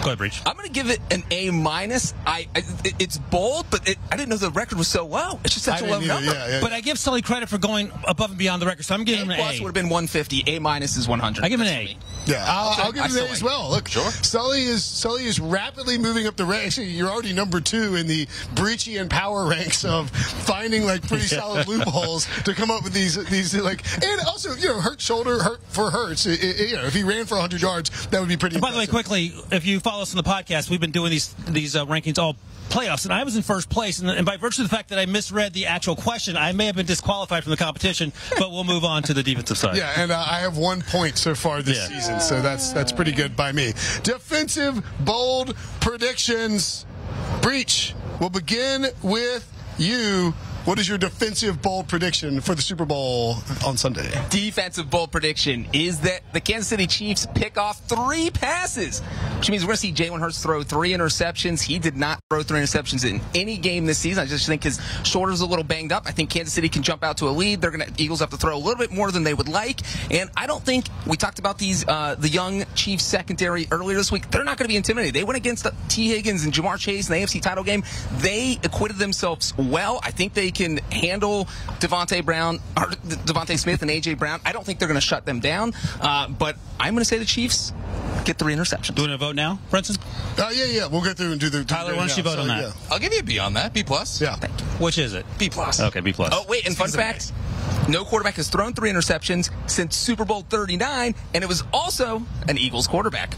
Go 0.03 0.09
ahead, 0.09 0.17
Breech. 0.19 0.41
I'm 0.45 0.55
going 0.55 0.67
to 0.67 0.73
give 0.73 0.89
it 0.89 0.99
an 1.09 1.23
A 1.31 1.49
minus. 1.49 2.13
I, 2.27 2.47
I 2.55 2.59
it, 2.83 2.93
it's 2.99 3.17
bold, 3.17 3.65
but 3.71 3.87
it, 3.89 3.97
I 4.11 4.17
didn't 4.17 4.29
know 4.29 4.37
the 4.37 4.51
record 4.51 4.77
was 4.77 4.87
so 4.87 5.05
low. 5.05 5.39
It's 5.43 5.53
just 5.53 5.65
such 5.65 5.81
a 5.81 5.85
low 5.85 5.97
either, 5.97 6.07
number. 6.07 6.31
yeah, 6.31 6.47
yeah. 6.49 6.61
But 6.61 6.73
I 6.73 6.81
give 6.81 6.99
Sully 6.99 7.21
credit 7.21 7.49
for 7.49 7.57
going 7.57 7.91
above 8.07 8.29
and 8.29 8.37
beyond 8.37 8.61
the 8.61 8.65
record, 8.67 8.83
so 8.85 8.93
I'm 8.93 9.03
giving 9.03 9.21
A 9.21 9.23
him 9.23 9.29
an 9.31 9.35
plus 9.37 9.47
A. 9.47 9.51
Plus 9.53 9.61
would 9.61 9.67
have 9.67 9.73
been 9.73 9.89
150. 9.89 10.43
A 10.55 10.59
minus 10.59 10.95
is 10.95 11.07
100. 11.07 11.43
I 11.43 11.49
give 11.49 11.59
him 11.59 11.67
an 11.67 11.73
A. 11.73 11.85
for 11.87 11.93
me. 11.93 11.99
Yeah, 12.27 12.43
I'll, 12.47 12.85
I'll 12.85 12.91
give 12.91 13.01
I 13.03 13.05
it 13.07 13.11
an 13.15 13.27
A 13.27 13.31
as 13.31 13.43
well. 13.43 13.69
Look, 13.71 13.87
Sure. 13.87 14.09
Sully 14.11 14.63
is 14.63 14.83
Sully 14.83 15.25
is 15.25 15.39
rapidly 15.39 15.97
moving 15.97 16.27
up 16.27 16.35
the 16.35 16.45
ranks. 16.45 16.65
Actually, 16.77 16.87
you're 16.91 17.09
already 17.09 17.33
number 17.33 17.59
two 17.61 17.95
in 17.95 18.07
the 18.07 18.25
breachy 18.55 18.99
and 19.01 19.09
power 19.09 19.45
ranks 19.49 19.83
of 19.85 20.09
finding 20.09 20.85
like 20.85 21.07
pretty 21.07 21.25
solid 21.25 21.67
loopholes 21.67 22.27
to 22.43 22.53
come 22.53 22.69
up 22.71 22.83
with 22.83 22.93
these 22.93 23.15
these 23.29 23.55
like 23.55 23.83
and 24.03 24.21
also 24.27 24.53
you 24.55 24.67
know 24.67 24.79
hurt 24.81 25.01
shoulder 25.01 25.41
hurt 25.41 25.61
for 25.67 25.89
Hurts. 25.91 26.25
It- 26.25 26.41
it- 26.43 26.69
you 26.69 26.75
know, 26.75 26.85
if 26.85 26.93
he 26.93 27.03
ran 27.03 27.25
for 27.25 27.35
100 27.35 27.61
yards, 27.61 28.07
that 28.07 28.19
would 28.19 28.29
be 28.29 28.37
pretty. 28.37 28.59
By 28.59 28.71
the 28.71 28.77
way, 28.77 28.87
quickly, 28.87 29.33
if 29.51 29.65
you 29.65 29.79
follow 29.79 29.95
follow 29.95 30.01
us 30.01 30.13
on 30.13 30.21
the 30.21 30.29
podcast, 30.29 30.69
we've 30.69 30.81
been 30.81 30.91
doing 30.91 31.09
these 31.09 31.33
these 31.47 31.73
uh, 31.75 31.85
rankings 31.85 32.17
all 32.19 32.35
playoffs, 32.69 33.05
and 33.05 33.13
I 33.13 33.23
was 33.23 33.37
in 33.37 33.43
first 33.43 33.69
place. 33.69 33.94
And, 33.99 34.09
and 34.09 34.25
by 34.25 34.37
virtue 34.37 34.61
of 34.63 34.69
the 34.69 34.75
fact 34.75 34.89
that 34.89 34.99
I 34.99 35.05
misread 35.05 35.53
the 35.53 35.65
actual 35.67 35.95
question, 35.95 36.37
I 36.37 36.51
may 36.51 36.65
have 36.65 36.75
been 36.75 36.85
disqualified 36.85 37.43
from 37.43 37.51
the 37.51 37.57
competition. 37.57 38.11
But 38.37 38.51
we'll 38.51 38.63
move 38.63 38.83
on 38.83 39.03
to 39.03 39.13
the 39.13 39.23
defensive 39.23 39.57
side. 39.57 39.77
Yeah, 39.77 39.93
and 39.97 40.11
uh, 40.11 40.17
I 40.29 40.39
have 40.39 40.57
one 40.57 40.81
point 40.81 41.17
so 41.17 41.35
far 41.35 41.61
this 41.61 41.77
Yeah. 41.77 41.87
season, 41.97 42.19
so 42.19 42.41
that's 42.41 42.71
that's 42.73 42.91
pretty 42.91 43.11
good 43.11 43.35
by 43.35 43.51
me. 43.51 43.73
Defensive 44.03 44.83
bold 45.01 45.55
predictions. 45.79 46.85
Breech. 47.41 47.93
We'll 48.19 48.29
begin 48.29 48.87
with 49.01 49.51
you. 49.77 50.33
What 50.65 50.79
is 50.79 50.89
your 50.89 50.97
defensive 50.97 51.61
bold 51.61 51.87
prediction 51.87 52.41
for 52.41 52.55
the 52.55 52.61
Super 52.63 52.85
Bowl 52.85 53.37
on 53.63 53.77
Sunday? 53.77 54.09
defensive 54.31 54.89
bold 54.89 55.11
prediction 55.11 55.67
is 55.73 55.99
that 55.99 56.21
the 56.33 56.39
Kansas 56.39 56.67
City 56.67 56.87
Chiefs 56.87 57.27
pick 57.35 57.59
off 57.59 57.87
three 57.87 58.31
passes, 58.31 59.01
which 59.37 59.51
means 59.51 59.61
we're 59.61 59.67
going 59.67 59.75
to 59.75 59.81
see 59.81 59.93
Jalen 59.93 60.19
Hurts 60.19 60.41
throw 60.41 60.63
three 60.63 60.89
interceptions. 60.89 61.61
He 61.61 61.77
did 61.77 61.95
not 61.95 62.19
throw 62.31 62.41
three 62.41 62.61
interceptions 62.61 63.07
in 63.07 63.21
any 63.35 63.59
game 63.59 63.85
this 63.85 63.99
season. 63.99 64.23
I 64.23 64.25
just 64.25 64.47
think 64.47 64.63
his 64.63 64.81
shoulder's 65.03 65.41
a 65.41 65.45
little 65.45 65.63
banged 65.63 65.91
up. 65.91 66.07
I 66.07 66.11
think 66.11 66.31
Kansas 66.31 66.55
City 66.55 66.67
can 66.67 66.81
jump 66.81 67.03
out 67.03 67.17
to 67.17 67.29
a 67.29 67.29
lead. 67.29 67.61
They're 67.61 67.69
going 67.69 67.85
to 67.87 68.03
Eagles 68.03 68.19
have 68.21 68.31
to 68.31 68.37
throw 68.37 68.55
a 68.55 68.57
little 68.57 68.79
bit 68.79 68.91
more 68.91 69.11
than 69.11 69.23
they 69.23 69.35
would 69.35 69.47
like, 69.47 69.81
and 70.11 70.31
I 70.35 70.47
don't 70.47 70.63
think 70.63 70.87
we 71.05 71.15
talked 71.15 71.37
about 71.37 71.59
these 71.59 71.87
uh, 71.87 72.15
the 72.15 72.29
young 72.29 72.65
Chiefs 72.73 73.03
secondary 73.03 73.67
earlier 73.69 73.97
this 73.97 74.11
week. 74.11 74.31
They're 74.31 74.43
not 74.43 74.57
going 74.57 74.65
to 74.65 74.73
be 74.73 74.77
intimidated. 74.77 75.13
They 75.13 75.23
went 75.23 75.37
against 75.37 75.67
Tee 75.89 76.07
Higgins 76.07 76.43
and 76.43 76.51
Ja'Marr 76.51 76.79
Chase 76.79 77.07
in 77.07 77.13
the 77.13 77.21
AFC 77.23 77.39
title 77.39 77.63
game. 77.63 77.83
They 78.13 78.57
acquitted 78.63 78.97
themselves 78.97 79.55
well. 79.59 79.99
I 80.01 80.09
think 80.09 80.33
they 80.33 80.54
can 80.55 80.77
handle 80.91 81.45
Devonte 81.79 82.23
Brown 82.25 82.59
or 82.77 82.87
DeVonta 82.87 83.57
Smith 83.59 83.81
and 83.81 83.91
AJ 83.91 84.17
Brown. 84.17 84.39
I 84.45 84.51
don't 84.51 84.65
think 84.65 84.79
they're 84.79 84.87
going 84.87 84.99
to 84.99 85.05
shut 85.05 85.25
them 85.25 85.39
down, 85.39 85.73
uh, 86.01 86.27
but 86.29 86.55
I'm 86.79 86.93
going 86.93 87.01
to 87.01 87.05
say 87.05 87.17
the 87.17 87.25
Chiefs 87.25 87.73
get 88.23 88.37
three 88.37 88.55
interceptions. 88.55 88.95
Doing 88.95 89.11
a 89.13 89.17
vote 89.17 89.35
now, 89.35 89.59
Brinson? 89.71 89.99
Uh, 90.39 90.49
yeah, 90.53 90.65
yeah, 90.65 90.87
we'll 90.87 91.03
get 91.03 91.17
through 91.17 91.31
and 91.31 91.39
do 91.39 91.49
the. 91.49 91.63
Tyler, 91.63 91.89
grading 91.93 91.99
why 92.01 92.07
don't 92.07 92.17
you 92.17 92.23
now. 92.23 92.29
vote 92.29 92.39
on 92.39 92.47
that? 92.47 92.61
Yeah. 92.63 92.71
I'll 92.91 92.99
give 92.99 93.13
you 93.13 93.19
a 93.19 93.23
B 93.23 93.39
on 93.39 93.53
that. 93.53 93.73
B 93.73 93.83
plus. 93.83 94.21
yeah. 94.21 94.35
Which 94.79 94.97
is 94.97 95.13
it? 95.13 95.25
B 95.37 95.49
plus. 95.49 95.79
Okay, 95.79 95.99
B 95.99 96.11
plus. 96.13 96.29
Oh 96.33 96.45
wait, 96.49 96.65
and 96.65 96.75
fun 96.75 96.87
Season 96.87 97.01
fact: 97.01 97.31
no 97.87 98.03
quarterback 98.03 98.35
has 98.35 98.49
thrown 98.49 98.73
three 98.73 98.89
interceptions 98.89 99.51
since 99.69 99.95
Super 99.95 100.25
Bowl 100.25 100.41
39, 100.41 101.15
and 101.33 101.43
it 101.43 101.47
was 101.47 101.63
also 101.71 102.23
an 102.47 102.57
Eagles 102.57 102.87
quarterback. 102.87 103.35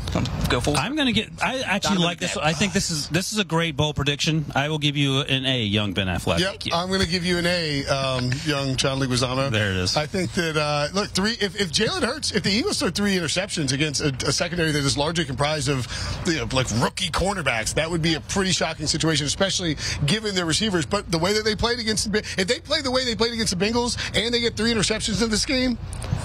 Go 0.50 0.60
full. 0.62 0.78
I'm 0.78 0.96
going 0.96 1.08
to 1.08 1.14
get. 1.14 1.30
I 1.44 1.60
actually 1.60 1.96
Donovan 1.96 2.04
like 2.04 2.20
this. 2.20 2.36
McNabb. 2.36 2.44
I 2.44 2.54
think 2.54 2.74
this 2.74 2.90
is 2.90 3.10
this 3.10 3.34
is 3.34 3.40
a 3.40 3.44
great 3.44 3.76
bowl 3.76 3.94
prediction. 3.94 4.46
I 4.56 4.70
will 4.70 4.80
give 4.80 4.96
you 4.96 5.22
an 5.22 5.46
A, 5.46 5.64
young 5.64 5.94
Ben 5.94 6.08
Affleck. 6.08 6.40
Yep, 6.40 6.66
you. 6.66 6.72
I'm 6.74 6.88
going 6.88 7.02
to 7.02 7.08
give 7.08 7.26
you 7.26 7.38
an 7.38 7.46
A, 7.46 7.86
um, 7.88 8.32
young 8.46 8.76
John 8.76 9.00
Leguizamo. 9.00 9.52
There 9.52 9.72
it 9.72 9.78
is. 9.78 9.98
I 9.98 10.06
think 10.06 10.32
that 10.34 10.56
uh, 10.56 10.88
look, 10.94 11.10
three. 11.10 11.34
If, 11.34 11.60
if 11.60 11.72
Jalen 11.72 12.04
Hurts, 12.04 12.32
if 12.32 12.44
the 12.44 12.52
Eagles 12.52 12.80
throw 12.80 12.90
three 12.90 13.16
interceptions 13.18 13.74
against 13.74 14.02
a, 14.02 14.16
a 14.26 14.32
secondary 14.32 14.72
that 14.72 14.84
is 14.84 14.98
largely 14.98 15.26
comprised 15.26 15.70
of 15.70 15.88
you 16.26 16.38
know, 16.38 16.48
like 16.54 16.68
rookie 16.82 17.10
cornerbacks, 17.10 17.74
that 17.74 17.90
would 17.90 18.02
be 18.02 18.14
a 18.14 18.22
pretty 18.22 18.52
shocking 18.52 18.88
situation, 18.88 19.26
especially 19.26 19.76
given 20.06 20.36
their 20.36 20.46
receivers. 20.46 20.86
But 20.86 21.12
the 21.12 21.18
way 21.18 21.34
that 21.34 21.44
they 21.44 21.56
played 21.56 21.80
against, 21.80 22.08
if 22.14 22.48
they 22.48 22.60
play 22.60 22.82
the 22.82 22.92
way 22.92 23.04
they 23.04 23.16
played 23.16 23.34
against 23.34 23.58
the 23.58 23.66
Bengals 23.66 23.98
and 24.18 24.34
they 24.34 24.40
get 24.40 24.56
three 24.58 24.74
interceptions 24.74 25.22
in 25.24 25.30
this 25.30 25.46
game, 25.46 25.78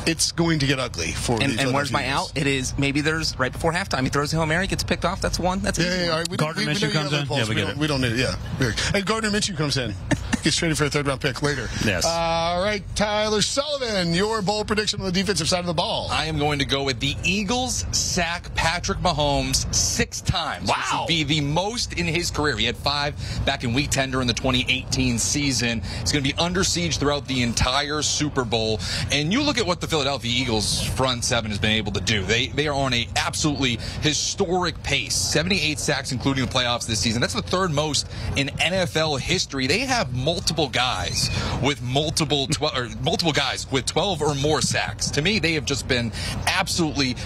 it's 0.07 0.33
going 0.33 0.59
to 0.59 0.67
get 0.67 0.79
ugly 0.81 1.13
for. 1.13 1.41
and, 1.41 1.53
the 1.53 1.63
and 1.63 1.73
where's 1.75 1.93
my 1.93 2.07
out? 2.09 2.33
It 2.35 2.47
is 2.47 2.77
maybe 2.79 3.01
there's 3.03 3.39
right 3.39 3.53
before 3.53 3.73
halftime. 3.73 4.03
He 4.03 4.09
throws 4.09 4.33
a 4.33 4.37
hail 4.37 4.47
mary, 4.47 4.67
gets 4.67 4.83
picked 4.83 5.05
off. 5.05 5.21
That's 5.21 5.39
one. 5.39 5.61
That's 5.61 5.79
Eagles. 5.79 5.95
an 5.95 6.01
Yeah, 6.01 6.07
yeah, 6.07 6.13
all 6.19 6.25
We, 6.31 6.37
Gardner 6.37 6.63
we, 6.63 6.67
we 6.69 6.73
Minshew 6.75 6.83
know 6.83 6.91
comes 7.01 7.13
in? 7.13 7.19
loopholes. 7.21 7.39
Yeah, 7.41 7.45
we 7.45 7.49
we, 7.51 7.55
get 7.55 7.61
don't, 7.67 7.71
it. 7.77 7.79
we 7.79 7.87
don't 7.87 8.01
need 8.01 8.13
it. 8.13 8.19
Yeah, 8.19 8.35
Very- 8.59 8.75
and 8.95 9.07
Gardner 9.07 9.31
Minshew 9.31 9.57
comes 9.57 9.77
in, 9.77 9.95
gets 10.43 10.57
traded 10.57 10.77
for 10.79 10.85
a 10.87 10.91
third 10.91 11.07
round 11.07 11.21
pick 11.21 11.41
later. 11.43 11.69
Yes. 11.85 12.05
All 12.05 12.63
right, 12.65 12.83
Tyler 12.97 13.43
Sullivan, 13.43 14.13
your 14.13 14.43
bold 14.43 14.67
prediction 14.67 14.99
on 15.01 15.07
the 15.07 15.13
defensive 15.13 15.49
side 15.49 15.61
of 15.61 15.67
the 15.67 15.75
ball. 15.75 16.09
I 16.11 16.25
am 16.25 16.39
going 16.39 16.59
to 16.59 16.65
go 16.65 16.83
with 16.83 16.99
the 16.99 17.15
Eagles 17.23 17.85
sack 17.93 18.53
Patrick 18.57 18.99
Mahomes 18.99 19.73
six 19.73 20.21
times. 20.21 20.67
This 20.67 20.77
Wow. 20.93 21.01
would 21.03 21.09
be 21.09 21.23
the 21.25 21.41
most 21.43 21.93
in 21.93 22.07
his 22.07 22.31
career. 22.31 22.57
He 22.57 22.65
had 22.67 22.77
five 22.77 23.15
back 23.47 23.63
in 23.65 23.73
week 23.73 23.91
10 23.91 24.11
during 24.11 24.27
the 24.27 24.35
2018 24.35 25.19
season. 25.19 25.81
He's 26.01 26.11
going 26.13 26.25
to 26.25 26.33
be 26.33 26.39
under 26.39 26.65
siege 26.65 26.99
throughout 26.99 27.27
the 27.29 27.43
entire 27.43 27.82
Super 28.03 28.45
Bowl. 28.45 28.81
And 29.11 29.33
you 29.33 29.43
look 29.43 29.59
at 29.59 29.67
what 29.67 29.81
the 29.81 29.87
Philadelphia 29.87 30.31
Eagles 30.31 30.83
front 30.83 31.25
seven 31.25 31.51
has 31.51 31.59
been 31.59 31.73
able 31.73 31.93
to 31.93 32.01
do. 32.01 32.23
They 32.23 32.49
they 32.49 32.69
are 32.69 32.75
on 32.75 32.93
a 32.95 33.09
absolutely 33.17 33.79
historic 34.01 34.83
pace. 34.83 35.15
78 35.15 35.79
sacks 35.79 36.13
including 36.13 36.47
the 36.47 36.51
playoffs 36.51 36.87
this 36.87 37.01
season. 37.01 37.21
That's 37.21 37.35
the 37.35 37.43
third 37.43 37.73
most 37.73 38.09
in 38.37 38.49
NFL 38.49 39.21
history. 39.21 39.67
They 39.67 39.81
have 39.81 40.15
multiple 40.15 40.69
guys 40.69 41.31
with 41.63 41.83
multiple 41.83 42.47
12 42.47 42.77
or 42.77 42.89
multiple 43.03 43.33
guys 43.33 43.71
with 43.71 43.87
12 43.87 44.23
or 44.23 44.35
more 44.35 44.61
sacks. 44.61 45.11
To 45.13 45.23
me, 45.23 45.39
they 45.39 45.55
have 45.55 45.65
just 45.65 45.89
been 45.89 46.13
absolutely 46.47 47.17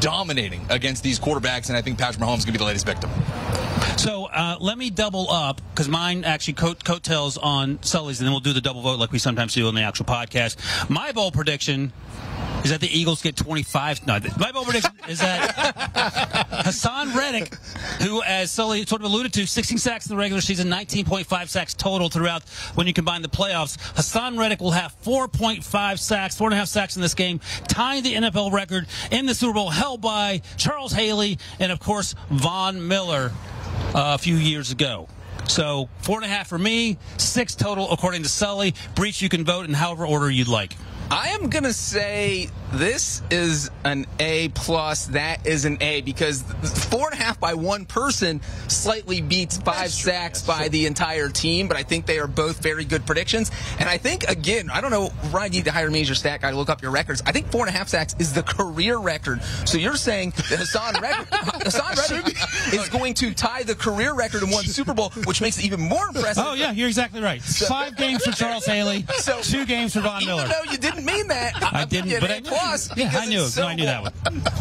dominating 0.00 0.64
against 0.70 1.02
these 1.02 1.18
quarterbacks, 1.18 1.68
and 1.68 1.76
I 1.76 1.82
think 1.82 1.98
Patrick 1.98 2.22
Mahomes 2.22 2.38
is 2.38 2.44
going 2.44 2.52
to 2.54 2.58
be 2.58 2.58
the 2.58 2.64
latest 2.64 2.86
victim. 2.86 3.10
So 3.96 4.24
uh, 4.26 4.56
let 4.60 4.76
me 4.76 4.90
double 4.90 5.30
up 5.30 5.60
because 5.70 5.88
mine 5.88 6.24
actually 6.24 6.54
coat 6.54 6.84
coattails 6.84 7.38
on 7.38 7.82
Sully's, 7.82 8.20
and 8.20 8.26
then 8.26 8.32
we'll 8.32 8.40
do 8.40 8.52
the 8.52 8.60
double 8.60 8.82
vote 8.82 8.98
like 8.98 9.12
we 9.12 9.18
sometimes 9.18 9.54
do 9.54 9.66
on 9.68 9.74
the 9.74 9.82
actual 9.82 10.03
podcast. 10.04 10.56
My 10.88 11.12
bold 11.12 11.34
prediction 11.34 11.92
is 12.64 12.70
that 12.70 12.80
the 12.80 12.98
Eagles 12.98 13.22
get 13.22 13.36
25. 13.36 14.06
No, 14.06 14.18
my 14.38 14.50
bold 14.50 14.66
prediction 14.66 14.92
is 15.08 15.20
that 15.20 15.54
Haason 16.64 17.14
Reddick, 17.14 17.54
who, 18.00 18.22
as 18.22 18.50
Sully 18.50 18.86
sort 18.86 19.02
of 19.02 19.06
alluded 19.06 19.32
to, 19.34 19.46
16 19.46 19.78
sacks 19.78 20.06
in 20.06 20.16
the 20.16 20.20
regular 20.20 20.40
season, 20.40 20.68
19.5 20.68 21.48
sacks 21.48 21.74
total 21.74 22.08
throughout 22.08 22.42
when 22.74 22.86
you 22.86 22.94
combine 22.94 23.22
the 23.22 23.28
playoffs. 23.28 23.76
Haason 23.94 24.38
Reddick 24.38 24.60
will 24.60 24.70
have 24.70 24.94
4.5 25.02 25.98
sacks, 25.98 26.36
four 26.36 26.48
and 26.48 26.54
a 26.54 26.56
half 26.56 26.68
sacks 26.68 26.96
in 26.96 27.02
this 27.02 27.14
game, 27.14 27.40
tying 27.68 28.02
the 28.02 28.14
NFL 28.14 28.50
record 28.52 28.86
in 29.10 29.26
the 29.26 29.34
Super 29.34 29.54
Bowl, 29.54 29.70
held 29.70 30.00
by 30.00 30.40
Charles 30.56 30.92
Haley 30.92 31.38
and, 31.60 31.70
of 31.70 31.80
course, 31.80 32.14
Von 32.30 32.88
Miller 32.88 33.30
uh, 33.94 34.14
a 34.14 34.18
few 34.18 34.36
years 34.36 34.70
ago. 34.70 35.08
So 35.48 35.88
four 35.98 36.16
and 36.16 36.24
a 36.24 36.28
half 36.28 36.48
for 36.48 36.58
me, 36.58 36.98
six 37.16 37.54
total 37.54 37.90
according 37.90 38.22
to 38.22 38.28
Sully. 38.28 38.74
Breech, 38.94 39.22
you 39.22 39.28
can 39.28 39.44
vote 39.44 39.66
in 39.66 39.74
however 39.74 40.06
order 40.06 40.30
you'd 40.30 40.48
like. 40.48 40.76
I 41.10 41.28
am 41.28 41.48
gonna 41.50 41.72
say 41.72 42.48
this 42.78 43.22
is 43.30 43.70
an 43.84 44.06
A 44.18 44.48
plus. 44.48 45.06
That 45.06 45.46
is 45.46 45.64
an 45.64 45.78
A 45.80 46.00
because 46.02 46.42
four 46.90 47.10
and 47.10 47.18
a 47.18 47.22
half 47.22 47.38
by 47.40 47.54
one 47.54 47.84
person 47.86 48.40
slightly 48.68 49.20
beats 49.20 49.58
five 49.58 49.90
sacks 49.90 50.42
by 50.42 50.68
the 50.68 50.86
entire 50.86 51.28
team. 51.28 51.68
But 51.68 51.76
I 51.76 51.82
think 51.82 52.06
they 52.06 52.18
are 52.18 52.26
both 52.26 52.62
very 52.62 52.84
good 52.84 53.06
predictions. 53.06 53.50
And 53.78 53.88
I 53.88 53.98
think 53.98 54.24
again, 54.28 54.70
I 54.70 54.80
don't 54.80 54.90
know. 54.90 55.10
Ryan, 55.30 55.52
you 55.52 55.58
need 55.60 55.64
to 55.66 55.72
hire 55.72 55.90
me 55.90 56.00
as 56.02 56.08
your 56.08 56.14
stat 56.16 56.40
guy 56.40 56.50
to 56.50 56.56
look 56.56 56.68
up 56.70 56.82
your 56.82 56.90
records. 56.90 57.22
I 57.26 57.32
think 57.32 57.50
four 57.50 57.66
and 57.66 57.74
a 57.74 57.78
half 57.78 57.88
sacks 57.88 58.14
is 58.18 58.32
the 58.32 58.42
career 58.42 58.98
record. 58.98 59.42
So 59.64 59.78
you're 59.78 59.96
saying 59.96 60.30
that 60.30 60.58
Haason 60.60 61.00
Reddick, 61.00 61.28
Haason 61.30 62.10
Reddick 62.10 62.74
is 62.74 62.88
going 62.88 63.14
to 63.14 63.32
tie 63.34 63.62
the 63.62 63.74
career 63.74 64.14
record 64.14 64.42
in 64.42 64.50
one 64.50 64.64
Super 64.64 64.94
Bowl, 64.94 65.10
which 65.26 65.40
makes 65.40 65.58
it 65.58 65.64
even 65.64 65.80
more 65.80 66.08
impressive. 66.08 66.44
Oh 66.46 66.54
yeah, 66.54 66.72
you're 66.72 66.88
exactly 66.88 67.20
right. 67.22 67.42
Five 67.42 67.96
games 67.96 68.24
for 68.24 68.32
Charles 68.32 68.66
Haley, 68.66 69.04
So- 69.18 69.40
two 69.40 69.64
games 69.66 69.94
for 69.94 70.00
Von 70.00 70.24
Miller. 70.24 70.46
No, 70.48 70.70
you 70.70 70.78
didn't 70.78 71.04
mean 71.04 71.28
that, 71.28 71.54
I 71.62 71.82
I'm 71.82 71.88
didn't, 71.88 72.20
but 72.20 72.30
it 72.30 72.46
I 72.46 72.50
A 72.64 72.66
knew. 72.66 72.70
plus. 72.70 72.96
Yeah, 72.96 73.10
I 73.12 73.26
knew. 73.26 73.44
it's 73.44 73.56
No, 73.56 73.62
so 73.62 73.68
I 73.68 73.74
knew 73.74 73.84
that 73.86 74.02
one. 74.02 74.12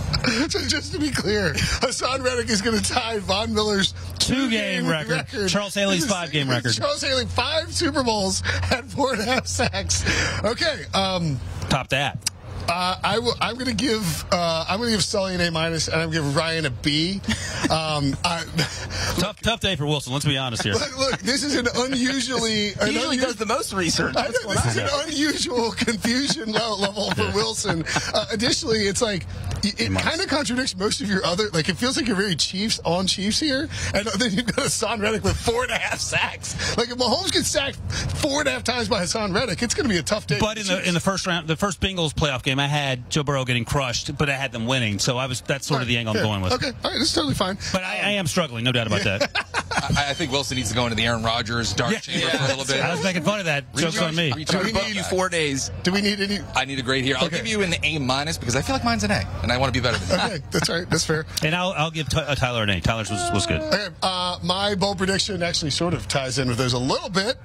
So 0.49 0.59
just 0.61 0.93
to 0.93 0.99
be 0.99 1.11
clear, 1.11 1.51
Haason 1.53 2.23
Reddick 2.23 2.49
is 2.49 2.61
going 2.61 2.79
to 2.79 2.93
tie 2.93 3.19
Von 3.19 3.53
Miller's 3.53 3.93
Two-game 4.19 4.87
record. 4.87 5.25
Charles 5.49 5.73
Haley's 5.73 6.05
five-game 6.05 6.49
record. 6.49 6.73
Charles 6.73 7.01
Haley 7.01 7.25
five 7.25 7.73
Super 7.73 8.03
Bowls 8.03 8.41
at 8.71 8.85
four 8.85 9.11
and 9.13 9.21
a 9.21 9.25
half 9.25 9.47
sacks. 9.47 10.01
Okay, 10.45 10.85
um, 10.93 11.39
Top 11.69 11.89
that. 11.89 12.31
Uh, 12.69 12.95
I 13.03 13.19
will. 13.19 13.33
I'm 13.41 13.55
going 13.55 13.67
to 13.67 13.73
give. 13.75 14.25
Uh, 14.31 14.65
I'm 14.67 14.77
going 14.77 14.89
to 14.89 14.95
give 14.95 15.03
Sully 15.03 15.35
an 15.35 15.41
A 15.41 15.51
minus, 15.51 15.87
and 15.87 16.01
I'm 16.01 16.09
going 16.11 16.23
to 16.23 16.27
give 16.29 16.35
Ryan 16.35 16.65
a 16.65 16.69
B. 16.69 17.21
Um, 17.63 18.15
I, 18.25 18.43
Tough, 19.19 19.39
tough 19.39 19.59
day 19.61 19.75
for 19.77 19.85
Wilson. 19.85 20.11
Let's 20.11 20.25
be 20.25 20.37
honest 20.37 20.63
here. 20.63 20.73
look, 20.73 20.97
look, 20.97 21.19
this 21.19 21.43
is 21.43 21.55
an 21.55 21.67
unusually. 21.73 22.73
An 22.81 22.91
usually 22.91 23.17
unu- 23.17 23.21
does 23.21 23.35
the 23.37 23.45
most 23.45 23.73
research. 23.73 24.15
I 24.17 24.23
know, 24.27 24.53
this 24.53 24.65
is 24.65 24.77
an 24.77 24.89
unusual 25.07 25.71
confusion 25.71 26.51
le- 26.51 26.75
level 26.75 27.09
for 27.11 27.31
Wilson. 27.33 27.85
Uh, 28.13 28.25
additionally, 28.31 28.79
it's 28.87 29.01
like 29.01 29.25
it, 29.63 29.79
it 29.79 29.97
kind 29.97 30.19
of 30.19 30.27
contradicts 30.27 30.75
most 30.75 30.99
of 30.99 31.07
your 31.09 31.25
other. 31.25 31.49
Like 31.53 31.69
it 31.69 31.77
feels 31.77 31.95
like 31.95 32.05
you're 32.05 32.17
very 32.17 32.35
Chiefs 32.35 32.79
on 32.83 33.07
Chiefs 33.07 33.39
here, 33.39 33.69
and 33.93 34.05
then 34.19 34.31
you've 34.33 34.47
got 34.47 34.65
Haason 34.65 35.01
Reddick 35.01 35.23
with 35.23 35.37
four 35.37 35.63
and 35.63 35.71
a 35.71 35.77
half 35.77 35.99
sacks. 35.99 36.75
Like 36.77 36.89
if 36.89 36.97
Mahomes 36.97 37.31
gets 37.31 37.47
sacked 37.47 37.77
four 38.17 38.41
and 38.41 38.49
a 38.49 38.51
half 38.51 38.63
times 38.65 38.89
by 38.89 39.03
Haason 39.03 39.33
Reddick, 39.33 39.63
it's 39.63 39.73
going 39.73 39.85
to 39.85 39.93
be 39.93 39.99
a 39.99 40.03
tough 40.03 40.27
day. 40.27 40.37
But 40.39 40.57
in 40.57 40.67
the 40.67 40.75
Chiefs. 40.75 40.87
in 40.89 40.93
the 40.93 40.99
first 40.99 41.25
round, 41.25 41.47
the 41.47 41.55
first 41.55 41.79
Bengals 41.79 42.13
playoff 42.13 42.43
game, 42.43 42.52
I 42.59 42.67
had 42.67 43.09
Joe 43.09 43.23
Burrow 43.23 43.45
getting 43.45 43.65
crushed, 43.65 44.17
but 44.17 44.29
I 44.29 44.33
had 44.35 44.51
them 44.51 44.65
winning. 44.65 44.99
So 44.99 45.17
I 45.17 45.25
was 45.27 45.41
that's 45.41 45.67
sort 45.67 45.81
of 45.81 45.87
the 45.87 45.97
angle 45.97 46.15
I'm 46.17 46.23
going 46.23 46.41
with. 46.41 46.53
Okay, 46.53 46.67
all 46.83 46.91
right, 46.91 46.97
that's 46.99 47.13
totally 47.13 47.33
fine. 47.35 47.57
But 47.71 47.83
I, 47.83 47.97
I 47.99 48.09
am 48.11 48.27
struggling, 48.27 48.63
no 48.63 48.71
doubt 48.71 48.87
about 48.87 49.03
that. 49.03 49.31
I, 49.97 50.09
I 50.09 50.13
think 50.13 50.31
Wilson 50.31 50.55
needs 50.57 50.69
to 50.69 50.75
go 50.75 50.83
into 50.85 50.95
the 50.95 51.05
Aaron 51.05 51.23
Rodgers 51.23 51.73
dark 51.73 51.91
Yeah. 51.93 51.99
chamber 51.99 52.29
for 52.29 52.43
a 52.43 52.47
little 52.47 52.65
bit. 52.65 52.81
I 52.83 52.91
was 52.91 53.03
making 53.03 53.23
fun 53.23 53.39
of 53.39 53.45
that. 53.45 53.73
Joke's 53.75 53.99
on 54.01 54.15
me. 54.15 54.31
Reach 54.33 54.47
Do 54.49 54.57
out 54.57 54.63
we 54.63 54.71
to 54.71 54.77
Book 54.77 54.87
need- 54.87 54.95
you 54.95 55.03
four 55.03 55.29
days. 55.29 55.71
Do 55.83 55.91
we 55.91 56.01
need 56.01 56.19
any? 56.19 56.39
I 56.55 56.65
need 56.65 56.79
a 56.79 56.83
grade 56.83 57.03
here. 57.03 57.15
I'll 57.17 57.25
Okay. 57.25 57.37
give 57.37 57.47
you 57.47 57.61
an 57.63 57.73
A 57.83 57.97
minus 57.99 58.37
because 58.37 58.55
I 58.55 58.61
feel 58.61 58.75
like 58.75 58.83
mine's 58.85 59.03
an 59.03 59.11
A, 59.11 59.27
and 59.41 59.51
I 59.51 59.57
want 59.57 59.73
to 59.73 59.79
be 59.79 59.83
better 59.83 59.97
than 59.97 60.17
that. 60.17 60.31
Okay, 60.31 60.43
that's 60.51 60.69
all 60.69 60.77
right. 60.77 60.89
That's 60.89 61.05
fair. 61.05 61.25
And 61.43 61.55
I'll 61.55 61.73
I'll 61.75 61.91
give 61.91 62.07
Ty- 62.09 62.21
uh, 62.23 62.35
Tyler 62.35 62.63
an 62.63 62.69
A. 62.69 62.79
Tyler's 62.81 63.09
was, 63.09 63.31
was 63.33 63.45
good. 63.45 63.61
Okay, 63.61 63.87
uh, 64.01 64.37
my 64.43 64.75
bold 64.75 64.97
prediction 64.97 65.41
actually 65.43 65.71
sort 65.71 65.93
of 65.93 66.07
ties 66.07 66.37
in 66.39 66.47
with 66.47 66.57
those 66.57 66.73
a 66.73 66.79
little 66.79 67.09
bit. 67.09 67.37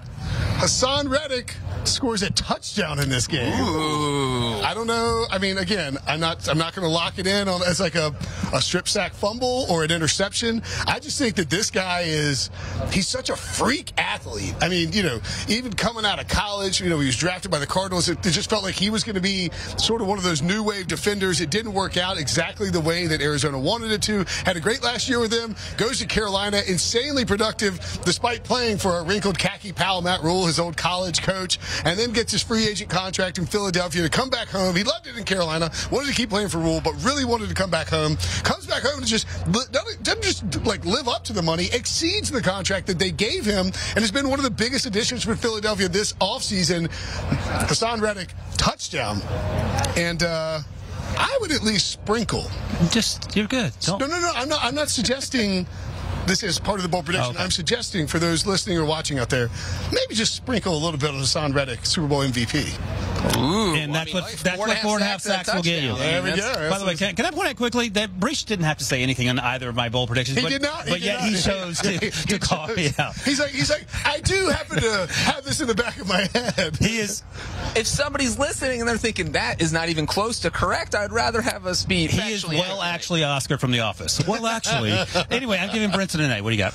Haason 0.58 1.08
Reddick 1.10 1.54
scores 1.84 2.22
a 2.22 2.30
touchdown 2.30 2.98
in 2.98 3.08
this 3.08 3.26
game. 3.26 3.52
Ooh. 3.60 4.60
I 4.60 4.74
don't 4.74 4.86
know. 4.88 4.97
I 5.30 5.38
mean, 5.40 5.58
again, 5.58 5.98
I'm 6.06 6.20
not. 6.20 6.48
I'm 6.48 6.58
not 6.58 6.74
going 6.74 6.86
to 6.86 6.92
lock 6.92 7.18
it 7.18 7.26
in 7.26 7.48
on 7.48 7.62
as 7.62 7.80
like 7.80 7.94
a, 7.94 8.14
a 8.52 8.60
strip 8.60 8.88
sack 8.88 9.12
fumble 9.12 9.66
or 9.70 9.84
an 9.84 9.90
interception. 9.90 10.62
I 10.86 10.98
just 10.98 11.18
think 11.18 11.36
that 11.36 11.50
this 11.50 11.70
guy 11.70 12.02
is. 12.02 12.50
He's 12.90 13.08
such 13.08 13.30
a 13.30 13.36
freak 13.36 13.92
athlete. 13.98 14.54
I 14.60 14.68
mean, 14.68 14.92
you 14.92 15.02
know, 15.02 15.20
even 15.48 15.72
coming 15.72 16.04
out 16.04 16.20
of 16.20 16.28
college, 16.28 16.80
you 16.80 16.88
know, 16.88 16.98
he 17.00 17.06
was 17.06 17.16
drafted 17.16 17.50
by 17.50 17.58
the 17.58 17.66
Cardinals. 17.66 18.08
It, 18.08 18.24
it 18.24 18.30
just 18.30 18.50
felt 18.50 18.62
like 18.62 18.74
he 18.74 18.90
was 18.90 19.04
going 19.04 19.16
to 19.16 19.20
be 19.20 19.50
sort 19.76 20.00
of 20.00 20.06
one 20.06 20.18
of 20.18 20.24
those 20.24 20.42
new 20.42 20.62
wave 20.62 20.86
defenders. 20.86 21.40
It 21.40 21.50
didn't 21.50 21.72
work 21.72 21.96
out 21.96 22.18
exactly 22.18 22.70
the 22.70 22.80
way 22.80 23.06
that 23.06 23.20
Arizona 23.20 23.58
wanted 23.58 23.90
it 23.90 24.02
to. 24.02 24.24
Had 24.44 24.56
a 24.56 24.60
great 24.60 24.82
last 24.82 25.08
year 25.08 25.20
with 25.20 25.30
them. 25.30 25.54
Goes 25.76 25.98
to 25.98 26.06
Carolina, 26.06 26.62
insanely 26.66 27.24
productive 27.24 27.78
despite 28.04 28.44
playing 28.44 28.78
for 28.78 28.98
a 28.98 29.02
wrinkled 29.02 29.38
khaki 29.38 29.72
pal 29.72 30.02
Matt 30.02 30.22
Rhule, 30.22 30.46
his 30.46 30.58
old 30.58 30.76
college 30.76 31.22
coach, 31.22 31.58
and 31.84 31.98
then 31.98 32.12
gets 32.12 32.32
his 32.32 32.42
free 32.42 32.66
agent 32.66 32.90
contract 32.90 33.38
in 33.38 33.46
Philadelphia 33.46 34.02
to 34.02 34.08
come 34.08 34.30
back 34.30 34.48
home. 34.48 34.74
He 34.74 34.84
loved 34.88 35.06
it 35.06 35.16
in 35.16 35.24
Carolina, 35.24 35.70
wanted 35.90 36.08
to 36.08 36.14
keep 36.14 36.30
playing 36.30 36.48
for 36.48 36.58
Rhule, 36.58 36.80
but 36.82 36.92
really 37.04 37.24
wanted 37.24 37.48
to 37.48 37.54
come 37.54 37.70
back 37.70 37.88
home. 37.88 38.16
Comes 38.42 38.66
back 38.66 38.82
home 38.82 38.98
and 38.98 39.06
just 39.06 39.26
doesn't 40.02 40.22
just 40.22 40.64
like 40.64 40.84
live 40.84 41.08
up 41.08 41.24
to 41.24 41.32
the 41.32 41.42
money, 41.42 41.68
exceeds 41.72 42.30
the 42.30 42.42
contract 42.42 42.86
that 42.86 42.98
they 42.98 43.10
gave 43.10 43.44
him, 43.44 43.66
and 43.66 43.98
has 43.98 44.10
been 44.10 44.28
one 44.28 44.38
of 44.38 44.44
the 44.44 44.50
biggest 44.50 44.86
additions 44.86 45.24
for 45.24 45.36
Philadelphia 45.36 45.88
this 45.88 46.12
offseason. 46.14 46.88
Haason 47.68 48.00
Reddick 48.00 48.30
touchdown, 48.56 49.20
and. 49.96 50.22
uh 50.22 50.60
I 51.16 51.38
would 51.40 51.52
at 51.52 51.62
least 51.62 51.90
sprinkle. 51.90 52.44
Just 52.90 53.34
you're 53.34 53.46
good. 53.46 53.72
Don't. 53.80 53.98
No, 53.98 54.06
no, 54.06 54.20
no. 54.20 54.30
I'm 54.34 54.48
not. 54.48 54.60
I'm 54.62 54.74
not 54.74 54.88
suggesting 54.88 55.66
this 56.28 56.42
is 56.42 56.58
part 56.58 56.78
of 56.78 56.82
the 56.82 56.88
bold 56.88 57.06
prediction. 57.06 57.30
Oh, 57.30 57.34
okay. 57.34 57.42
I'm 57.42 57.50
suggesting 57.50 58.06
for 58.06 58.18
those 58.18 58.46
listening 58.46 58.78
or 58.78 58.84
watching 58.84 59.18
out 59.18 59.30
there, 59.30 59.48
maybe 59.92 60.14
just 60.14 60.34
sprinkle 60.34 60.74
a 60.74 60.78
little 60.78 60.98
bit 60.98 61.10
of 61.10 61.16
Haason 61.16 61.54
Reddick, 61.54 61.84
Super 61.86 62.06
Bowl 62.06 62.20
MVP. 62.20 62.78
Ooh, 63.36 63.74
and 63.74 63.92
that's 63.94 64.12
what 64.14 64.30
that's 64.44 64.58
what 64.58 64.78
four 64.78 64.94
and 64.94 65.02
a 65.02 65.06
half 65.06 65.20
sacks 65.20 65.52
will 65.52 65.62
get 65.62 65.82
you. 65.82 65.94
There 65.96 66.22
we 66.22 66.36
go. 66.36 66.70
By 66.70 66.78
the 66.78 66.84
way, 66.84 66.94
can, 66.94 67.16
can, 67.16 67.26
I 67.26 67.30
point 67.30 67.48
out 67.48 67.56
quickly 67.56 67.88
that 67.90 68.18
Breech 68.20 68.44
didn't 68.44 68.66
have 68.66 68.78
to 68.78 68.84
say 68.84 69.02
anything 69.02 69.28
on 69.28 69.38
either 69.38 69.68
of 69.68 69.74
my 69.74 69.88
bold 69.88 70.08
predictions. 70.08 70.38
He 70.38 70.44
but, 70.44 70.50
did 70.50 70.62
not. 70.62 70.84
He 70.84 70.90
but 70.90 71.00
did 71.00 71.04
yet 71.04 71.20
not. 71.20 71.28
he 71.28 71.36
chose 71.42 71.78
to, 71.80 72.10
to 72.10 72.38
call 72.38 72.68
me 72.68 72.90
out. 72.98 73.16
He's 73.16 73.40
like, 73.40 73.50
he's 73.50 73.70
like, 73.70 73.86
I 74.04 74.20
do 74.20 74.48
happen 74.48 74.80
to 74.80 75.06
have 75.12 75.44
this 75.44 75.60
in 75.60 75.66
the 75.66 75.74
back 75.74 76.00
of 76.00 76.08
my 76.08 76.28
head. 76.32 76.76
He 76.76 76.98
is. 76.98 77.22
If 77.74 77.86
somebody's 77.86 78.38
listening 78.38 78.80
and 78.80 78.88
they're 78.88 78.96
thinking 78.96 79.32
that 79.32 79.60
is 79.60 79.72
not 79.72 79.88
even 79.88 80.06
close 80.06 80.40
to 80.40 80.50
correct, 80.50 80.94
I'd 80.94 81.12
rather 81.12 81.40
have 81.40 81.66
us 81.66 81.84
be. 81.84 82.06
He 82.06 82.32
is 82.32 82.46
well, 82.46 82.82
actually, 82.82 83.24
Oscar 83.24 83.58
from 83.58 83.72
The 83.72 83.80
Office. 83.80 84.24
Well, 84.26 84.46
actually. 84.46 84.92
anyway, 85.30 85.58
I'm 85.58 85.72
giving 85.72 85.90
Brinson 85.90 86.17
an 86.24 86.30
A. 86.30 86.42
What 86.42 86.50
do 86.50 86.56
you 86.56 86.62
got? 86.62 86.74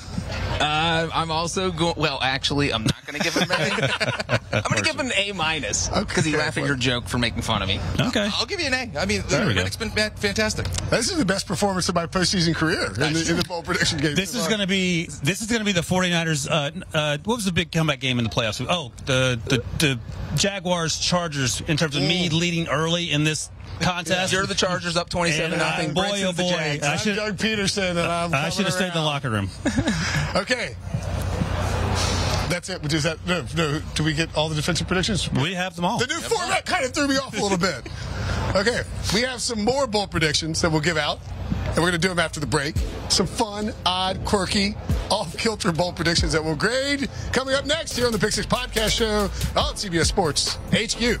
Uh, 0.60 1.08
I'm 1.12 1.30
also 1.30 1.70
going. 1.70 1.94
Well, 1.96 2.18
actually, 2.22 2.72
I'm 2.72 2.84
not 2.84 3.06
going 3.06 3.18
to 3.18 3.24
give 3.24 3.34
him 3.34 3.50
an 3.50 3.60
A. 3.60 4.40
I'm 4.52 4.62
going 4.62 4.82
to 4.82 4.82
give 4.82 4.98
him 4.98 5.06
an 5.06 5.12
A 5.16 5.32
minus 5.32 5.88
because 5.88 6.18
okay, 6.18 6.30
he 6.30 6.36
laughed 6.36 6.58
at 6.58 6.66
your 6.66 6.76
joke 6.76 7.08
for 7.08 7.18
making 7.18 7.42
fun 7.42 7.62
of 7.62 7.68
me. 7.68 7.80
Okay, 7.98 8.28
I'll 8.34 8.46
give 8.46 8.60
you 8.60 8.66
an 8.66 8.74
A. 8.74 8.98
I 8.98 9.04
mean, 9.06 9.22
the 9.28 9.52
Reddick's 9.54 9.76
been 9.76 9.90
fantastic. 9.90 10.66
This 10.90 11.10
is 11.10 11.18
the 11.18 11.24
best 11.24 11.46
performance 11.46 11.88
of 11.88 11.94
my 11.94 12.06
postseason 12.06 12.54
career 12.54 12.86
in 12.86 13.12
the, 13.12 13.26
in 13.30 13.36
the 13.36 13.44
bowl 13.46 13.62
prediction 13.62 13.98
game. 13.98 14.14
This 14.14 14.34
is 14.34 14.46
going 14.46 14.60
to 14.60 14.66
be 14.66 15.06
this 15.22 15.42
is 15.42 15.48
going 15.48 15.60
to 15.60 15.64
be 15.64 15.72
the 15.72 15.80
49ers. 15.80 16.48
Uh, 16.48 16.70
uh, 16.96 17.18
what 17.24 17.36
was 17.36 17.44
the 17.44 17.52
big 17.52 17.72
comeback 17.72 18.00
game 18.00 18.18
in 18.18 18.24
the 18.24 18.30
playoffs? 18.30 18.64
Oh, 18.68 18.92
the 19.06 19.40
the, 19.46 19.64
the 19.78 20.00
Jaguars 20.36 20.98
Chargers 20.98 21.60
in 21.62 21.76
terms 21.76 21.96
of 21.96 22.02
Ooh. 22.02 22.08
me 22.08 22.28
leading 22.28 22.68
early 22.68 23.10
in 23.10 23.24
this 23.24 23.50
contest. 23.80 24.32
You're 24.32 24.46
the 24.46 24.54
Chargers 24.54 24.96
up 24.96 25.08
27 25.08 25.52
uh, 25.52 25.56
nothing. 25.56 25.94
Boy, 25.94 26.22
oh 26.24 26.32
boy. 26.32 26.78
I 26.82 26.96
should, 26.96 27.16
Doug 27.16 27.36
Pederson, 27.36 27.90
and 27.90 28.00
I'm 28.00 28.34
I 28.34 28.48
should 28.50 28.64
have 28.66 28.74
stayed 28.74 28.88
in 28.88 28.94
the 28.94 29.02
locker 29.02 29.30
room. 29.30 29.50
okay. 30.36 30.76
That's 32.48 32.68
it. 32.68 32.92
Is 32.92 33.02
that 33.04 33.18
no, 33.26 33.44
no? 33.56 33.80
Do 33.94 34.04
we 34.04 34.12
get 34.12 34.36
all 34.36 34.48
the 34.48 34.54
defensive 34.54 34.86
predictions? 34.86 35.30
We 35.32 35.54
have 35.54 35.74
them 35.76 35.84
all. 35.84 35.98
The 35.98 36.06
new 36.06 36.14
yep. 36.14 36.30
format 36.30 36.66
kind 36.66 36.84
of 36.84 36.92
threw 36.92 37.08
me 37.08 37.16
off 37.16 37.36
a 37.36 37.42
little 37.42 37.58
bit. 37.58 37.88
Okay, 38.54 38.82
we 39.12 39.22
have 39.22 39.40
some 39.40 39.64
more 39.64 39.86
bold 39.86 40.10
predictions 40.10 40.60
that 40.60 40.70
we'll 40.70 40.80
give 40.80 40.96
out, 40.96 41.18
and 41.66 41.76
we're 41.76 41.90
going 41.90 41.92
to 41.92 41.98
do 41.98 42.08
them 42.08 42.18
after 42.18 42.38
the 42.38 42.46
break. 42.46 42.76
Some 43.08 43.26
fun, 43.26 43.72
odd, 43.84 44.24
quirky, 44.24 44.76
off-kilter 45.10 45.72
bold 45.72 45.96
predictions 45.96 46.32
that 46.32 46.44
we'll 46.44 46.54
grade 46.54 47.08
coming 47.32 47.54
up 47.54 47.66
next 47.66 47.96
here 47.96 48.06
on 48.06 48.12
the 48.12 48.18
Pick 48.18 48.32
Six 48.32 48.46
Podcast 48.46 48.96
Show 48.96 49.22
on 49.58 49.74
CBS 49.74 50.06
Sports 50.06 50.58
HQ. 50.72 51.20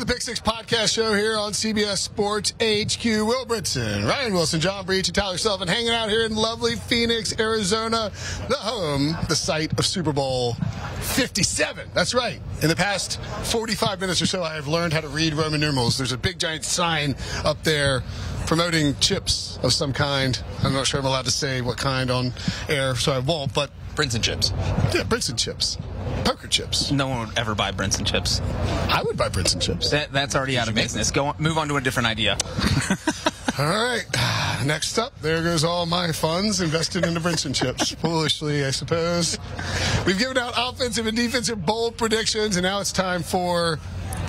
The 0.00 0.06
Pick 0.06 0.22
Six 0.22 0.40
Podcast 0.40 0.94
Show 0.94 1.12
here 1.12 1.36
on 1.36 1.52
CBS 1.52 1.98
Sports 1.98 2.52
HQ. 2.52 3.04
Will 3.04 3.44
Ryan 3.44 4.32
Wilson, 4.32 4.58
John 4.58 4.86
Breech, 4.86 5.08
and 5.08 5.14
Tyler 5.14 5.36
Sullivan 5.36 5.68
hanging 5.68 5.90
out 5.90 6.08
here 6.08 6.24
in 6.24 6.34
lovely 6.34 6.76
Phoenix, 6.76 7.38
Arizona, 7.38 8.10
the 8.48 8.56
home, 8.56 9.14
the 9.28 9.36
site 9.36 9.78
of 9.78 9.84
Super 9.84 10.14
Bowl 10.14 10.54
57. 11.00 11.90
That's 11.92 12.14
right. 12.14 12.40
In 12.62 12.68
the 12.68 12.76
past 12.76 13.20
45 13.44 14.00
minutes 14.00 14.22
or 14.22 14.26
so, 14.26 14.42
I 14.42 14.54
have 14.54 14.68
learned 14.68 14.94
how 14.94 15.02
to 15.02 15.08
read 15.08 15.34
Roman 15.34 15.60
numerals. 15.60 15.98
There's 15.98 16.12
a 16.12 16.18
big 16.18 16.38
giant 16.38 16.64
sign 16.64 17.14
up 17.44 17.62
there 17.62 18.02
promoting 18.46 18.96
chips 19.00 19.58
of 19.62 19.74
some 19.74 19.92
kind. 19.92 20.42
I'm 20.64 20.72
not 20.72 20.86
sure 20.86 20.98
I'm 20.98 21.06
allowed 21.06 21.26
to 21.26 21.30
say 21.30 21.60
what 21.60 21.76
kind 21.76 22.10
on 22.10 22.32
air, 22.70 22.96
so 22.96 23.12
I 23.12 23.18
won't, 23.18 23.52
but 23.52 23.70
Brinson 23.94 24.22
chips. 24.22 24.52
Yeah, 24.94 25.02
Brinson 25.02 25.38
chips. 25.38 25.78
Poker 26.24 26.48
chips. 26.48 26.90
No 26.90 27.08
one 27.08 27.28
would 27.28 27.38
ever 27.38 27.54
buy 27.54 27.72
Brinson 27.72 28.06
chips. 28.06 28.40
I 28.88 29.02
would 29.04 29.16
buy 29.16 29.28
Brinson 29.28 29.60
chips. 29.60 29.90
That, 29.90 30.12
that's 30.12 30.34
already 30.34 30.58
out 30.58 30.68
of 30.68 30.74
business. 30.74 31.10
Go 31.10 31.26
on, 31.26 31.36
move 31.38 31.58
on 31.58 31.68
to 31.68 31.76
a 31.76 31.80
different 31.80 32.08
idea. 32.08 32.36
all 33.58 33.66
right. 33.66 34.04
Next 34.64 34.98
up, 34.98 35.18
there 35.20 35.42
goes 35.42 35.64
all 35.64 35.86
my 35.86 36.12
funds 36.12 36.60
invested 36.60 37.04
into 37.06 37.20
Brinson 37.20 37.54
chips. 37.54 37.90
Foolishly, 38.00 38.64
I 38.64 38.70
suppose. 38.70 39.38
We've 40.06 40.18
given 40.18 40.38
out 40.38 40.54
offensive 40.56 41.06
and 41.06 41.16
defensive 41.16 41.64
bold 41.64 41.96
predictions, 41.96 42.56
and 42.56 42.64
now 42.64 42.80
it's 42.80 42.92
time 42.92 43.22
for 43.22 43.78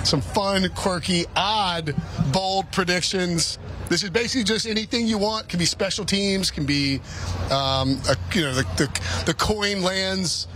some 0.04 0.22
fun, 0.22 0.70
quirky, 0.76 1.26
odd, 1.36 1.96
bold 2.32 2.72
predictions. 2.72 3.60
This 3.90 4.04
is 4.04 4.10
basically 4.10 4.44
just 4.44 4.66
anything 4.68 5.08
you 5.08 5.18
want. 5.18 5.50
Can 5.50 5.60
be 5.60 5.66
special 5.66 6.06
teams. 6.06 6.50
Can 6.50 6.66
be, 6.66 7.02
um, 7.52 8.00
a, 8.10 8.16
you 8.34 8.42
know, 8.42 8.54
the, 8.54 8.64
the, 8.78 9.24
the 9.26 9.34
coin 9.34 9.82
lands 9.82 10.48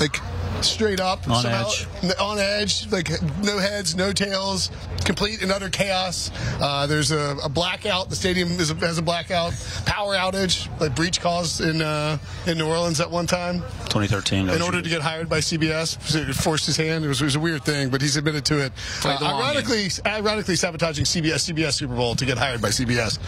like 0.00 0.16
straight 0.62 1.00
up 1.00 1.28
on 1.28 1.42
somehow, 1.42 1.68
edge. 1.68 1.86
On 2.20 2.38
edge, 2.38 2.90
like 2.90 3.10
no 3.42 3.58
heads, 3.58 3.94
no 3.94 4.12
tails, 4.12 4.70
complete 5.04 5.42
and 5.42 5.50
utter 5.52 5.68
chaos. 5.68 6.30
Uh, 6.60 6.86
there's 6.86 7.10
a, 7.10 7.36
a, 7.42 7.48
blackout. 7.48 8.10
The 8.10 8.16
stadium 8.16 8.48
is 8.52 8.70
a, 8.70 8.74
has 8.76 8.98
a 8.98 9.02
blackout. 9.02 9.52
Power 9.86 10.14
outage, 10.14 10.68
like 10.80 10.94
Breech 10.94 11.20
caused 11.20 11.60
in 11.60 11.82
uh, 11.82 12.18
in 12.46 12.58
New 12.58 12.66
Orleans 12.66 13.00
at 13.00 13.10
one 13.10 13.26
time. 13.26 13.60
2013. 13.90 14.48
In 14.48 14.62
order 14.62 14.82
to 14.82 14.88
get 14.88 15.02
hired 15.02 15.28
by 15.28 15.38
CBS, 15.38 15.96
forced 16.34 16.66
his 16.66 16.76
hand. 16.76 17.04
It 17.04 17.08
was, 17.08 17.20
it 17.20 17.24
was 17.24 17.36
a 17.36 17.40
weird 17.40 17.64
thing, 17.64 17.90
but 17.90 18.00
he's 18.00 18.16
admitted 18.16 18.44
to 18.46 18.64
it. 18.64 18.72
Uh, 19.04 19.18
ironically, 19.22 19.88
ironically 20.06 20.56
sabotaging 20.56 21.04
CBS 21.04 21.52
CBS 21.52 21.74
Super 21.74 21.94
Bowl 21.94 22.14
to 22.16 22.24
get 22.24 22.38
hired 22.38 22.60
by 22.60 22.68
CBS. 22.68 23.18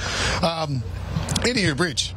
Um, 0.43 0.83
your 1.45 1.75
Breech. 1.75 2.15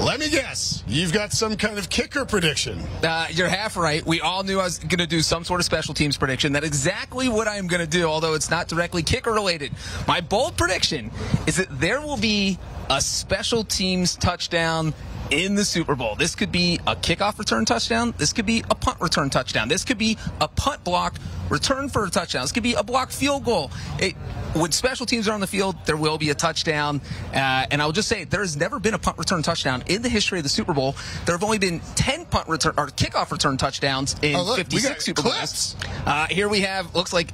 Let 0.00 0.18
me 0.18 0.28
guess. 0.28 0.82
You've 0.86 1.12
got 1.12 1.32
some 1.32 1.56
kind 1.56 1.78
of 1.78 1.88
kicker 1.88 2.24
prediction. 2.24 2.80
Uh, 3.02 3.28
you're 3.30 3.48
half 3.48 3.76
right. 3.76 4.04
We 4.04 4.20
all 4.20 4.42
knew 4.42 4.58
I 4.58 4.64
was 4.64 4.78
going 4.78 4.98
to 4.98 5.06
do 5.06 5.22
some 5.22 5.44
sort 5.44 5.60
of 5.60 5.64
special 5.64 5.94
teams 5.94 6.16
prediction. 6.16 6.52
That's 6.52 6.66
exactly 6.66 7.28
what 7.28 7.46
I 7.46 7.56
am 7.56 7.68
going 7.68 7.80
to 7.80 7.86
do, 7.86 8.06
although 8.06 8.34
it's 8.34 8.50
not 8.50 8.68
directly 8.68 9.02
kicker 9.02 9.32
related. 9.32 9.72
My 10.08 10.20
bold 10.20 10.56
prediction 10.56 11.10
is 11.46 11.56
that 11.56 11.68
there 11.80 12.00
will 12.00 12.16
be 12.16 12.58
a 12.90 13.00
special 13.00 13.64
teams 13.64 14.16
touchdown 14.16 14.94
in 15.30 15.54
the 15.54 15.64
Super 15.64 15.94
Bowl. 15.94 16.14
This 16.14 16.34
could 16.34 16.52
be 16.52 16.78
a 16.86 16.94
kickoff 16.94 17.38
return 17.38 17.64
touchdown. 17.64 18.12
This 18.18 18.32
could 18.32 18.44
be 18.44 18.62
a 18.70 18.74
punt 18.74 19.00
return 19.00 19.30
touchdown. 19.30 19.68
This 19.68 19.84
could 19.84 19.96
be 19.96 20.18
a 20.40 20.48
punt 20.48 20.84
block 20.84 21.16
return 21.48 21.88
for 21.88 22.04
a 22.04 22.10
touchdown. 22.10 22.42
This 22.42 22.52
could 22.52 22.62
be 22.62 22.74
a 22.74 22.82
block 22.82 23.10
field 23.10 23.44
goal. 23.44 23.70
It, 23.98 24.14
when 24.54 24.72
special 24.72 25.06
teams 25.06 25.28
are 25.28 25.32
on 25.32 25.40
the 25.40 25.46
field, 25.46 25.76
there 25.86 25.96
will 25.96 26.18
be 26.18 26.30
a 26.30 26.34
touchdown. 26.34 27.00
Uh, 27.32 27.66
and 27.70 27.80
I'll 27.80 27.92
just 27.92 28.08
say 28.08 28.24
there 28.24 28.40
has 28.40 28.56
never 28.56 28.78
been 28.78 28.94
a 28.94 28.98
punt 28.98 29.16
return 29.16 29.42
touchdown 29.42 29.82
in 29.86 30.02
the 30.02 30.10
history 30.10 30.38
of 30.38 30.42
the 30.42 30.50
Super 30.50 30.74
Bowl. 30.74 30.96
There 31.24 31.34
have 31.34 31.44
only 31.44 31.58
been 31.58 31.80
10 31.94 32.26
punt 32.26 32.48
return 32.48 32.74
or 32.76 32.88
kickoff 32.88 33.30
return 33.30 33.56
touchdowns 33.56 34.16
in 34.22 34.36
oh, 34.36 34.42
look, 34.42 34.58
56 34.58 35.04
Super 35.04 35.22
Bowls. 35.22 35.76
Uh, 36.04 36.26
here 36.26 36.48
we 36.48 36.60
have 36.60 36.94
looks 36.94 37.12
like 37.12 37.32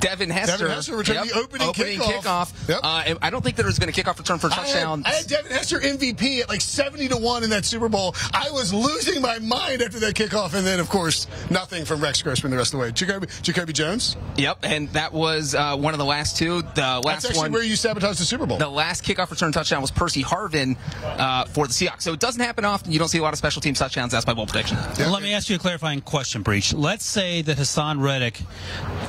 Devin 0.00 0.30
Hester. 0.30 0.58
Devin 0.58 0.74
Hester 0.74 0.96
returned 0.96 1.30
the 1.30 1.38
opening 1.38 1.68
kickoff. 1.72 2.22
kickoff. 2.22 2.68
Yep. 2.68 2.80
Uh, 2.82 3.14
I 3.22 3.30
don't 3.30 3.42
think 3.42 3.56
there 3.56 3.66
was 3.66 3.78
been 3.78 3.88
a 3.88 3.92
kickoff 3.92 4.18
return 4.18 4.38
for 4.38 4.48
a 4.48 4.50
I 4.50 4.54
had, 4.54 4.62
touchdown. 4.64 5.02
I 5.06 5.10
had 5.10 5.26
Devin 5.26 5.52
Hester 5.52 5.78
MVP 5.78 6.40
at 6.40 6.48
like 6.48 6.60
70 6.60 7.08
to 7.08 7.16
1 7.16 7.44
in 7.44 7.50
that 7.50 7.64
Super 7.64 7.88
Bowl. 7.88 8.14
I 8.32 8.50
was 8.50 8.72
losing 8.74 9.22
my 9.22 9.38
mind 9.38 9.82
after 9.82 10.00
that 10.00 10.14
kickoff. 10.14 10.54
And 10.54 10.66
then, 10.66 10.80
of 10.80 10.88
course, 10.88 11.26
nothing 11.50 11.84
from 11.84 12.00
Rex 12.00 12.22
Grossman 12.22 12.50
the 12.50 12.56
rest 12.56 12.74
of 12.74 12.80
the 12.80 12.84
way. 12.86 12.92
Jacoby, 12.92 13.28
Jacoby 13.42 13.72
Jones? 13.72 14.16
Yep, 14.36 14.58
and 14.62 14.88
that 14.90 15.12
was 15.12 15.54
uh, 15.54 15.76
one 15.76 15.94
of 15.94 15.98
the 15.98 16.04
last 16.04 16.36
two. 16.36 16.62
The 16.62 16.74
That's 16.74 17.04
last 17.04 17.24
actually 17.26 17.38
one. 17.40 17.52
where 17.52 17.62
you 17.62 17.76
sabotaged 17.76 18.18
the 18.20 18.24
Super 18.24 18.46
Bowl. 18.46 18.58
the 18.58 18.68
last 18.68 19.04
kickoff 19.04 19.30
return 19.30 19.52
touchdown 19.52 19.80
was 19.82 19.90
Percy 19.90 20.22
Harvin 20.22 20.76
uh, 21.04 21.44
for 21.46 21.66
the 21.66 21.72
Seahawks. 21.72 22.02
So 22.02 22.12
it 22.12 22.20
doesn't 22.20 22.42
happen 22.42 22.64
often. 22.64 22.92
You 22.92 22.98
don't 22.98 23.08
see 23.08 23.18
a 23.18 23.22
lot 23.22 23.32
of 23.32 23.38
special 23.38 23.62
teams 23.62 23.78
touchdowns. 23.78 24.12
That's 24.12 24.26
my 24.26 24.34
bold 24.34 24.48
prediction. 24.48 24.78
Let 24.98 25.22
me 25.22 25.32
ask 25.32 25.48
you 25.48 25.56
a 25.56 25.58
clarifying 25.58 26.00
question, 26.00 26.42
Breech. 26.42 26.72
Let's 26.74 27.04
say 27.04 27.42
that 27.42 27.56
Haason 27.58 28.02
Reddick 28.02 28.40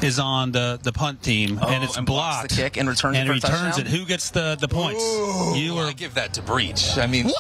is 0.01 0.19
on 0.19 0.46
the, 0.51 0.79
the 0.81 0.91
punt 0.93 1.21
team 1.23 1.59
and 1.61 1.83
it's 1.83 1.95
Oh, 1.95 1.99
and 1.99 2.05
blocks 2.07 2.37
blocked 2.37 2.49
the 2.49 2.55
kick 2.55 2.77
and 2.77 2.87
returns 2.89 3.17
it 3.17 3.19
and 3.21 3.27
for 3.29 3.33
returns 3.35 3.75
touchdown? 3.75 3.85
it. 3.85 3.87
Who 3.89 4.05
gets 4.05 4.29
the, 4.31 4.57
the 4.59 4.67
points? 4.67 5.03
You 5.57 5.75
Well, 5.75 5.85
or 5.85 5.89
I 5.89 5.93
give 5.93 6.13
that 6.15 6.33
to 6.35 6.41
Breech. 6.41 6.97
I 6.97 7.07
mean, 7.07 7.25
What? 7.25 7.35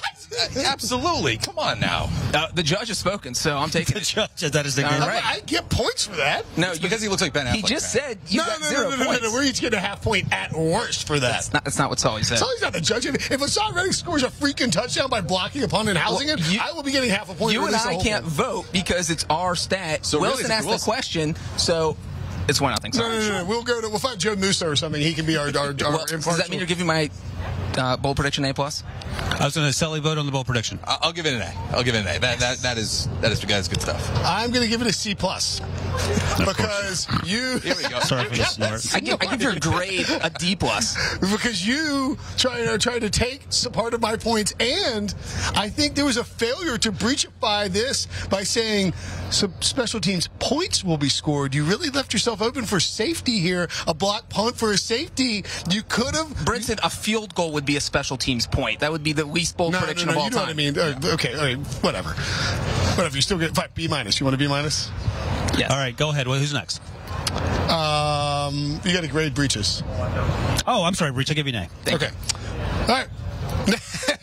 Uh, 0.57 0.59
absolutely. 0.65 1.37
Come 1.37 1.57
on 1.57 1.79
now. 1.79 2.09
Uh, 2.33 2.47
the 2.53 2.61
judge 2.61 2.89
has 2.89 2.97
spoken, 2.97 3.33
so 3.33 3.57
I'm 3.57 3.69
taking 3.71 3.93
the 3.95 4.01
it. 4.01 4.03
judge? 4.03 4.51
That 4.51 4.65
is 4.65 4.75
the 4.75 4.83
All 4.83 4.91
game. 4.91 5.01
right. 5.01 5.25
I, 5.25 5.35
I 5.35 5.39
get 5.41 5.69
points 5.69 6.05
for 6.05 6.17
that. 6.17 6.45
No, 6.57 6.69
It's 6.71 6.77
you, 6.79 6.83
because 6.83 7.01
he 7.01 7.07
looks 7.07 7.21
like 7.21 7.33
Ben 7.33 7.47
he 7.55 7.61
just 7.61 7.95
man. 7.95 8.03
said 8.03 8.17
you 8.27 8.39
no, 8.41 8.45
got 8.45 8.61
no, 8.61 8.67
zero 8.67 8.83
no, 8.83 8.89
no, 8.89 8.95
no, 8.97 9.05
points. 9.05 9.23
no, 9.23 9.31
We're 9.31 9.43
each 9.43 9.61
getting 9.61 9.77
a 9.77 9.81
half 9.81 10.01
point 10.01 10.31
at 10.33 10.51
worst 10.53 11.07
for 11.07 11.19
that. 11.19 11.31
That's 11.31 11.53
not, 11.53 11.63
that's 11.63 11.77
not 11.79 11.89
what 11.89 11.99
Sully 11.99 12.23
said. 12.23 12.37
Sully's 12.39 12.61
not 12.61 12.73
the 12.73 12.81
judge. 12.81 13.05
If, 13.05 13.31
if 13.31 13.39
Haason 13.39 13.73
Reddick 13.73 13.93
scores 13.93 14.23
a 14.23 14.27
freaking 14.27 14.71
touchdown 14.71 15.09
by 15.09 15.21
blocking 15.21 15.63
a 15.63 15.67
punt 15.67 15.89
and 15.89 15.97
housing 15.97 16.27
Well, 16.27 16.37
it, 16.39 16.51
you- 16.51 16.59
I 16.61 16.71
will 16.73 16.83
be 16.83 16.91
getting 16.91 17.09
half 17.09 17.29
a 17.31 17.33
point. 17.33 17.53
You 17.53 17.65
and 17.65 17.75
I 17.75 17.95
can't 17.97 18.23
thing. 18.25 18.33
vote 18.33 18.65
because 18.73 19.09
it's 19.09 19.25
our 19.29 19.55
stat. 19.55 20.05
So 20.05 20.19
Wilson 20.19 20.41
it's 20.41 20.49
asked 20.49 20.67
the 20.69 20.77
question, 20.83 21.35
so 21.57 21.95
it's 22.47 22.61
one 22.61 22.71
nothing. 22.71 22.91
No, 22.95 23.01
Sorry. 23.01 23.17
no, 23.19 23.27
no, 23.29 23.37
no. 23.39 23.45
We'll 23.45 23.63
go 23.63 23.81
to. 23.81 23.89
We'll 23.89 23.99
find 23.99 24.19
Joe 24.19 24.35
Musa 24.35 24.67
or 24.69 24.75
something. 24.75 25.01
He 25.01 25.13
can 25.13 25.25
be 25.25 25.37
our 25.37 25.47
our, 25.47 25.67
our 25.85 25.91
Well, 25.91 26.05
does 26.07 26.37
that 26.37 26.49
mean 26.49 26.59
you're 26.59 26.67
giving 26.67 26.85
my 26.87 27.09
uh, 27.77 27.97
bold 27.97 28.15
prediction 28.15 28.45
A 28.45 28.53
plus? 28.53 28.83
I 29.39 29.45
was 29.45 29.55
going 29.55 29.67
to 29.67 29.73
Sully 29.73 29.99
vote 29.99 30.17
on 30.17 30.25
the 30.25 30.31
bowl 30.31 30.43
prediction. 30.43 30.79
I- 30.83 30.97
I'll 31.01 31.13
give 31.13 31.25
it 31.25 31.33
an 31.33 31.41
A. 31.41 31.53
I'll 31.75 31.83
give 31.83 31.95
it 31.95 31.99
an 32.05 32.15
A. 32.15 32.19
That 32.19 32.39
that 32.39 32.57
that 32.59 32.77
is 32.77 33.07
that 33.21 33.31
is 33.31 33.39
that's 33.41 33.67
good 33.67 33.81
stuff. 33.81 34.09
I'm 34.25 34.51
going 34.51 34.63
to 34.63 34.69
give 34.69 34.81
it 34.81 34.87
a 34.87 34.93
C 34.93 35.13
plus 35.15 35.59
because 36.45 37.07
you. 37.25 37.59
Here 37.59 37.75
we 37.75 37.83
go. 37.89 37.99
Sorry 37.99 38.23
for 38.25 38.35
the 38.35 38.43
snort. 38.45 38.95
I 38.95 38.99
give, 38.99 39.17
I 39.21 39.25
give 39.25 39.41
your 39.41 39.55
grade 39.59 40.07
a 40.21 40.29
D 40.29 40.55
plus. 40.55 40.95
because 41.19 41.65
you 41.67 42.17
try 42.37 42.63
to 42.65 42.77
try 42.77 42.99
to 42.99 43.09
take 43.09 43.41
some 43.49 43.71
part 43.71 43.93
of 43.93 44.01
my 44.01 44.15
points, 44.15 44.53
and 44.59 45.13
I 45.55 45.69
think 45.69 45.95
there 45.95 46.05
was 46.05 46.17
a 46.17 46.23
failure 46.23 46.77
to 46.77 46.91
breachify 46.91 47.67
this 47.67 48.07
by 48.29 48.43
saying 48.43 48.93
some 49.29 49.53
special 49.61 49.99
teams 49.99 50.29
points 50.39 50.83
will 50.83 50.97
be 50.97 51.09
scored. 51.09 51.53
You 51.53 51.63
really 51.63 51.89
left 51.89 52.13
yourself 52.13 52.41
open 52.41 52.65
for 52.65 52.79
safety 52.79 53.39
here. 53.39 53.67
A 53.87 53.93
block 53.93 54.29
punt 54.29 54.55
for 54.57 54.71
a 54.71 54.77
safety. 54.77 55.43
You 55.69 55.83
could 55.83 56.15
have. 56.15 56.27
Brinson, 56.45 56.79
a 56.83 56.89
field 56.89 57.35
goal 57.35 57.51
would 57.53 57.65
be 57.65 57.75
a 57.77 57.81
special 57.81 58.17
teams 58.17 58.47
point. 58.47 58.79
That 58.79 58.91
would 58.91 59.03
be 59.03 59.13
the 59.13 59.25
least 59.25 59.57
bold 59.57 59.73
No, 59.73 59.79
no, 59.79 59.85
prediction 59.85 60.07
no, 60.07 60.13
of 60.13 60.17
all 60.17 60.23
you 60.25 60.29
know 60.31 60.37
time. 60.37 60.45
what 60.45 60.51
I 60.51 60.53
mean. 60.53 60.77
Uh, 60.77 61.13
okay, 61.13 61.33
all 61.33 61.41
right, 61.41 61.57
whatever. 61.83 62.09
Whatever. 62.95 63.15
You 63.15 63.21
still 63.21 63.37
get 63.37 63.53
fine, 63.55 63.69
B 63.75 63.87
minus. 63.87 64.19
You 64.19 64.25
want 64.25 64.35
a 64.35 64.37
B 64.37 64.47
minus? 64.47 64.89
Yes. 65.57 65.71
All 65.71 65.77
right, 65.77 65.95
go 65.95 66.09
ahead. 66.09 66.27
Well, 66.27 66.39
who's 66.39 66.53
next? 66.53 66.81
Um, 67.69 68.79
you 68.85 68.93
got 68.93 69.01
to 69.01 69.07
grade 69.09 69.33
Breech's. 69.33 69.83
Oh, 70.65 70.83
I'm 70.85 70.93
sorry, 70.93 71.11
Breech. 71.11 71.29
I'll 71.29 71.35
give 71.35 71.47
you 71.47 71.53
an 71.55 71.67
A. 71.87 71.95
Okay. 71.95 72.09
All 72.81 72.87
right. 72.87 73.07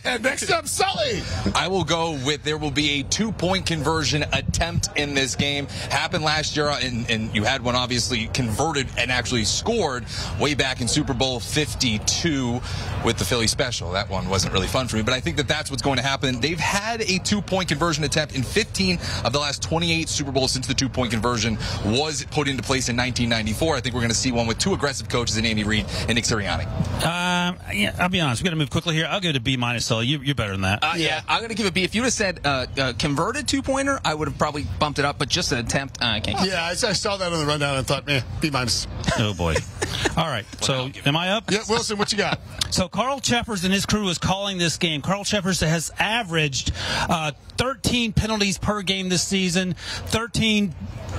Next 0.05 0.51
up, 0.51 0.69
Sully. 0.69 1.23
I 1.55 1.67
will 1.67 1.83
go 1.83 2.13
with 2.27 2.43
there 2.43 2.59
will 2.59 2.71
be 2.71 3.01
a 3.01 3.03
two 3.05 3.33
point 3.33 3.65
conversion 3.65 4.23
attempt 4.35 4.91
in 4.97 5.15
this 5.15 5.35
game. 5.35 5.67
Happened 5.89 6.25
last 6.25 6.57
year, 6.57 6.69
and, 6.69 7.11
and 7.11 7.35
you 7.35 7.43
had 7.43 7.65
one 7.65 7.75
obviously 7.75 8.27
converted 8.29 8.87
and 8.99 9.11
actually 9.11 9.45
scored 9.45 10.05
way 10.39 10.55
back 10.55 10.83
in 10.83 10.89
Super 10.89 11.15
Bowl 11.15 11.41
52 11.41 12.61
with 13.03 13.17
the 13.17 13.25
Philly 13.25 13.47
special. 13.47 13.93
That 13.93 14.11
one 14.11 14.29
wasn't 14.29 14.53
really 14.53 14.67
fun 14.67 14.89
for 14.89 14.97
me, 14.97 15.03
but 15.03 15.15
I 15.15 15.21
think 15.21 15.39
that 15.39 15.49
that's 15.49 15.71
what's 15.71 15.83
going 15.83 15.97
to 15.97 16.03
happen. 16.03 16.39
They've 16.39 16.61
had 16.61 17.01
a 17.01 17.19
two 17.19 17.41
point 17.41 17.69
conversion 17.69 18.05
attempt 18.05 18.35
in 18.35 18.43
15 18.43 18.99
of 19.25 19.33
the 19.33 19.39
last 19.39 19.63
28 19.63 20.11
Super 20.11 20.33
Bowls 20.33 20.53
since 20.53 20.67
the 20.67 20.75
two 20.75 20.91
point 20.91 21.13
conversion 21.13 21.57
was 21.87 22.27
put 22.31 22.47
into 22.47 22.63
place 22.63 22.91
in 22.91 22.97
1994. 22.97 23.77
I 23.77 23.81
think 23.81 23.95
we're 23.95 24.03
going 24.03 24.11
to 24.11 24.15
see 24.15 24.33
one 24.33 24.47
with 24.47 24.59
two 24.59 24.75
aggressive 24.75 25.09
coaches 25.09 25.39
in 25.39 25.47
Andy 25.47 25.65
Reid 25.65 25.87
and 26.09 26.15
Nick 26.15 26.25
Sirianni. 26.25 26.67
Um, 27.05 27.57
yeah, 27.73 27.97
I'll 27.99 28.11
be 28.11 28.21
honest. 28.21 28.43
We 28.43 28.45
got 28.45 28.51
to 28.51 28.57
move 28.57 28.71
quickly 28.71 28.95
here. 28.95 29.07
I'll 29.09 29.21
give 29.21 29.31
it 29.31 29.37
a 29.37 29.41
B 29.41 29.57
minus. 29.57 29.94
Sully, 29.95 30.07
you, 30.07 30.19
you're 30.21 30.35
better 30.35 30.53
than 30.53 30.63
that. 30.63 30.83
Uh, 30.83 30.95
yeah. 30.97 31.23
I'm 31.29 31.39
going 31.39 31.51
to 31.51 31.55
give 31.55 31.67
it 31.67 31.69
a 31.69 31.73
B. 31.73 31.85
If 31.85 31.95
you'd 31.95 32.03
have 32.03 32.13
said 32.13 32.41
uh, 32.45 32.67
uh, 32.77 32.93
converted 32.99 33.47
two 33.47 33.63
pointer, 33.63 34.01
I 34.05 34.15
would 34.15 34.27
have 34.27 34.37
probably 34.37 34.67
bumped 34.81 34.99
it 34.99 35.05
up, 35.05 35.19
but 35.19 35.29
just 35.29 35.53
an 35.53 35.59
attempt, 35.59 36.03
uh, 36.03 36.07
I 36.07 36.21
can't. 36.21 36.45
Yeah, 36.45 36.65
I, 36.65 36.71
I 36.71 36.75
saw 36.75 37.17
that 37.17 37.33
on 37.33 37.39
the 37.39 37.47
rundown 37.47 37.77
and 37.77 37.87
thought, 37.87 38.05
man, 38.07 38.25
B 38.41 38.51
minus. 38.51 38.89
oh 39.19 39.35
boy. 39.35 39.55
All 40.17 40.27
right. 40.27 40.45
So, 40.63 40.91
am 41.07 41.17
I 41.17 41.31
up? 41.31 41.51
Yeah, 41.51 41.61
Wilson, 41.69 41.97
what 41.97 42.11
you 42.11 42.19
got? 42.19 42.41
So 42.71 42.89
Carl 42.89 43.21
Cheffers 43.21 43.65
and 43.65 43.73
his 43.73 43.87
crew 43.87 44.09
is 44.09 44.19
calling 44.19 44.59
this 44.59 44.77
game. 44.79 45.01
Carl 45.01 45.25
Cheffers 45.25 45.61
has 45.61 45.93
averaged 45.99 46.73
uh, 47.09 47.31
13 47.59 48.13
penalties 48.13 48.59
per 48.59 48.83
game 48.83 49.09
this 49.09 49.23
season, 49.23 49.75
13 50.07 50.75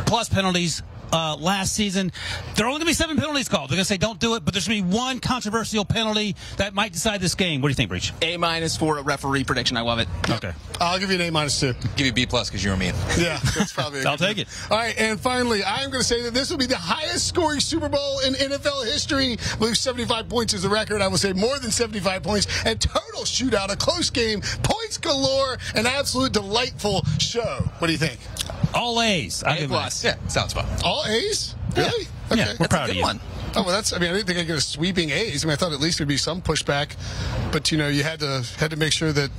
plus 0.06 0.28
penalties. 0.28 0.84
Uh, 1.12 1.36
last 1.38 1.74
season, 1.74 2.12
there 2.56 2.66
are 2.66 2.70
only 2.70 2.80
going 2.80 2.82
to 2.82 2.86
be 2.88 2.94
seven 2.94 3.18
penalties 3.18 3.48
called. 3.48 3.70
They're 3.70 3.76
going 3.78 3.84
to 3.84 3.88
say 3.88 3.98
don't 3.98 4.20
do 4.20 4.36
it, 4.36 4.44
but 4.44 4.54
there's 4.54 4.68
going 4.68 4.84
to 4.84 4.90
be 4.90 4.96
one 4.96 5.20
controversial 5.20 5.86
penalty 5.86 6.36
that 6.58 6.74
might 6.74 6.92
decide 6.94 7.22
this 7.22 7.36
game. 7.36 7.62
What 7.62 7.70
do 7.70 7.72
you 7.72 7.76
think, 7.76 7.90
Breech? 7.90 8.12
A 8.22 8.38
minus 8.38 8.76
for 8.76 8.98
a 8.98 9.02
referee 9.02 9.44
prediction. 9.44 9.78
I 9.78 9.82
love 9.82 10.00
it. 10.00 10.08
Okay. 10.30 10.52
I'll 10.82 11.00
give 11.00 11.10
you 11.10 11.16
an 11.16 11.22
A 11.22 11.32
minus 11.32 11.60
two. 11.60 11.74
Give 11.96 12.06
you 12.08 12.14
B 12.14 12.26
plus 12.26 12.50
because 12.50 12.64
you 12.64 12.72
were 12.72 12.78
mean. 12.78 12.94
Yeah, 13.18 13.40
that's 13.56 13.72
probably. 13.74 14.02
a 14.04 14.10
I'll 14.10 14.18
good 14.18 14.36
take 14.36 14.38
one. 14.38 14.42
it. 14.46 14.72
All 14.72 14.78
right, 14.78 14.98
and 14.98 15.20
finally, 15.20 15.64
I'm 15.64 15.90
going 15.90 16.02
to 16.02 16.08
say 16.08 16.22
that 16.24 16.34
this 16.34 16.50
will 16.50 16.58
be 16.58 16.66
the 16.66 16.78
highest 16.78 17.28
scoring 17.28 17.60
Super 17.60 17.88
Bowl 17.90 18.20
in 18.26 18.34
NFL 18.34 18.86
history. 18.86 19.38
I 19.54 19.56
believe 19.58 19.78
75 19.78 20.28
points 20.28 20.54
is 20.54 20.64
the 20.64 20.70
record. 20.70 21.02
I 21.02 21.08
will 21.08 21.18
say 21.18 21.34
more 21.34 21.58
than 21.60 21.72
75 21.72 22.24
points. 22.24 22.48
And 22.66 22.80
total 22.82 23.22
shootout, 23.22 23.72
a 23.72 23.78
close 23.78 24.10
game, 24.10 24.42
points 24.64 24.98
galore, 24.98 25.58
an 25.76 25.86
absolute 25.86 26.34
delightful 26.34 27.04
show. 27.20 27.64
What 27.80 27.88
do 27.88 27.94
you 27.94 28.00
think? 28.00 28.20
All 28.76 29.02
A's. 29.02 29.44
I'll 29.44 29.54
A 29.54 29.58
give 29.60 29.72
it 29.72 29.74
plus. 29.74 30.04
Yeah, 30.04 30.16
sounds 30.28 30.54
fun. 30.54 30.66
All 30.84 31.04
A's? 31.08 31.56
Really? 31.76 32.08
Yeah, 32.34 32.48
we're 32.54 32.56
That's 32.58 32.68
proud 32.68 32.82
a 32.82 32.84
of 32.84 32.88
good 32.90 32.96
you. 32.98 33.02
one. 33.04 33.20
Oh 33.56 33.64
well, 33.64 33.72
that's. 33.76 33.94
I 33.94 34.00
mean, 34.00 34.10
I 34.10 34.14
didn't 34.14 34.28
think 34.28 34.40
I'd 34.40 34.48
get 34.48 34.58
a 34.58 34.62
sweeping 34.62 35.10
A's. 35.12 35.44
I 35.44 35.48
mean, 35.48 35.54
I 35.54 35.56
thought 35.56 35.72
at 35.72 35.80
least 35.80 35.98
there'd 35.98 36.08
be 36.08 36.18
some 36.18 36.42
pushback, 36.42 36.96
but 37.52 37.72
you 37.72 37.78
know, 37.78 37.88
you 37.88 38.04
had 38.04 38.20
to 38.20 38.46
had 38.58 38.72
to 38.72 38.78
make 38.78 38.92
sure 38.94 39.12
that 39.12 39.30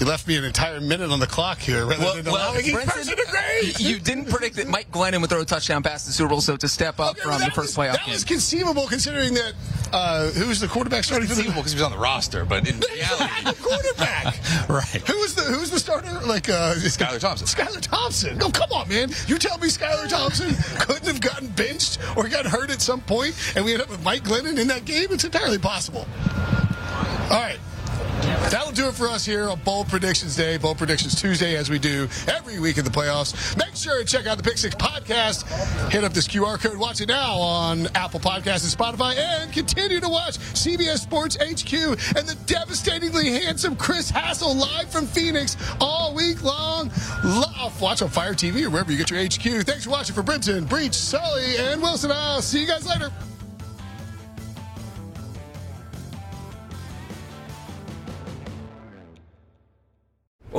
you 0.00 0.06
left 0.06 0.26
me 0.26 0.36
an 0.36 0.44
entire 0.44 0.80
minute 0.80 1.10
on 1.10 1.20
the 1.20 1.26
clock 1.26 1.58
here 1.58 1.84
rather 1.86 2.02
Well, 2.02 2.14
than 2.16 2.24
well 2.26 2.36
allowing 2.52 2.64
each 2.64 2.74
Brinson, 2.74 2.86
person 2.86 3.16
to 3.16 3.26
grade. 3.30 3.80
you 3.80 3.98
didn't 3.98 4.26
predict 4.30 4.56
that 4.56 4.68
Mike 4.68 4.90
Glennon 4.90 5.20
would 5.20 5.30
throw 5.30 5.40
a 5.40 5.44
touchdown 5.44 5.82
pass 5.82 6.04
in 6.06 6.10
the 6.10 6.14
Super 6.14 6.30
Bowl, 6.30 6.40
so 6.40 6.56
to 6.56 6.68
step 6.68 6.98
up 7.00 7.12
Okay, 7.12 7.20
from 7.22 7.38
the 7.40 7.46
first 7.50 7.56
was, 7.56 7.76
playoff 7.76 7.92
that 7.92 8.04
game. 8.06 8.12
was 8.14 8.24
conceivable 8.24 8.86
considering 8.86 9.34
that 9.34 9.52
uh, 9.92 10.28
who 10.30 10.46
was 10.48 10.60
the 10.60 10.68
quarterback 10.68 11.04
starting 11.04 11.26
for 11.28 11.34
the 11.34 11.42
Conceivable 11.42 11.62
because 11.62 11.72
he 11.72 11.76
was 11.76 11.84
on 11.84 11.90
the 11.92 11.98
roster, 11.98 12.44
but 12.44 12.68
in 12.68 12.78
reality, 12.94 13.44
the 13.44 13.56
quarterback. 13.62 14.34
Right. 14.68 15.02
Who 15.08 15.16
was 15.20 15.34
the 15.34 15.42
Who 15.42 15.60
was 15.60 15.70
the 15.70 15.78
starter? 15.80 16.10
Like 16.26 16.48
uh, 16.50 16.74
Skylar 16.74 17.18
Thompson. 17.20 17.46
Skylar 17.46 17.80
Thompson. 17.80 18.36
No, 18.36 18.50
come 18.50 18.70
on, 18.72 18.86
man. 18.88 19.10
You 19.26 19.38
tell 19.38 19.56
me 19.58 19.68
Skylar 19.68 20.08
Thompson 20.08 20.54
couldn't 20.80 21.06
have 21.06 21.20
gotten 21.22 21.48
benched 21.48 21.98
or 22.16 22.28
got 22.28 22.44
hurt 22.44 22.70
at 22.70 22.82
some 22.82 23.00
point, 23.00 23.34
and 23.58 23.64
we 23.64 23.72
end 23.72 23.82
up 23.82 23.90
with 23.90 24.04
Mike 24.04 24.22
Glennon 24.22 24.56
in 24.56 24.68
that 24.68 24.84
game? 24.84 25.08
It's 25.10 25.24
entirely 25.24 25.58
possible. 25.58 26.06
All 27.24 27.40
right. 27.40 27.58
That'll 28.50 28.70
do 28.70 28.86
it 28.86 28.94
for 28.94 29.08
us 29.08 29.24
here 29.24 29.48
on 29.48 29.58
Bold 29.64 29.88
Predictions 29.88 30.36
Day, 30.36 30.58
Bold 30.58 30.78
Predictions 30.78 31.20
Tuesday, 31.20 31.56
as 31.56 31.68
we 31.68 31.80
do 31.80 32.08
every 32.28 32.60
week 32.60 32.78
in 32.78 32.84
the 32.84 32.90
playoffs. 32.90 33.56
Make 33.58 33.74
sure 33.74 33.98
to 33.98 34.04
check 34.04 34.28
out 34.28 34.36
the 34.36 34.44
Pick 34.44 34.58
Six 34.58 34.76
podcast. 34.76 35.42
Hit 35.90 36.04
up 36.04 36.12
this 36.12 36.28
QR 36.28 36.56
code. 36.60 36.78
Watch 36.78 37.00
it 37.00 37.08
now 37.08 37.34
on 37.34 37.88
Apple 37.96 38.20
Podcasts 38.20 38.62
and 38.62 38.96
Spotify, 38.98 39.16
and 39.16 39.52
continue 39.52 39.98
to 39.98 40.08
watch 40.08 40.38
CBS 40.38 40.98
Sports 40.98 41.36
HQ 41.36 41.72
and 42.16 42.28
the 42.28 42.36
devastatingly 42.46 43.32
handsome 43.32 43.74
Chris 43.74 44.08
Hassel 44.08 44.54
live 44.54 44.88
from 44.88 45.04
Phoenix 45.04 45.56
all 45.80 46.14
week 46.14 46.44
long. 46.44 46.92
Love. 47.24 47.80
Watch 47.80 48.02
on 48.02 48.08
Fire 48.08 48.34
TV 48.34 48.64
or 48.64 48.70
wherever 48.70 48.92
you 48.92 48.98
get 48.98 49.10
your 49.10 49.20
HQ. 49.20 49.66
Thanks 49.66 49.82
for 49.82 49.90
watching 49.90 50.14
for 50.14 50.22
Brinson, 50.22 50.68
Breech, 50.68 50.94
Sully, 50.94 51.56
and 51.58 51.82
Wilson. 51.82 52.12
I'll 52.12 52.40
see 52.40 52.60
you 52.60 52.68
guys 52.68 52.86
later. 52.86 53.10